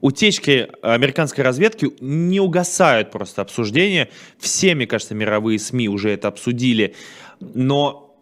утечки 0.00 0.68
американской 0.82 1.42
разведки 1.42 1.90
не 2.00 2.38
угасают 2.38 3.10
просто 3.10 3.42
обсуждения. 3.42 4.08
Все, 4.38 4.74
мне 4.74 4.86
кажется, 4.86 5.14
мировые 5.14 5.58
СМИ 5.58 5.88
уже 5.88 6.10
это 6.10 6.28
обсудили. 6.28 6.94
Но 7.40 8.16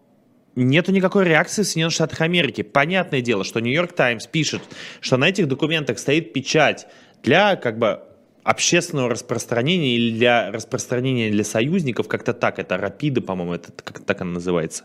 нету 0.55 0.91
никакой 0.91 1.27
реакции 1.27 1.63
в 1.63 1.67
Соединенных 1.67 1.93
Штатах 1.93 2.23
Америки. 2.23 2.63
Понятное 2.63 3.21
дело, 3.21 3.45
что 3.45 3.61
Нью-Йорк 3.61 3.93
Таймс 3.93 4.27
пишет, 4.27 4.63
что 5.01 5.19
на 5.19 5.29
этих 5.29 5.49
документах 5.49 5.99
стоит 5.99 6.33
печать 6.33 6.87
для 7.23 7.57
как 7.57 7.79
бы 7.79 8.01
общественного 8.47 9.11
распространения 9.11 9.97
или 9.97 10.17
для 10.17 10.53
распространения 10.53 11.31
для 11.31 11.43
союзников, 11.43 12.07
как-то 12.07 12.33
так, 12.33 12.61
это 12.61 12.77
рапиды, 12.77 13.21
по-моему, 13.21 13.55
это 13.55 13.73
как 13.73 13.99
так 14.05 14.21
она 14.21 14.35
называется. 14.35 14.85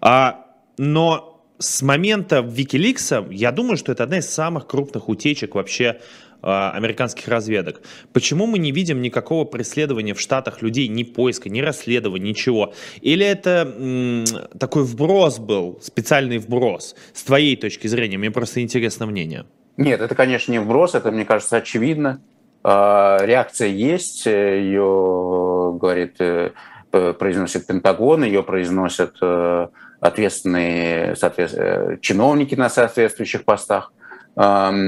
А, 0.00 0.46
но 0.78 1.44
с 1.58 1.82
момента 1.82 2.38
Викиликса, 2.40 3.26
я 3.30 3.50
думаю, 3.50 3.76
что 3.76 3.90
это 3.90 4.04
одна 4.04 4.18
из 4.18 4.30
самых 4.30 4.68
крупных 4.68 5.08
утечек 5.08 5.56
вообще 5.56 6.00
а, 6.40 6.70
американских 6.70 7.26
разведок. 7.26 7.82
Почему 8.12 8.46
мы 8.46 8.60
не 8.60 8.70
видим 8.70 9.02
никакого 9.02 9.44
преследования 9.44 10.14
в 10.14 10.20
Штатах 10.20 10.62
людей, 10.62 10.86
ни 10.86 11.02
поиска, 11.02 11.50
ни 11.50 11.60
расследования, 11.60 12.28
ничего? 12.30 12.74
Или 13.00 13.26
это 13.26 13.74
м, 13.76 14.24
такой 14.56 14.84
вброс 14.84 15.40
был, 15.40 15.80
специальный 15.82 16.38
вброс? 16.38 16.94
С 17.12 17.24
твоей 17.24 17.56
точки 17.56 17.88
зрения, 17.88 18.18
мне 18.18 18.30
просто 18.30 18.62
интересно 18.62 19.06
мнение. 19.06 19.46
Нет, 19.76 20.00
это, 20.00 20.14
конечно, 20.14 20.52
не 20.52 20.60
вброс, 20.60 20.94
это, 20.94 21.10
мне 21.10 21.24
кажется, 21.24 21.56
очевидно. 21.56 22.20
А, 22.66 23.18
реакция 23.22 23.68
есть, 23.68 24.24
ее, 24.24 25.76
говорит, 25.78 26.16
э, 26.18 26.52
произносит 26.90 27.66
Пентагон, 27.66 28.24
ее 28.24 28.42
произносят 28.42 29.18
э, 29.20 29.68
ответственные 30.00 31.14
соответственно, 31.14 31.98
чиновники 32.00 32.54
на 32.54 32.70
соответствующих 32.70 33.44
постах. 33.44 33.92
Но 34.36 34.80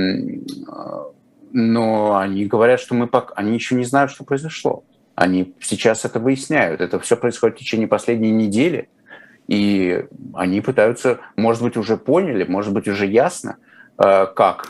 они 2.16 2.46
говорят, 2.46 2.80
что 2.80 2.94
мы 2.94 3.06
пока... 3.06 3.34
они 3.34 3.54
еще 3.54 3.76
не 3.76 3.84
знают, 3.84 4.10
что 4.10 4.24
произошло. 4.24 4.82
Они 5.14 5.54
сейчас 5.60 6.04
это 6.04 6.18
выясняют. 6.18 6.80
Это 6.80 6.98
все 6.98 7.16
происходит 7.16 7.56
в 7.56 7.60
течение 7.60 7.86
последней 7.86 8.32
недели. 8.32 8.88
И 9.46 10.04
они 10.34 10.60
пытаются, 10.60 11.20
может 11.36 11.62
быть, 11.62 11.76
уже 11.76 11.96
поняли, 11.96 12.42
может 12.44 12.74
быть, 12.74 12.88
уже 12.88 13.06
ясно, 13.06 13.58
э, 13.58 13.65
как, 13.96 14.66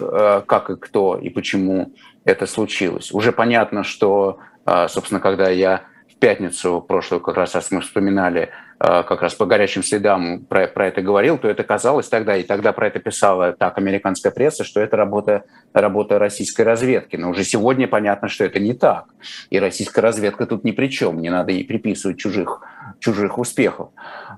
как 0.46 0.70
и 0.70 0.76
кто 0.76 1.16
и 1.16 1.30
почему 1.30 1.92
это 2.24 2.46
случилось. 2.46 3.12
Уже 3.12 3.32
понятно, 3.32 3.84
что, 3.84 4.38
а, 4.64 4.88
собственно, 4.88 5.20
когда 5.20 5.48
я 5.48 5.82
в 6.10 6.18
пятницу 6.18 6.84
прошлую 6.86 7.20
как 7.20 7.36
раз, 7.36 7.70
мы 7.70 7.80
вспоминали 7.80 8.50
как 8.78 9.22
раз 9.22 9.34
по 9.34 9.46
горячим 9.46 9.82
следам 9.82 10.44
про, 10.44 10.66
про 10.66 10.88
это 10.88 11.00
говорил, 11.00 11.38
то 11.38 11.48
это 11.48 11.62
казалось 11.64 12.08
тогда, 12.08 12.36
и 12.36 12.42
тогда 12.42 12.72
про 12.72 12.88
это 12.88 12.98
писала 12.98 13.52
так 13.52 13.78
американская 13.78 14.30
пресса, 14.30 14.64
что 14.64 14.80
это 14.80 14.96
работа, 14.96 15.44
работа 15.72 16.18
российской 16.18 16.62
разведки. 16.62 17.16
Но 17.16 17.30
уже 17.30 17.42
сегодня 17.42 17.88
понятно, 17.88 18.28
что 18.28 18.44
это 18.44 18.58
не 18.58 18.74
так. 18.74 19.06
И 19.48 19.58
российская 19.58 20.02
разведка 20.02 20.46
тут 20.46 20.64
ни 20.64 20.72
при 20.72 20.88
чем, 20.88 21.22
не 21.22 21.30
надо 21.30 21.52
ей 21.52 21.64
приписывать 21.64 22.18
чужих, 22.18 22.62
чужих 22.98 23.38
успехов. 23.38 23.90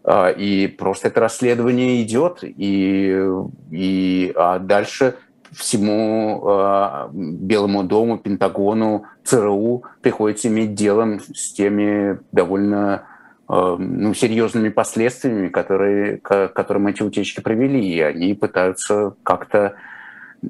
А, 0.04 0.28
и 0.30 0.66
просто 0.66 1.08
это 1.08 1.20
расследование 1.20 2.02
идет, 2.02 2.42
и, 2.42 3.22
и 3.70 4.32
а 4.36 4.58
дальше 4.58 5.16
всему 5.52 6.42
э, 6.46 7.08
Белому 7.12 7.82
дому, 7.82 8.18
Пентагону, 8.18 9.06
ЦРУ 9.24 9.84
приходится 10.02 10.48
иметь 10.48 10.74
дело 10.74 11.18
с 11.34 11.52
теми 11.52 12.18
довольно 12.32 13.06
э, 13.48 13.76
ну, 13.78 14.12
серьезными 14.14 14.68
последствиями, 14.68 15.48
которые, 15.48 16.18
к 16.18 16.48
которым 16.48 16.88
эти 16.88 17.02
утечки 17.02 17.40
привели. 17.40 17.82
И 17.82 18.00
они 18.00 18.34
пытаются 18.34 19.14
как-то, 19.22 19.76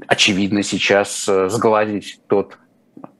очевидно, 0.06 0.62
сейчас 0.62 1.24
сгладить 1.48 2.20
тот, 2.26 2.58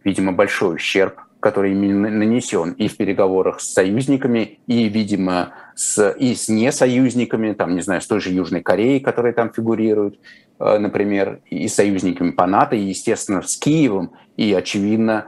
видимо, 0.05 0.33
большой 0.33 0.77
ущерб, 0.77 1.21
который 1.51 1.73
им 1.73 2.03
нанесен 2.03 2.73
и 2.73 2.89
в 2.89 2.97
переговорах 2.97 3.61
с 3.61 3.73
союзниками, 3.73 4.59
и, 4.67 4.89
видимо, 4.89 5.51
с, 5.75 6.11
и 6.11 6.35
с 6.35 6.49
несоюзниками, 6.49 7.53
там, 7.53 7.75
не 7.75 7.83
знаю, 7.83 8.01
с 8.01 8.07
той 8.07 8.21
же 8.21 8.31
Южной 8.31 8.63
Кореей, 8.63 9.01
которая 9.01 9.33
там 9.33 9.53
фигурирует, 9.53 10.19
Э, 10.61 10.79
например, 10.79 11.41
и 11.51 11.69
союзниками 11.69 12.31
по 12.31 12.47
НАТО, 12.47 12.77
и, 12.77 12.81
естественно, 12.81 13.43
с 13.43 13.57
Киевом, 13.57 14.13
и, 14.37 14.53
очевидно, 14.53 15.27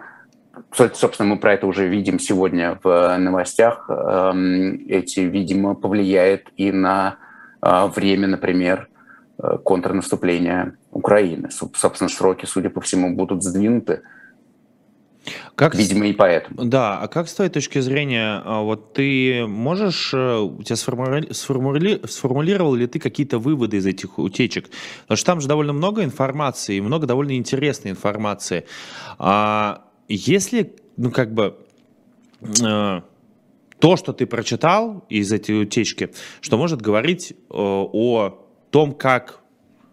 собственно, 0.73 1.29
мы 1.29 1.39
про 1.39 1.55
это 1.55 1.67
уже 1.67 1.87
видим 1.87 2.19
сегодня 2.19 2.79
в 2.83 3.17
новостях, 3.19 3.89
эм, 3.89 4.87
эти, 4.89 5.21
видимо, 5.21 5.75
повлияет 5.75 6.49
и 6.57 6.73
на 6.73 7.17
э, 7.63 7.87
время, 7.95 8.27
например, 8.27 8.89
э, 9.39 9.59
контрнаступления 9.65 10.77
Украины. 10.91 11.51
Собственно, 11.51 12.09
сроки, 12.09 12.47
судя 12.47 12.71
по 12.71 12.81
всему, 12.81 13.15
будут 13.15 13.45
сдвинуты 13.45 14.03
как, 15.55 15.75
Видимо, 15.75 16.07
и 16.07 16.13
поэтому. 16.13 16.65
Да, 16.65 16.99
а 16.99 17.09
как 17.09 17.29
с 17.29 17.35
твоей 17.35 17.51
точки 17.51 17.79
зрения, 17.81 18.41
а, 18.45 18.63
вот 18.63 18.95
ты 18.95 19.47
можешь, 19.47 20.13
э, 20.15 20.39
у 20.39 20.63
тебя 20.63 20.77
сформули, 20.77 21.33
сформули, 21.33 22.01
сформулировал 22.07 22.75
ли 22.75 22.87
ты 22.87 22.99
какие-то 22.99 23.39
выводы 23.39 23.77
из 23.77 23.87
этих 23.87 24.19
утечек? 24.19 24.71
Потому 25.03 25.17
что 25.17 25.27
там 25.27 25.41
же 25.41 25.49
довольно 25.49 25.73
много 25.73 26.05
информации, 26.05 26.81
много 26.81 27.07
довольно 27.07 27.37
интересной 27.37 27.91
информации. 27.91 28.65
А 29.19 29.85
если, 30.09 30.75
ну 30.97 31.11
как 31.11 31.35
бы, 31.35 31.59
э, 32.43 33.01
то, 33.79 33.97
что 33.97 34.13
ты 34.13 34.27
прочитал 34.27 35.05
из 35.09 35.33
этой 35.33 35.63
утечки, 35.63 36.11
что 36.41 36.57
может 36.57 36.81
говорить 36.81 37.33
э, 37.33 37.35
о 37.51 38.39
том, 38.71 38.93
как 38.93 39.40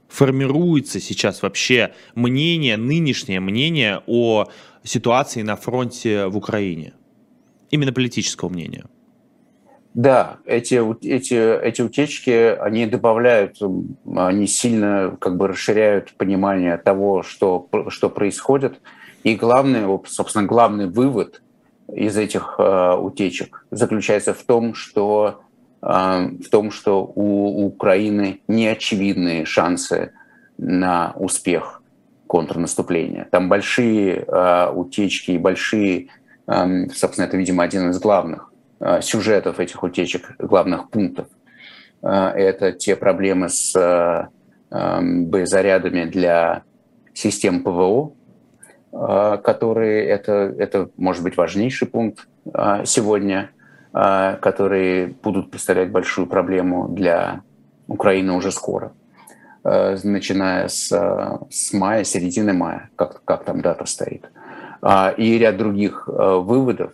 формируется 0.09 0.99
сейчас 0.99 1.41
вообще 1.41 1.93
мнение, 2.15 2.77
нынешнее 2.77 3.39
мнение 3.39 4.01
о 4.07 4.45
ситуации 4.83 5.41
на 5.41 5.55
фронте 5.55 6.27
в 6.27 6.37
Украине? 6.37 6.93
Именно 7.69 7.93
политического 7.93 8.49
мнения. 8.49 8.85
Да, 9.97 10.37
эти, 10.45 10.79
эти, 11.07 11.33
эти 11.33 11.81
утечки, 11.81 12.55
они 12.59 12.85
добавляют, 12.85 13.57
они 14.15 14.45
сильно 14.45 15.17
как 15.19 15.37
бы 15.37 15.47
расширяют 15.47 16.13
понимание 16.13 16.77
того, 16.77 17.23
что, 17.23 17.67
что 17.89 18.11
происходит. 18.11 18.79
И 19.23 19.35
главный, 19.35 19.99
собственно, 20.05 20.45
главный 20.45 20.85
вывод 20.85 21.41
из 21.91 22.15
этих 22.15 22.57
э, 22.59 22.95
утечек 22.95 23.65
заключается 23.71 24.35
в 24.35 24.43
том, 24.43 24.75
что, 24.75 25.41
в 25.81 26.49
том, 26.49 26.71
что 26.71 27.05
у, 27.15 27.65
Украины 27.65 28.41
неочевидные 28.47 29.45
шансы 29.45 30.11
на 30.57 31.13
успех 31.15 31.81
контрнаступления. 32.25 33.27
Там 33.31 33.47
большие 33.47 34.25
э, 34.27 34.71
утечки 34.71 35.31
и 35.31 35.37
большие, 35.37 36.07
э, 36.47 36.87
собственно, 36.93 37.25
это, 37.25 37.37
видимо, 37.37 37.63
один 37.63 37.89
из 37.91 37.99
главных 37.99 38.51
сюжетов 39.01 39.59
этих 39.59 39.81
утечек, 39.81 40.35
главных 40.37 40.91
пунктов. 40.91 41.25
Это 42.03 42.71
те 42.73 42.95
проблемы 42.95 43.49
с 43.49 44.29
боезарядами 44.69 46.03
для 46.03 46.61
систем 47.11 47.63
ПВО, 47.63 48.13
которые, 48.91 50.05
это, 50.05 50.53
это 50.59 50.91
может 50.95 51.23
быть 51.23 51.37
важнейший 51.37 51.87
пункт 51.87 52.27
сегодня, 52.85 53.49
которые 53.97 55.07
будут 55.07 55.49
представлять 55.49 55.89
большую 55.89 56.27
проблему 56.27 56.87
для 56.87 57.41
Украины 57.87 58.33
уже 58.33 58.51
скоро. 58.51 58.91
Э, 59.63 59.97
начиная 60.03 60.67
с, 60.67 60.91
э, 60.91 61.37
с 61.49 61.73
мая, 61.73 62.03
середины 62.03 62.53
мая, 62.53 62.89
как, 62.95 63.23
как 63.25 63.43
там 63.43 63.61
дата 63.61 63.85
стоит. 63.85 64.29
А, 64.81 65.13
и 65.17 65.37
ряд 65.37 65.57
других 65.57 66.07
выводов. 66.07 66.93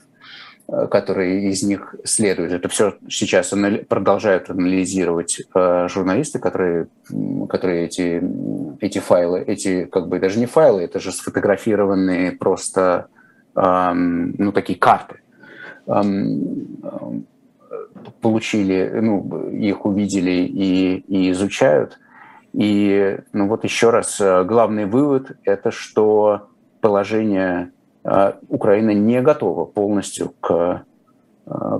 Которые 0.65 1.49
из 1.49 1.61
них 1.61 1.93
следуют. 2.05 2.53
Это 2.53 2.69
все 2.69 2.95
сейчас 3.09 3.53
продолжают 3.89 4.49
анализировать 4.49 5.41
журналисты, 5.53 6.39
которые, 6.39 6.87
которые 7.49 7.85
эти, 7.85 8.23
эти 8.79 8.99
файлы, 8.99 9.41
эти 9.41 9.83
как 9.83 10.07
бы 10.07 10.19
даже 10.19 10.39
не 10.39 10.45
файлы, 10.45 10.83
это 10.83 11.01
же 11.01 11.11
сфотографированные 11.11 12.31
просто 12.31 13.07
ну, 13.55 14.51
такие 14.53 14.79
карты 14.79 15.17
получили, 18.21 18.89
ну, 19.01 19.49
их 19.49 19.85
увидели 19.85 20.31
и, 20.31 20.97
и 21.07 21.31
изучают. 21.31 21.99
И 22.53 23.17
ну 23.33 23.47
вот 23.47 23.63
еще 23.63 23.89
раз, 23.89 24.21
э, 24.21 24.43
главный 24.43 24.85
вывод– 24.85 25.31
это 25.43 25.71
что 25.71 26.49
положение 26.81 27.71
а, 28.03 28.37
Украина 28.49 28.91
не 28.91 29.21
готова 29.21 29.65
полностью 29.65 30.33
к, 30.41 30.83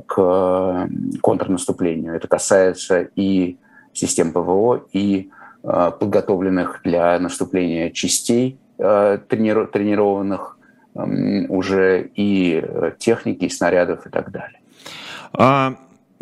к 0.07 0.89
контрнаступлению. 1.21 2.15
Это 2.15 2.27
касается 2.27 3.01
и 3.15 3.57
систем 3.91 4.31
ПВО, 4.31 4.85
и 4.93 5.29
подготовленных 5.61 6.81
для 6.83 7.19
наступления 7.19 7.89
частей, 7.91 8.57
тренированных 8.77 10.57
уже 10.95 12.09
и 12.15 12.63
техники, 12.99 13.45
и 13.45 13.49
снарядов 13.49 14.05
и 14.05 14.09
так 14.09 14.31
далее. 14.31 14.59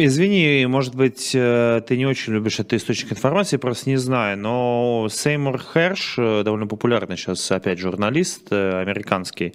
Извини, 0.04 0.66
может 0.66 0.96
быть, 0.96 1.32
э, 1.36 1.82
ты 1.88 1.96
не 1.96 2.08
очень 2.08 2.34
любишь 2.34 2.60
этот 2.60 2.74
источник 2.74 3.12
информации, 3.12 3.58
просто 3.58 3.88
не 3.88 3.98
знаю, 3.98 4.36
но 4.36 5.08
Сеймур 5.12 5.62
Херш, 5.62 6.16
э, 6.18 6.42
довольно 6.44 6.66
популярный 6.66 7.18
сейчас 7.18 7.52
опять 7.52 7.78
журналист 7.78 8.48
э, 8.50 8.82
американский, 8.82 9.54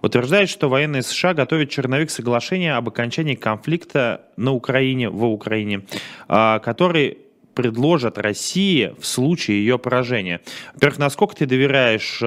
утверждает, 0.00 0.50
что 0.50 0.68
военные 0.68 1.02
США 1.02 1.34
готовят 1.34 1.70
черновик 1.70 2.10
соглашения 2.10 2.76
об 2.76 2.88
окончании 2.88 3.34
конфликта 3.34 4.20
на 4.36 4.52
Украине, 4.52 5.08
в 5.08 5.24
Украине, 5.24 5.82
а, 6.28 6.60
который 6.60 7.18
предложат 7.54 8.18
России 8.18 8.94
в 9.00 9.04
случае 9.04 9.58
ее 9.58 9.80
поражения. 9.80 10.40
Во-первых, 10.74 11.00
насколько 11.00 11.34
ты 11.34 11.46
доверяешь 11.46 12.22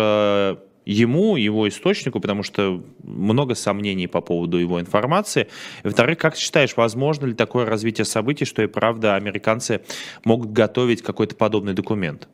ему, 0.86 1.36
его 1.36 1.68
источнику, 1.68 2.20
потому 2.20 2.44
что 2.44 2.84
много 3.04 3.56
сомнений 3.56 4.08
по 4.08 4.22
поводу 4.22 4.58
его 4.58 4.80
информации. 4.80 5.48
Во-вторых, 5.84 6.18
как 6.18 6.36
считаешь, 6.36 6.76
возможно 6.76 7.28
ли 7.28 7.34
такое 7.34 7.66
развитие 7.66 8.06
событий, 8.06 8.46
что 8.46 8.62
и 8.62 8.68
правда 8.68 9.16
американцы 9.16 9.82
могут 10.24 10.52
готовить 10.52 11.02
какой-то 11.02 11.36
подобный 11.36 11.74
документ? 11.74 12.28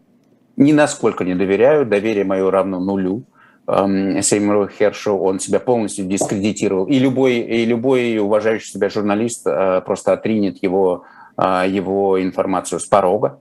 Ни 0.55 0.71
насколько 0.71 1.23
не 1.23 1.35
доверяю. 1.35 1.85
Доверие 1.85 2.23
мое 2.23 2.49
равно 2.49 2.79
нулю. 2.79 3.23
Эм, 3.67 4.21
Сеймуру 4.21 4.67
Хершу 4.67 5.17
он 5.17 5.39
себя 5.39 5.59
полностью 5.59 6.05
дискредитировал. 6.05 6.85
И 6.85 6.97
любой, 6.99 7.39
и 7.39 7.65
любой 7.65 8.17
уважающий 8.17 8.71
себя 8.71 8.89
журналист 8.89 9.45
э, 9.45 9.81
просто 9.85 10.13
отринет 10.13 10.63
его, 10.63 11.03
э, 11.37 11.65
его 11.67 12.21
информацию 12.21 12.79
с 12.79 12.85
порога. 12.85 13.39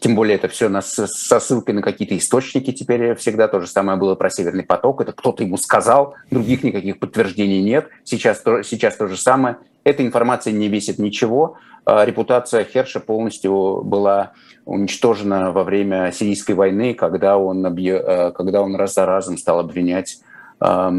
Тем 0.00 0.14
более 0.14 0.36
это 0.36 0.48
все 0.48 0.68
нас 0.68 0.92
со 0.92 1.40
ссылкой 1.40 1.74
на 1.74 1.82
какие-то 1.82 2.16
источники 2.16 2.72
теперь 2.72 3.14
всегда. 3.14 3.48
То 3.48 3.60
же 3.60 3.66
самое 3.66 3.98
было 3.98 4.14
про 4.14 4.30
Северный 4.30 4.64
поток. 4.64 5.00
Это 5.00 5.12
кто-то 5.12 5.42
ему 5.42 5.56
сказал, 5.56 6.14
других 6.30 6.62
никаких 6.62 6.98
подтверждений 6.98 7.62
нет. 7.62 7.88
Сейчас, 8.04 8.42
сейчас 8.64 8.96
то 8.96 9.08
же 9.08 9.16
самое. 9.16 9.56
Эта 9.84 10.04
информация 10.04 10.52
не 10.52 10.68
весит 10.68 10.98
ничего. 10.98 11.56
А 11.84 12.04
репутация 12.04 12.64
Херша 12.64 13.00
полностью 13.00 13.82
была 13.84 14.32
уничтожена 14.64 15.52
во 15.52 15.62
время 15.62 16.10
Сирийской 16.12 16.52
войны, 16.52 16.94
когда 16.94 17.38
он, 17.38 17.64
э, 17.64 18.32
когда 18.32 18.62
он 18.62 18.74
раз 18.74 18.94
за 18.94 19.06
разом 19.06 19.38
стал 19.38 19.60
обвинять 19.60 20.18
а, 20.58 20.90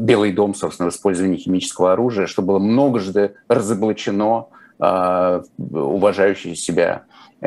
Белый 0.00 0.32
дом, 0.32 0.54
собственно, 0.54 0.90
в 0.90 0.94
использовании 0.94 1.36
химического 1.36 1.92
оружия, 1.92 2.26
что 2.26 2.40
было 2.40 2.58
многожды 2.58 3.34
разоблачено 3.48 4.46
а, 4.78 5.42
уважающей 5.58 6.54
себя 6.54 7.02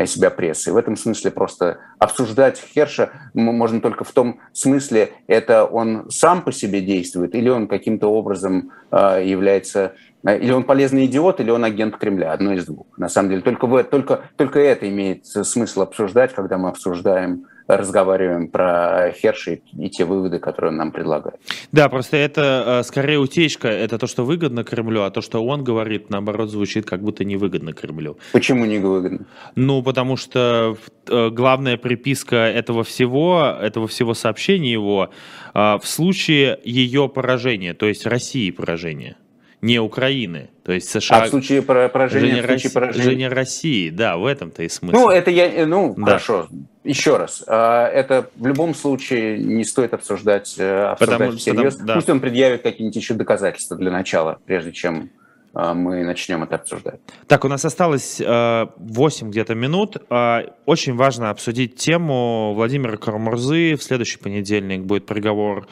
себя 0.05 0.29
прессой. 0.29 0.73
В 0.73 0.77
этом 0.77 0.95
смысле 0.95 1.31
просто 1.31 1.77
обсуждать 1.99 2.59
Херша 2.73 3.11
можно 3.33 3.81
только 3.81 4.03
в 4.03 4.11
том 4.11 4.39
смысле, 4.51 5.11
это 5.27 5.65
он 5.65 6.09
сам 6.09 6.41
по 6.41 6.51
себе 6.51 6.81
действует, 6.81 7.35
или 7.35 7.49
он 7.49 7.67
каким-то 7.67 8.07
образом 8.07 8.71
э, 8.91 9.21
является, 9.25 9.93
э, 10.25 10.39
или 10.39 10.51
он 10.51 10.63
полезный 10.63 11.05
идиот, 11.05 11.39
или 11.39 11.51
он 11.51 11.63
агент 11.63 11.97
Кремля, 11.97 12.33
одно 12.33 12.53
из 12.53 12.65
двух. 12.65 12.87
На 12.97 13.09
самом 13.09 13.29
деле 13.29 13.41
только, 13.41 13.67
в, 13.67 13.83
только, 13.83 14.21
только 14.35 14.59
это 14.59 14.89
имеет 14.89 15.25
смысл 15.25 15.81
обсуждать, 15.81 16.33
когда 16.33 16.57
мы 16.57 16.69
обсуждаем 16.69 17.45
разговариваем 17.67 18.47
про 18.47 19.11
Херши 19.11 19.61
и 19.77 19.89
те 19.89 20.05
выводы, 20.05 20.39
которые 20.39 20.71
он 20.71 20.77
нам 20.77 20.91
предлагает. 20.91 21.39
Да, 21.71 21.89
просто 21.89 22.17
это 22.17 22.63
э, 22.79 22.83
скорее 22.83 23.19
утечка, 23.19 23.67
это 23.67 23.97
то, 23.97 24.07
что 24.07 24.25
выгодно 24.25 24.63
Кремлю, 24.63 25.03
а 25.03 25.11
то, 25.11 25.21
что 25.21 25.43
он 25.45 25.63
говорит, 25.63 26.09
наоборот, 26.09 26.49
звучит 26.49 26.85
как 26.85 27.01
будто 27.01 27.23
невыгодно 27.23 27.73
Кремлю. 27.73 28.17
Почему 28.31 28.65
невыгодно? 28.65 29.25
Ну, 29.55 29.81
потому 29.83 30.17
что 30.17 30.77
э, 31.07 31.29
главная 31.29 31.77
приписка 31.77 32.35
этого 32.35 32.83
всего, 32.83 33.57
этого 33.61 33.87
всего 33.87 34.13
сообщения 34.13 34.71
его 34.71 35.09
э, 35.53 35.77
в 35.81 35.87
случае 35.87 36.59
ее 36.63 37.09
поражения, 37.09 37.73
то 37.73 37.87
есть 37.87 38.05
России 38.05 38.51
поражения 38.51 39.17
не 39.63 39.79
Украины. 39.79 40.49
То 40.63 40.73
есть 40.73 40.89
США... 40.89 41.19
А 41.19 41.25
в 41.25 41.29
случае 41.29 41.61
поражения... 41.61 42.41
В 42.41 42.45
случае 42.45 42.71
поражения 42.71 43.29
России, 43.29 43.89
да, 43.89 44.17
в 44.17 44.25
этом-то 44.25 44.61
и 44.61 44.67
смысл. 44.67 44.93
Ну, 44.93 45.09
это 45.09 45.31
я... 45.31 45.65
Ну, 45.65 45.95
да. 45.97 46.03
хорошо. 46.03 46.49
Еще 46.83 47.15
раз. 47.15 47.45
А, 47.47 47.87
это 47.87 48.29
в 48.35 48.45
любом 48.45 48.75
случае 48.75 49.39
не 49.39 49.63
стоит 49.63 49.93
обсуждать, 49.93 50.55
э, 50.57 50.83
обсуждать 50.83 51.17
потому, 51.17 51.37
всерьез. 51.37 51.73
Потому, 51.75 51.87
да. 51.87 51.95
Пусть 51.95 52.09
он 52.09 52.19
предъявит 52.19 52.61
какие-нибудь 52.61 52.95
еще 52.97 53.13
доказательства 53.13 53.77
для 53.77 53.89
начала, 53.89 54.37
прежде 54.45 54.73
чем 54.73 55.11
а, 55.53 55.73
мы 55.73 56.03
начнем 56.03 56.43
это 56.43 56.55
обсуждать. 56.55 56.99
Так, 57.27 57.45
у 57.45 57.47
нас 57.47 57.63
осталось 57.63 58.19
э, 58.19 58.65
8 58.75 59.29
где-то 59.29 59.55
минут. 59.55 59.95
Э, 60.09 60.41
очень 60.65 60.93
важно 60.95 61.29
обсудить 61.29 61.77
тему 61.77 62.53
Владимира 62.53 62.97
Карамурзы. 62.97 63.77
В 63.77 63.83
следующий 63.83 64.17
понедельник 64.17 64.81
будет 64.81 65.05
приговор 65.05 65.67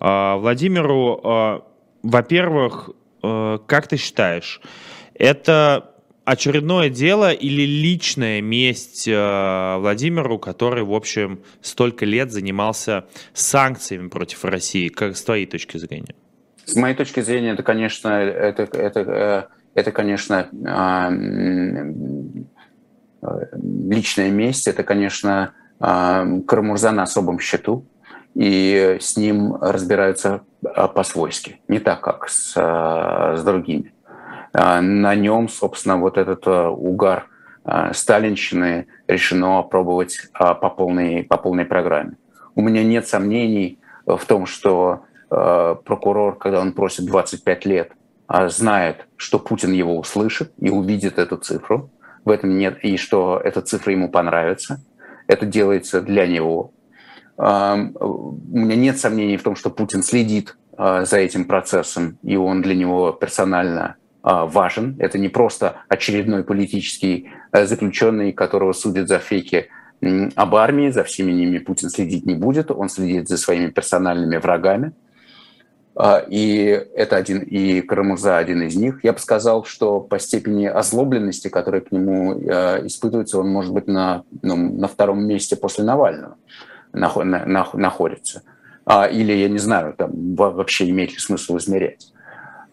э, 0.00 0.34
Владимиру. 0.34 1.20
Э, 1.22 1.60
во-первых, 2.02 2.90
Э, 2.90 3.07
как 3.20 3.88
ты 3.88 3.96
считаешь, 3.96 4.60
это 5.14 5.94
очередное 6.28 6.90
дело 6.90 7.32
или 7.32 7.62
личная 7.62 8.42
месть 8.42 9.08
э, 9.08 9.76
Владимиру, 9.78 10.38
который, 10.38 10.84
в 10.84 10.92
общем, 10.92 11.40
столько 11.62 12.04
лет 12.04 12.30
занимался 12.30 13.06
санкциями 13.32 14.08
против 14.08 14.44
России? 14.44 14.88
Как 14.88 15.16
с 15.16 15.22
твоей 15.22 15.46
точки 15.46 15.78
зрения? 15.78 16.14
С 16.66 16.76
моей 16.76 16.94
точки 16.94 17.20
зрения, 17.20 17.52
это, 17.52 17.62
конечно, 17.62 18.08
это, 18.08 18.64
это, 18.64 19.00
э, 19.00 19.42
это 19.74 19.90
конечно, 19.90 20.48
личная 23.90 24.30
месть, 24.30 24.68
это, 24.68 24.82
конечно, 24.82 25.54
Карамурза 25.78 26.90
на 26.90 27.04
особом 27.04 27.38
счету, 27.40 27.86
и 28.34 28.98
с 29.00 29.16
ним 29.16 29.56
разбираются 29.56 30.42
а, 30.64 30.88
по-свойски, 30.88 31.60
не 31.68 31.78
так, 31.78 32.00
как 32.00 32.28
с, 32.28 32.54
а, 32.56 33.36
с 33.36 33.42
другими. 33.42 33.92
А, 34.52 34.80
на 34.80 35.14
нем, 35.14 35.48
собственно, 35.48 35.98
вот 35.98 36.18
этот 36.18 36.46
угар 36.46 37.26
сталинщины 37.92 38.86
решено 39.06 39.58
опробовать 39.58 40.30
по 40.32 40.70
полной, 40.70 41.22
по 41.22 41.36
полной 41.36 41.66
программе. 41.66 42.16
У 42.54 42.62
меня 42.62 42.82
нет 42.82 43.06
сомнений 43.06 43.78
в 44.06 44.24
том, 44.24 44.46
что 44.46 45.02
прокурор, 45.28 46.38
когда 46.38 46.60
он 46.60 46.72
просит 46.72 47.04
25 47.04 47.66
лет, 47.66 47.92
знает, 48.46 49.06
что 49.16 49.38
Путин 49.38 49.72
его 49.72 49.98
услышит 49.98 50.50
и 50.58 50.70
увидит 50.70 51.18
эту 51.18 51.36
цифру. 51.36 51.90
В 52.24 52.30
этом 52.30 52.56
нет, 52.56 52.78
и 52.82 52.96
что 52.96 53.38
эта 53.44 53.60
цифра 53.60 53.92
ему 53.92 54.08
понравится. 54.08 54.80
Это 55.26 55.44
делается 55.44 56.00
для 56.00 56.26
него, 56.26 56.72
у 57.38 58.36
меня 58.50 58.74
нет 58.74 58.98
сомнений 58.98 59.36
в 59.36 59.42
том, 59.42 59.54
что 59.54 59.70
Путин 59.70 60.02
следит 60.02 60.56
а, 60.76 61.04
за 61.04 61.18
этим 61.18 61.44
процессом, 61.44 62.18
и 62.22 62.36
он 62.36 62.62
для 62.62 62.74
него 62.74 63.12
персонально 63.12 63.96
а, 64.22 64.46
важен. 64.46 64.96
Это 65.00 65.18
не 65.18 65.28
просто 65.28 65.76
очередной 65.88 66.44
политический 66.44 67.30
э, 67.52 67.66
заключенный, 67.66 68.32
которого 68.32 68.72
судят 68.72 69.08
за 69.08 69.18
фейки 69.18 69.68
об 70.36 70.54
армии, 70.54 70.90
за 70.90 71.02
всеми 71.02 71.32
ними 71.32 71.58
Путин 71.58 71.90
следить 71.90 72.26
не 72.26 72.34
будет, 72.34 72.70
он 72.70 72.88
следит 72.88 73.28
за 73.28 73.36
своими 73.36 73.70
персональными 73.70 74.36
врагами. 74.36 74.92
А, 75.96 76.24
и 76.28 76.66
это 76.94 77.16
один, 77.16 77.40
и 77.40 77.80
Карамурза 77.80 78.38
один 78.38 78.62
из 78.62 78.76
них. 78.76 79.02
Я 79.02 79.12
бы 79.12 79.18
сказал, 79.18 79.64
что 79.64 80.00
по 80.00 80.20
степени 80.20 80.66
озлобленности, 80.66 81.48
которая 81.48 81.80
к 81.80 81.90
нему 81.90 82.34
э, 82.34 82.86
испытывается, 82.86 83.40
он 83.40 83.48
может 83.48 83.72
быть 83.72 83.88
на, 83.88 84.22
ну, 84.42 84.56
на 84.56 84.86
втором 84.86 85.24
месте 85.26 85.56
после 85.56 85.82
Навального 85.82 86.36
находится. 86.92 88.42
А, 88.84 89.06
или, 89.06 89.32
я 89.32 89.48
не 89.48 89.58
знаю, 89.58 89.94
там 89.96 90.34
вообще 90.34 90.88
имеет 90.88 91.10
ли 91.12 91.18
смысл 91.18 91.58
измерять. 91.58 92.12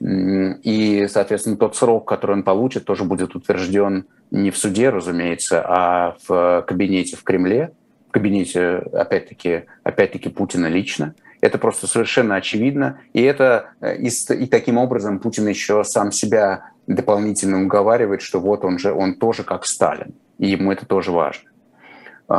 И, 0.01 1.07
соответственно, 1.09 1.57
тот 1.57 1.75
срок, 1.75 2.07
который 2.07 2.37
он 2.37 2.43
получит, 2.43 2.85
тоже 2.85 3.03
будет 3.03 3.35
утвержден 3.35 4.05
не 4.31 4.51
в 4.51 4.57
суде, 4.57 4.89
разумеется, 4.89 5.63
а 5.65 6.15
в 6.27 6.63
кабинете 6.67 7.17
в 7.17 7.23
Кремле, 7.23 7.71
в 8.09 8.11
кабинете, 8.11 8.77
опять-таки, 8.93 9.63
опять-таки 9.83 10.29
Путина 10.29 10.67
лично. 10.67 11.15
Это 11.41 11.57
просто 11.57 11.85
совершенно 11.85 12.35
очевидно. 12.35 12.99
И, 13.13 13.21
это, 13.21 13.71
э, 13.81 13.97
и, 13.97 14.07
и 14.07 14.47
таким 14.47 14.77
образом 14.77 15.19
Путин 15.19 15.47
еще 15.47 15.83
сам 15.83 16.11
себя 16.11 16.71
дополнительно 16.87 17.61
уговаривает, 17.61 18.21
что 18.21 18.39
вот 18.39 18.63
он 18.63 18.79
же, 18.79 18.93
он 18.93 19.15
тоже 19.15 19.43
как 19.43 19.65
Сталин. 19.65 20.13
И 20.39 20.47
ему 20.47 20.71
это 20.71 20.85
тоже 20.85 21.11
важно 21.11 21.49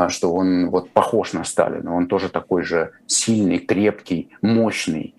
что 0.08 0.32
он 0.32 0.70
вот 0.70 0.90
похож 0.90 1.32
на 1.32 1.44
Сталина, 1.44 1.94
он 1.94 2.06
тоже 2.06 2.28
такой 2.28 2.62
же 2.62 2.92
сильный, 3.06 3.58
крепкий, 3.58 4.30
мощный, 4.42 5.14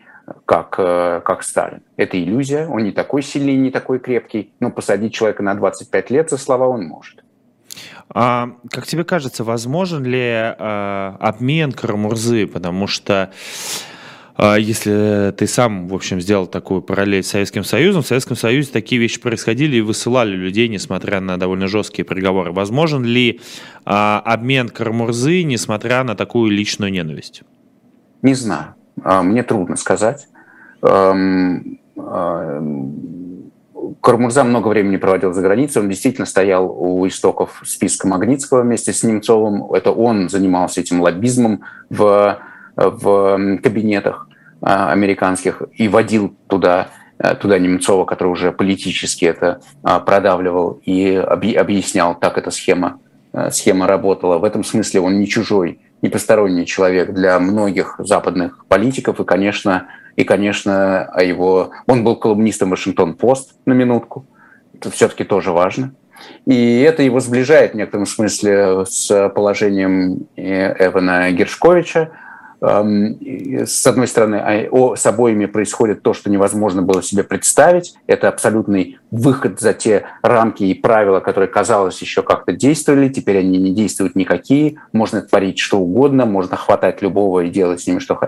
как, 0.45 0.75
э, 0.77 1.21
как 1.23 1.43
Сталин. 1.43 1.81
Это 1.95 2.21
иллюзия, 2.21 2.67
он 2.67 2.83
не 2.83 2.91
такой 2.91 3.23
сильный, 3.23 3.55
не 3.55 3.71
такой 3.71 3.99
крепкий, 3.99 4.51
но 4.59 4.71
посадить 4.71 5.13
человека 5.13 5.43
на 5.43 5.55
25 5.55 6.11
лет 6.11 6.29
за 6.29 6.37
слова 6.37 6.67
он 6.67 6.85
может. 6.85 7.23
А, 8.09 8.49
как 8.71 8.87
тебе 8.87 9.03
кажется, 9.03 9.43
возможен 9.43 10.03
ли 10.03 10.31
а, 10.31 11.17
обмен 11.19 11.71
Карамурзы? 11.71 12.47
Потому 12.47 12.87
что 12.87 13.13
а, 13.23 13.31
если 14.39 15.33
ты 15.35 15.47
сам, 15.47 15.87
в 15.87 15.93
общем, 15.93 16.21
сделал 16.21 16.47
такую 16.47 16.81
параллель 16.81 17.23
с 17.23 17.29
Советским 17.29 17.63
Союзом, 17.63 18.03
в 18.03 18.07
Советском 18.07 18.37
Союзе 18.37 18.69
такие 18.71 19.01
вещи 19.01 19.19
происходили 19.19 19.77
и 19.77 19.81
высылали 19.81 20.35
людей, 20.35 20.67
несмотря 20.67 21.19
на 21.19 21.37
довольно 21.37 21.67
жесткие 21.67 22.05
приговоры. 22.05 22.51
Возможен 22.51 23.03
ли 23.03 23.41
а, 23.85 24.21
обмен 24.23 24.69
Карамурзы, 24.69 25.43
несмотря 25.43 26.03
на 26.03 26.15
такую 26.15 26.51
личную 26.51 26.91
ненависть? 26.91 27.43
Не 28.21 28.35
знаю. 28.35 28.75
А, 29.03 29.23
мне 29.23 29.43
трудно 29.43 29.75
сказать. 29.75 30.27
Эм, 30.81 31.79
Кармурза 34.01 34.43
много 34.43 34.67
времени 34.67 34.97
проводил 34.97 35.33
за 35.33 35.41
границей, 35.41 35.81
он 35.81 35.89
действительно 35.89 36.25
стоял 36.25 36.69
у 36.69 37.07
истоков 37.07 37.61
списка 37.65 38.07
Магнитского 38.07 38.61
вместе 38.61 38.93
с 38.93 39.03
Немцовым. 39.03 39.73
Это 39.73 39.91
он 39.91 40.29
занимался 40.29 40.81
этим 40.81 41.01
лоббизмом 41.01 41.63
в, 41.89 42.37
в 42.75 43.57
кабинетах 43.63 44.26
а, 44.26 44.26
американских 44.67 45.61
и 45.73 45.87
водил 45.87 46.35
туда, 46.47 46.89
э, 47.19 47.35
туда 47.35 47.57
Немцова, 47.57 48.05
который 48.05 48.29
уже 48.29 48.51
политически 48.51 49.25
это 49.25 49.61
а, 49.81 49.99
продавливал 49.99 50.81
и 50.83 51.15
объяснял, 51.15 52.15
как 52.15 52.37
эта 52.37 52.51
схема, 52.51 52.99
э, 53.31 53.49
схема 53.51 53.87
работала. 53.87 54.39
В 54.39 54.43
этом 54.43 54.65
смысле 54.65 54.99
он 55.01 55.19
не 55.19 55.27
чужой, 55.27 55.79
не 56.01 56.09
посторонний 56.09 56.65
человек 56.65 57.13
для 57.13 57.39
многих 57.39 57.95
западных 57.99 58.65
политиков 58.67 59.19
и, 59.19 59.23
конечно, 59.23 59.87
и, 60.17 60.23
конечно, 60.23 61.09
его... 61.21 61.71
Он 61.85 62.03
был 62.03 62.15
колумнистом 62.15 62.71
Вашингтон-Пост 62.71 63.53
на 63.65 63.73
минутку. 63.73 64.25
Это 64.73 64.91
все-таки 64.91 65.23
тоже 65.23 65.51
важно. 65.51 65.93
И 66.45 66.81
это 66.81 67.03
его 67.03 67.19
сближает 67.19 67.73
в 67.73 67.75
некотором 67.75 68.05
смысле 68.05 68.85
с 68.85 69.29
положением 69.29 70.27
Эвана 70.35 71.31
Гершковича, 71.31 72.09
с 72.59 73.85
одной 73.85 74.07
стороны, 74.07 74.35
а, 74.35 74.95
с 74.95 75.05
обоими 75.05 75.45
происходит 75.45 76.01
то, 76.01 76.13
что 76.13 76.31
невозможно 76.31 76.81
было 76.81 77.03
себе 77.03 77.23
представить. 77.23 77.93
Это 78.07 78.29
абсолютный 78.29 78.97
выход 79.11 79.59
за 79.59 79.73
те 79.73 80.05
рамки 80.23 80.63
и 80.63 80.73
правила, 80.73 81.19
которые, 81.19 81.49
казалось, 81.49 82.01
еще 82.01 82.23
как-то 82.23 82.53
действовали. 82.53 83.09
Теперь 83.09 83.37
они 83.39 83.59
не 83.59 83.73
действуют 83.73 84.15
никакие. 84.15 84.79
Можно 84.91 85.21
творить 85.21 85.59
что 85.59 85.79
угодно, 85.79 86.25
можно 86.25 86.57
хватать 86.57 87.01
любого 87.03 87.41
и 87.41 87.49
делать 87.49 87.81
с 87.81 87.87
ними 87.87 87.99
что, 87.99 88.19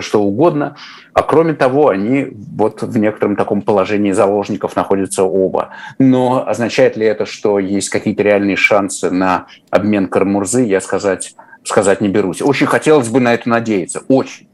что 0.00 0.22
угодно. 0.22 0.76
А 1.14 1.22
кроме 1.22 1.54
того, 1.54 1.88
они 1.88 2.28
вот 2.30 2.82
в 2.82 2.98
некотором 2.98 3.34
таком 3.34 3.62
положении 3.62 4.12
заложников 4.12 4.76
находятся 4.76 5.24
оба. 5.24 5.70
Но 5.98 6.46
означает 6.46 6.98
ли 6.98 7.06
это, 7.06 7.24
что 7.24 7.58
есть 7.58 7.88
какие-то 7.88 8.22
реальные 8.22 8.56
шансы 8.56 9.10
на 9.10 9.46
обмен 9.70 10.06
Кармурзы, 10.06 10.64
я 10.64 10.80
сказать 10.82 11.34
сказать 11.64 12.00
не 12.00 12.08
берусь. 12.08 12.42
Очень 12.42 12.66
хотелось 12.66 13.08
бы 13.08 13.20
на 13.20 13.34
это 13.34 13.48
надеяться, 13.48 14.02
очень. 14.08 14.48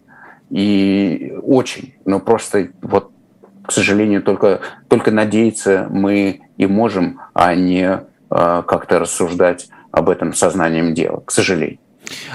И 0.51 1.35
очень. 1.43 1.95
Но 2.05 2.21
просто 2.21 2.69
вот, 2.83 3.11
к 3.65 3.73
сожалению, 3.73 4.23
только, 4.23 4.61
только 4.89 5.11
надеяться 5.11 5.87
мы 5.91 6.43
и 6.57 6.67
можем, 6.67 7.21
а 7.35 7.55
не 7.55 7.83
э, 7.83 8.63
как-то 8.67 9.01
рассуждать 9.01 9.69
об 9.91 10.09
этом 10.09 10.35
сознанием 10.35 10.95
дела, 10.95 11.23
к 11.25 11.31
сожалению. 11.33 11.79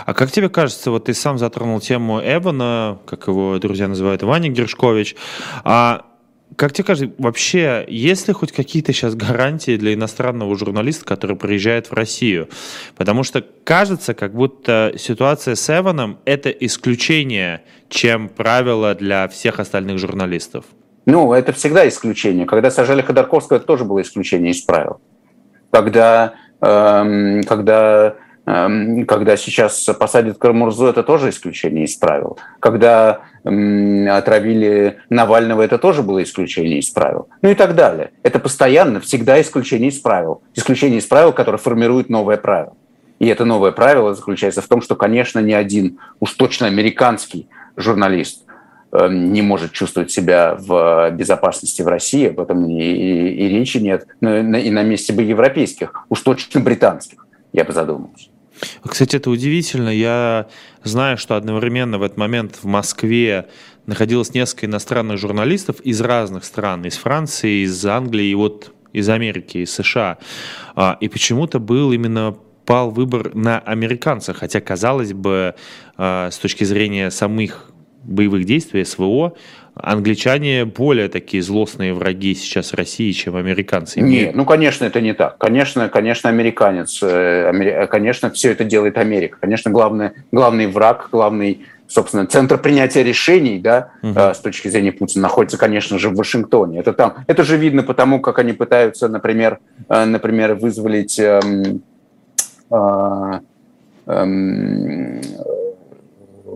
А 0.06 0.14
как 0.14 0.32
тебе 0.32 0.50
кажется, 0.50 0.92
вот 0.92 1.06
ты 1.06 1.14
сам 1.14 1.38
затронул 1.38 1.80
тему 1.80 2.20
Эвана, 2.20 3.00
как 3.06 3.28
его 3.28 3.58
друзья 3.60 3.88
называют, 3.88 4.24
Ваня 4.24 4.50
Гершкович, 4.50 5.16
а 5.64 6.06
как 6.56 6.74
тебе 6.74 6.86
кажется, 6.86 7.14
вообще, 7.18 7.86
есть 7.88 8.28
ли 8.28 8.34
хоть 8.34 8.52
какие-то 8.52 8.94
сейчас 8.94 9.16
гарантии 9.16 9.78
для 9.78 9.94
иностранного 9.94 10.58
журналиста, 10.58 11.06
который 11.06 11.36
приезжает 11.36 11.88
в 11.88 11.94
Россию? 11.94 12.50
Потому 12.96 13.24
что 13.24 13.44
кажется, 13.64 14.14
как 14.14 14.34
будто 14.34 14.94
ситуация 14.98 15.56
с 15.56 15.70
Эваном– 15.70 16.20
это 16.26 16.50
исключение, 16.50 17.64
чем 17.90 18.30
правило 18.30 18.96
для 18.96 19.28
всех 19.28 19.60
остальных 19.60 19.98
журналистов. 19.98 20.66
Ну, 21.06 21.34
это 21.34 21.52
всегда 21.52 21.88
исключение. 21.88 22.46
Когда 22.46 22.70
сажали 22.70 23.02
Ходорковского, 23.02 23.58
это 23.58 23.66
тоже 23.66 23.86
было 23.86 24.02
исключение 24.02 24.52
из 24.52 24.62
правил. 24.62 25.02
Когда, 25.72 26.36
эм, 26.62 27.44
когда 27.44 28.16
Эм, 28.46 29.06
когда 29.06 29.38
сейчас 29.38 29.88
посадят 30.00 30.38
Карамурзу, 30.38 30.88
это 30.88 31.04
тоже 31.04 31.30
исключение 31.30 31.86
из 31.86 31.96
правил. 31.96 32.40
Когда 32.60 33.22
отравили 33.44 34.98
Навального, 35.10 35.62
это 35.62 35.78
тоже 35.78 36.04
было 36.04 36.22
исключение 36.24 36.80
из 36.80 36.90
правил. 36.90 37.28
Ну 37.42 37.50
и 37.50 37.56
так 37.56 37.76
далее. 37.76 38.12
Это 38.24 38.40
постоянно, 38.40 39.00
всегда 39.00 39.42
исключение 39.42 39.90
из 39.90 40.00
правил. 40.00 40.42
Исключение 40.56 41.00
из 41.00 41.06
правил, 41.06 41.32
которое 41.32 41.58
формирует 41.58 42.10
новое 42.10 42.38
правило. 42.38 42.76
И 43.20 43.28
это 43.28 43.46
новое 43.46 43.72
правило 43.72 44.16
заключается 44.16 44.64
в 44.64 44.68
том, 44.68 44.82
что, 44.82 44.96
конечно, 44.96 45.38
ни 45.40 45.54
один, 45.54 46.00
уж 46.20 46.34
точно 46.34 46.66
американский 46.66 47.48
журналист 47.78 48.46
эм, 48.92 49.32
не 49.32 49.44
может 49.44 49.74
чувствовать 49.74 50.10
себя 50.10 50.56
в 50.58 51.12
безопасности 51.12 51.84
в 51.84 51.88
России, 51.88 52.30
об 52.30 52.40
этом 52.40 52.68
и, 52.68 52.82
и, 52.82 53.46
и 53.46 53.50
речи 53.50 53.78
нет, 53.78 54.08
но 54.22 54.58
и 54.58 54.72
на 54.72 54.82
месте 54.82 55.14
бы 55.14 55.22
европейских, 55.22 55.94
уж 56.10 56.22
точно 56.22 56.62
британских, 56.62 57.28
я 57.54 57.64
бы 57.64 57.74
задумался. 57.74 58.31
Кстати, 58.86 59.16
это 59.16 59.30
удивительно. 59.30 59.90
Я 59.90 60.48
знаю, 60.84 61.18
что 61.18 61.36
одновременно 61.36 61.98
в 61.98 62.04
этот 62.04 62.18
момент 62.18 62.58
в 62.62 62.66
Москве 62.66 63.48
находилось 63.86 64.34
несколько 64.34 64.66
иностранных 64.66 65.18
журналистов 65.18 65.80
из 65.82 66.02
разных 66.02 66.44
стран, 66.44 66.86
из 66.86 66.98
Франции, 66.98 67.64
из 67.64 67.86
Англии 67.86 68.28
и 68.28 68.36
вот 68.36 68.74
из 68.94 69.10
Америки, 69.10 69.60
из 69.60 69.74
США. 69.74 70.18
А, 70.76 70.98
и 71.00 71.08
почему-то 71.08 71.60
был 71.60 71.92
именно 71.92 72.36
пал 72.66 72.92
выбор 72.92 73.34
на 73.34 73.60
американцев, 73.60 74.38
хотя, 74.38 74.62
казалось 74.62 75.14
бы, 75.14 75.56
а, 75.98 76.30
с 76.30 76.38
точки 76.38 76.64
зрения 76.64 77.10
самих 77.10 77.72
боевых 78.04 78.46
действий 78.46 78.84
СВО, 78.84 79.36
англичане 79.76 80.66
более 80.66 81.08
такие 81.08 81.42
злостные 81.42 81.94
враги 81.94 82.36
сейчас 82.36 82.74
России, 82.74 83.12
чем 83.12 83.36
американцы. 83.36 84.02
Нет, 84.02 84.36
ну, 84.36 84.46
конечно, 84.46 84.86
это 84.86 85.02
не 85.02 85.14
так. 85.14 85.38
Конечно, 85.38 85.90
конечно, 85.90 86.30
американец, 86.30 87.00
э, 87.02 87.88
конечно, 87.90 88.30
все 88.32 88.52
это 88.52 88.64
делает 88.64 88.98
Америка. 88.98 89.38
Конечно, 89.40 89.72
главный, 89.72 90.12
главный 90.32 90.68
враг, 90.68 91.10
главный 91.12 91.62
собственно, 91.92 92.26
центр 92.26 92.58
принятия 92.58 93.04
решений, 93.04 93.60
да, 93.60 93.92
угу. 94.02 94.18
с 94.18 94.40
точки 94.40 94.70
зрения 94.70 94.94
Путина, 94.94 95.24
находится, 95.24 95.58
конечно 95.58 96.00
же, 96.00 96.10
в 96.10 96.16
Вашингтоне. 96.16 96.80
Это 96.80 96.94
там, 96.94 97.16
это 97.28 97.44
же 97.44 97.58
видно 97.58 97.84
потому, 97.84 98.22
как 98.22 98.40
они 98.40 98.54
пытаются, 98.54 99.10
например, 99.10 99.60
э, 99.90 100.06
например, 100.06 100.56
вызволить 100.56 101.20
эм, 101.20 101.84
э, 102.72 103.40
эм, 104.08 105.22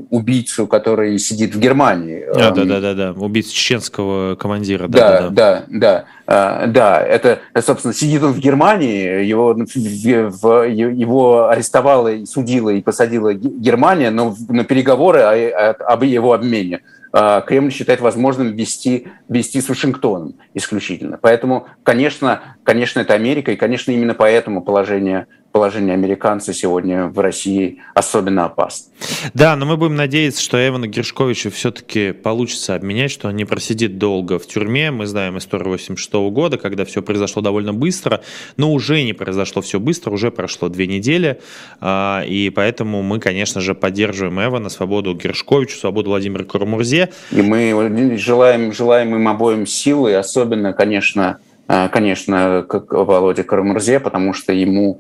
убийцу, 0.10 0.68
который 0.68 1.18
сидит 1.20 1.56
в 1.56 1.60
Германии. 1.60 2.24
А, 2.28 2.52
да, 2.52 2.66
да, 2.66 2.80
да, 2.80 2.94
да, 2.94 3.12
убийцу 3.12 3.54
чеченского 3.54 4.36
командира. 4.36 4.88
Да, 4.88 5.22
да, 5.22 5.30
да, 5.30 5.64
да, 5.68 6.06
да, 6.28 6.68
да. 6.68 7.02
Это, 7.02 7.40
собственно, 7.62 7.94
сидит 7.94 8.24
он 8.24 8.34
в 8.34 8.40
Германии, 8.40 9.24
его, 9.24 9.54
его 9.54 11.50
арестовала, 11.50 12.26
судила 12.26 12.70
и 12.70 12.82
посадила 12.82 13.34
Германия, 13.34 14.12
но 14.12 14.36
на 14.50 14.64
переговоры 14.64 15.22
об 15.22 16.04
его 16.04 16.34
обмене 16.34 16.82
а, 17.18 17.40
Кремль 17.40 17.72
считает 17.72 18.02
возможным 18.02 18.52
вести, 18.56 19.08
вести 19.30 19.62
с 19.62 19.70
Вашингтоном 19.70 20.36
исключительно. 20.54 21.18
Поэтому, 21.22 21.68
конечно, 21.84 22.42
конечно, 22.64 23.00
это 23.00 23.14
Америка, 23.14 23.54
и, 23.54 23.56
конечно, 23.56 23.92
именно 23.92 24.14
поэтому 24.14 24.62
положение 24.62 25.28
положение 25.56 25.94
американца 25.94 26.52
сегодня 26.52 27.06
в 27.06 27.18
России 27.18 27.78
особенно 27.94 28.44
опасно. 28.44 28.92
Да, 29.34 29.56
но 29.56 29.66
мы 29.66 29.78
будем 29.78 29.96
надеяться, 29.96 30.44
что 30.44 30.58
Эвана 30.58 30.86
Гершковича 30.86 31.50
все-таки 31.50 32.12
получится 32.12 32.76
обменять, 32.76 33.10
что 33.10 33.30
он 33.30 33.38
не 33.38 33.46
просидит 33.46 33.98
долго 33.98 34.38
в 34.38 34.46
тюрьме. 34.48 34.92
Мы 34.92 35.06
знаем 35.06 35.38
историю 35.38 35.70
86 35.70 36.12
года, 36.30 36.58
когда 36.58 36.84
все 36.84 37.02
произошло 37.02 37.42
довольно 37.42 37.74
быстро, 37.74 38.20
но 38.58 38.70
уже 38.74 39.02
не 39.04 39.14
произошло 39.14 39.62
все 39.62 39.80
быстро, 39.80 40.12
уже 40.12 40.30
прошло 40.30 40.68
две 40.68 40.88
недели, 40.88 41.40
а, 41.80 42.26
и 42.28 42.50
поэтому 42.50 43.02
мы, 43.02 43.22
конечно 43.22 43.62
же, 43.62 43.76
поддерживаем 43.76 44.38
Эвана, 44.44 44.68
свободу 44.68 45.16
Гершковичу, 45.16 45.78
свободу 45.78 46.10
Владимира 46.10 46.44
Карамурзе. 46.44 47.12
И 47.32 47.42
мы 47.42 48.18
желаем, 48.18 48.74
желаем 48.74 49.16
им 49.16 49.26
обоим 49.30 49.66
силы, 49.66 50.16
особенно, 50.16 50.74
конечно, 50.74 51.38
а, 51.70 51.88
конечно, 51.88 52.66
как 52.68 52.92
Володе 52.92 53.46
Карамурзе, 53.46 54.02
потому 54.02 54.34
что 54.34 54.52
ему 54.52 55.00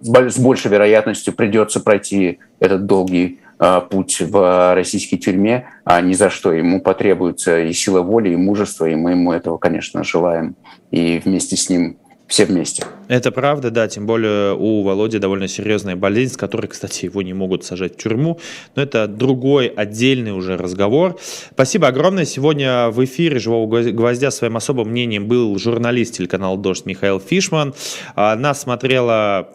с 0.00 0.38
большей 0.38 0.70
вероятностью 0.70 1.34
придется 1.34 1.80
пройти 1.80 2.38
этот 2.58 2.86
долгий 2.86 3.40
э, 3.58 3.80
путь 3.90 4.20
в 4.20 4.74
российской 4.74 5.16
тюрьме, 5.16 5.66
а 5.84 6.00
ни 6.00 6.14
за 6.14 6.30
что. 6.30 6.52
Ему 6.52 6.80
потребуется 6.80 7.60
и 7.60 7.72
сила 7.72 8.00
воли, 8.00 8.30
и 8.30 8.36
мужество, 8.36 8.86
и 8.86 8.94
мы 8.94 9.10
ему 9.12 9.32
этого, 9.32 9.58
конечно, 9.58 10.04
желаем. 10.04 10.56
И 10.90 11.20
вместе 11.24 11.56
с 11.56 11.68
ним 11.68 11.98
все 12.30 12.44
вместе. 12.44 12.84
Это 13.08 13.32
правда, 13.32 13.70
да, 13.72 13.88
тем 13.88 14.06
более 14.06 14.54
у 14.54 14.82
Володи 14.84 15.18
довольно 15.18 15.48
серьезная 15.48 15.96
болезнь, 15.96 16.34
с 16.34 16.36
которой, 16.36 16.68
кстати, 16.68 17.06
его 17.06 17.22
не 17.22 17.34
могут 17.34 17.64
сажать 17.64 17.94
в 17.94 17.96
тюрьму, 17.96 18.38
но 18.76 18.82
это 18.82 19.08
другой 19.08 19.66
отдельный 19.66 20.30
уже 20.30 20.56
разговор. 20.56 21.18
Спасибо 21.52 21.88
огромное. 21.88 22.24
Сегодня 22.24 22.90
в 22.90 23.04
эфире 23.04 23.40
«Живого 23.40 23.82
гвоздя» 23.90 24.30
своим 24.30 24.56
особым 24.56 24.90
мнением 24.90 25.26
был 25.26 25.58
журналист 25.58 26.14
телеканала 26.18 26.56
«Дождь» 26.56 26.86
Михаил 26.86 27.18
Фишман. 27.18 27.74
А, 28.14 28.36
нас 28.36 28.62
смотрело 28.62 29.48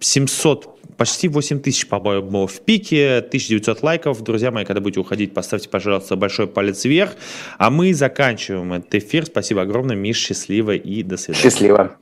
700 0.00 0.96
почти 0.96 1.28
8 1.28 1.60
тысяч, 1.60 1.86
по-моему, 1.88 2.46
в 2.46 2.60
пике, 2.60 3.18
1900 3.18 3.82
лайков. 3.82 4.22
Друзья 4.22 4.50
мои, 4.50 4.64
когда 4.64 4.80
будете 4.80 5.00
уходить, 5.00 5.34
поставьте, 5.34 5.68
пожалуйста, 5.68 6.16
большой 6.16 6.46
палец 6.46 6.86
вверх. 6.86 7.16
А 7.58 7.68
мы 7.70 7.92
заканчиваем 7.92 8.72
этот 8.72 8.94
эфир. 8.94 9.26
Спасибо 9.26 9.60
огромное, 9.60 9.96
Миш, 9.96 10.18
счастливо 10.18 10.74
и 10.74 11.02
до 11.02 11.18
свидания. 11.18 11.42
Счастливо. 11.42 11.98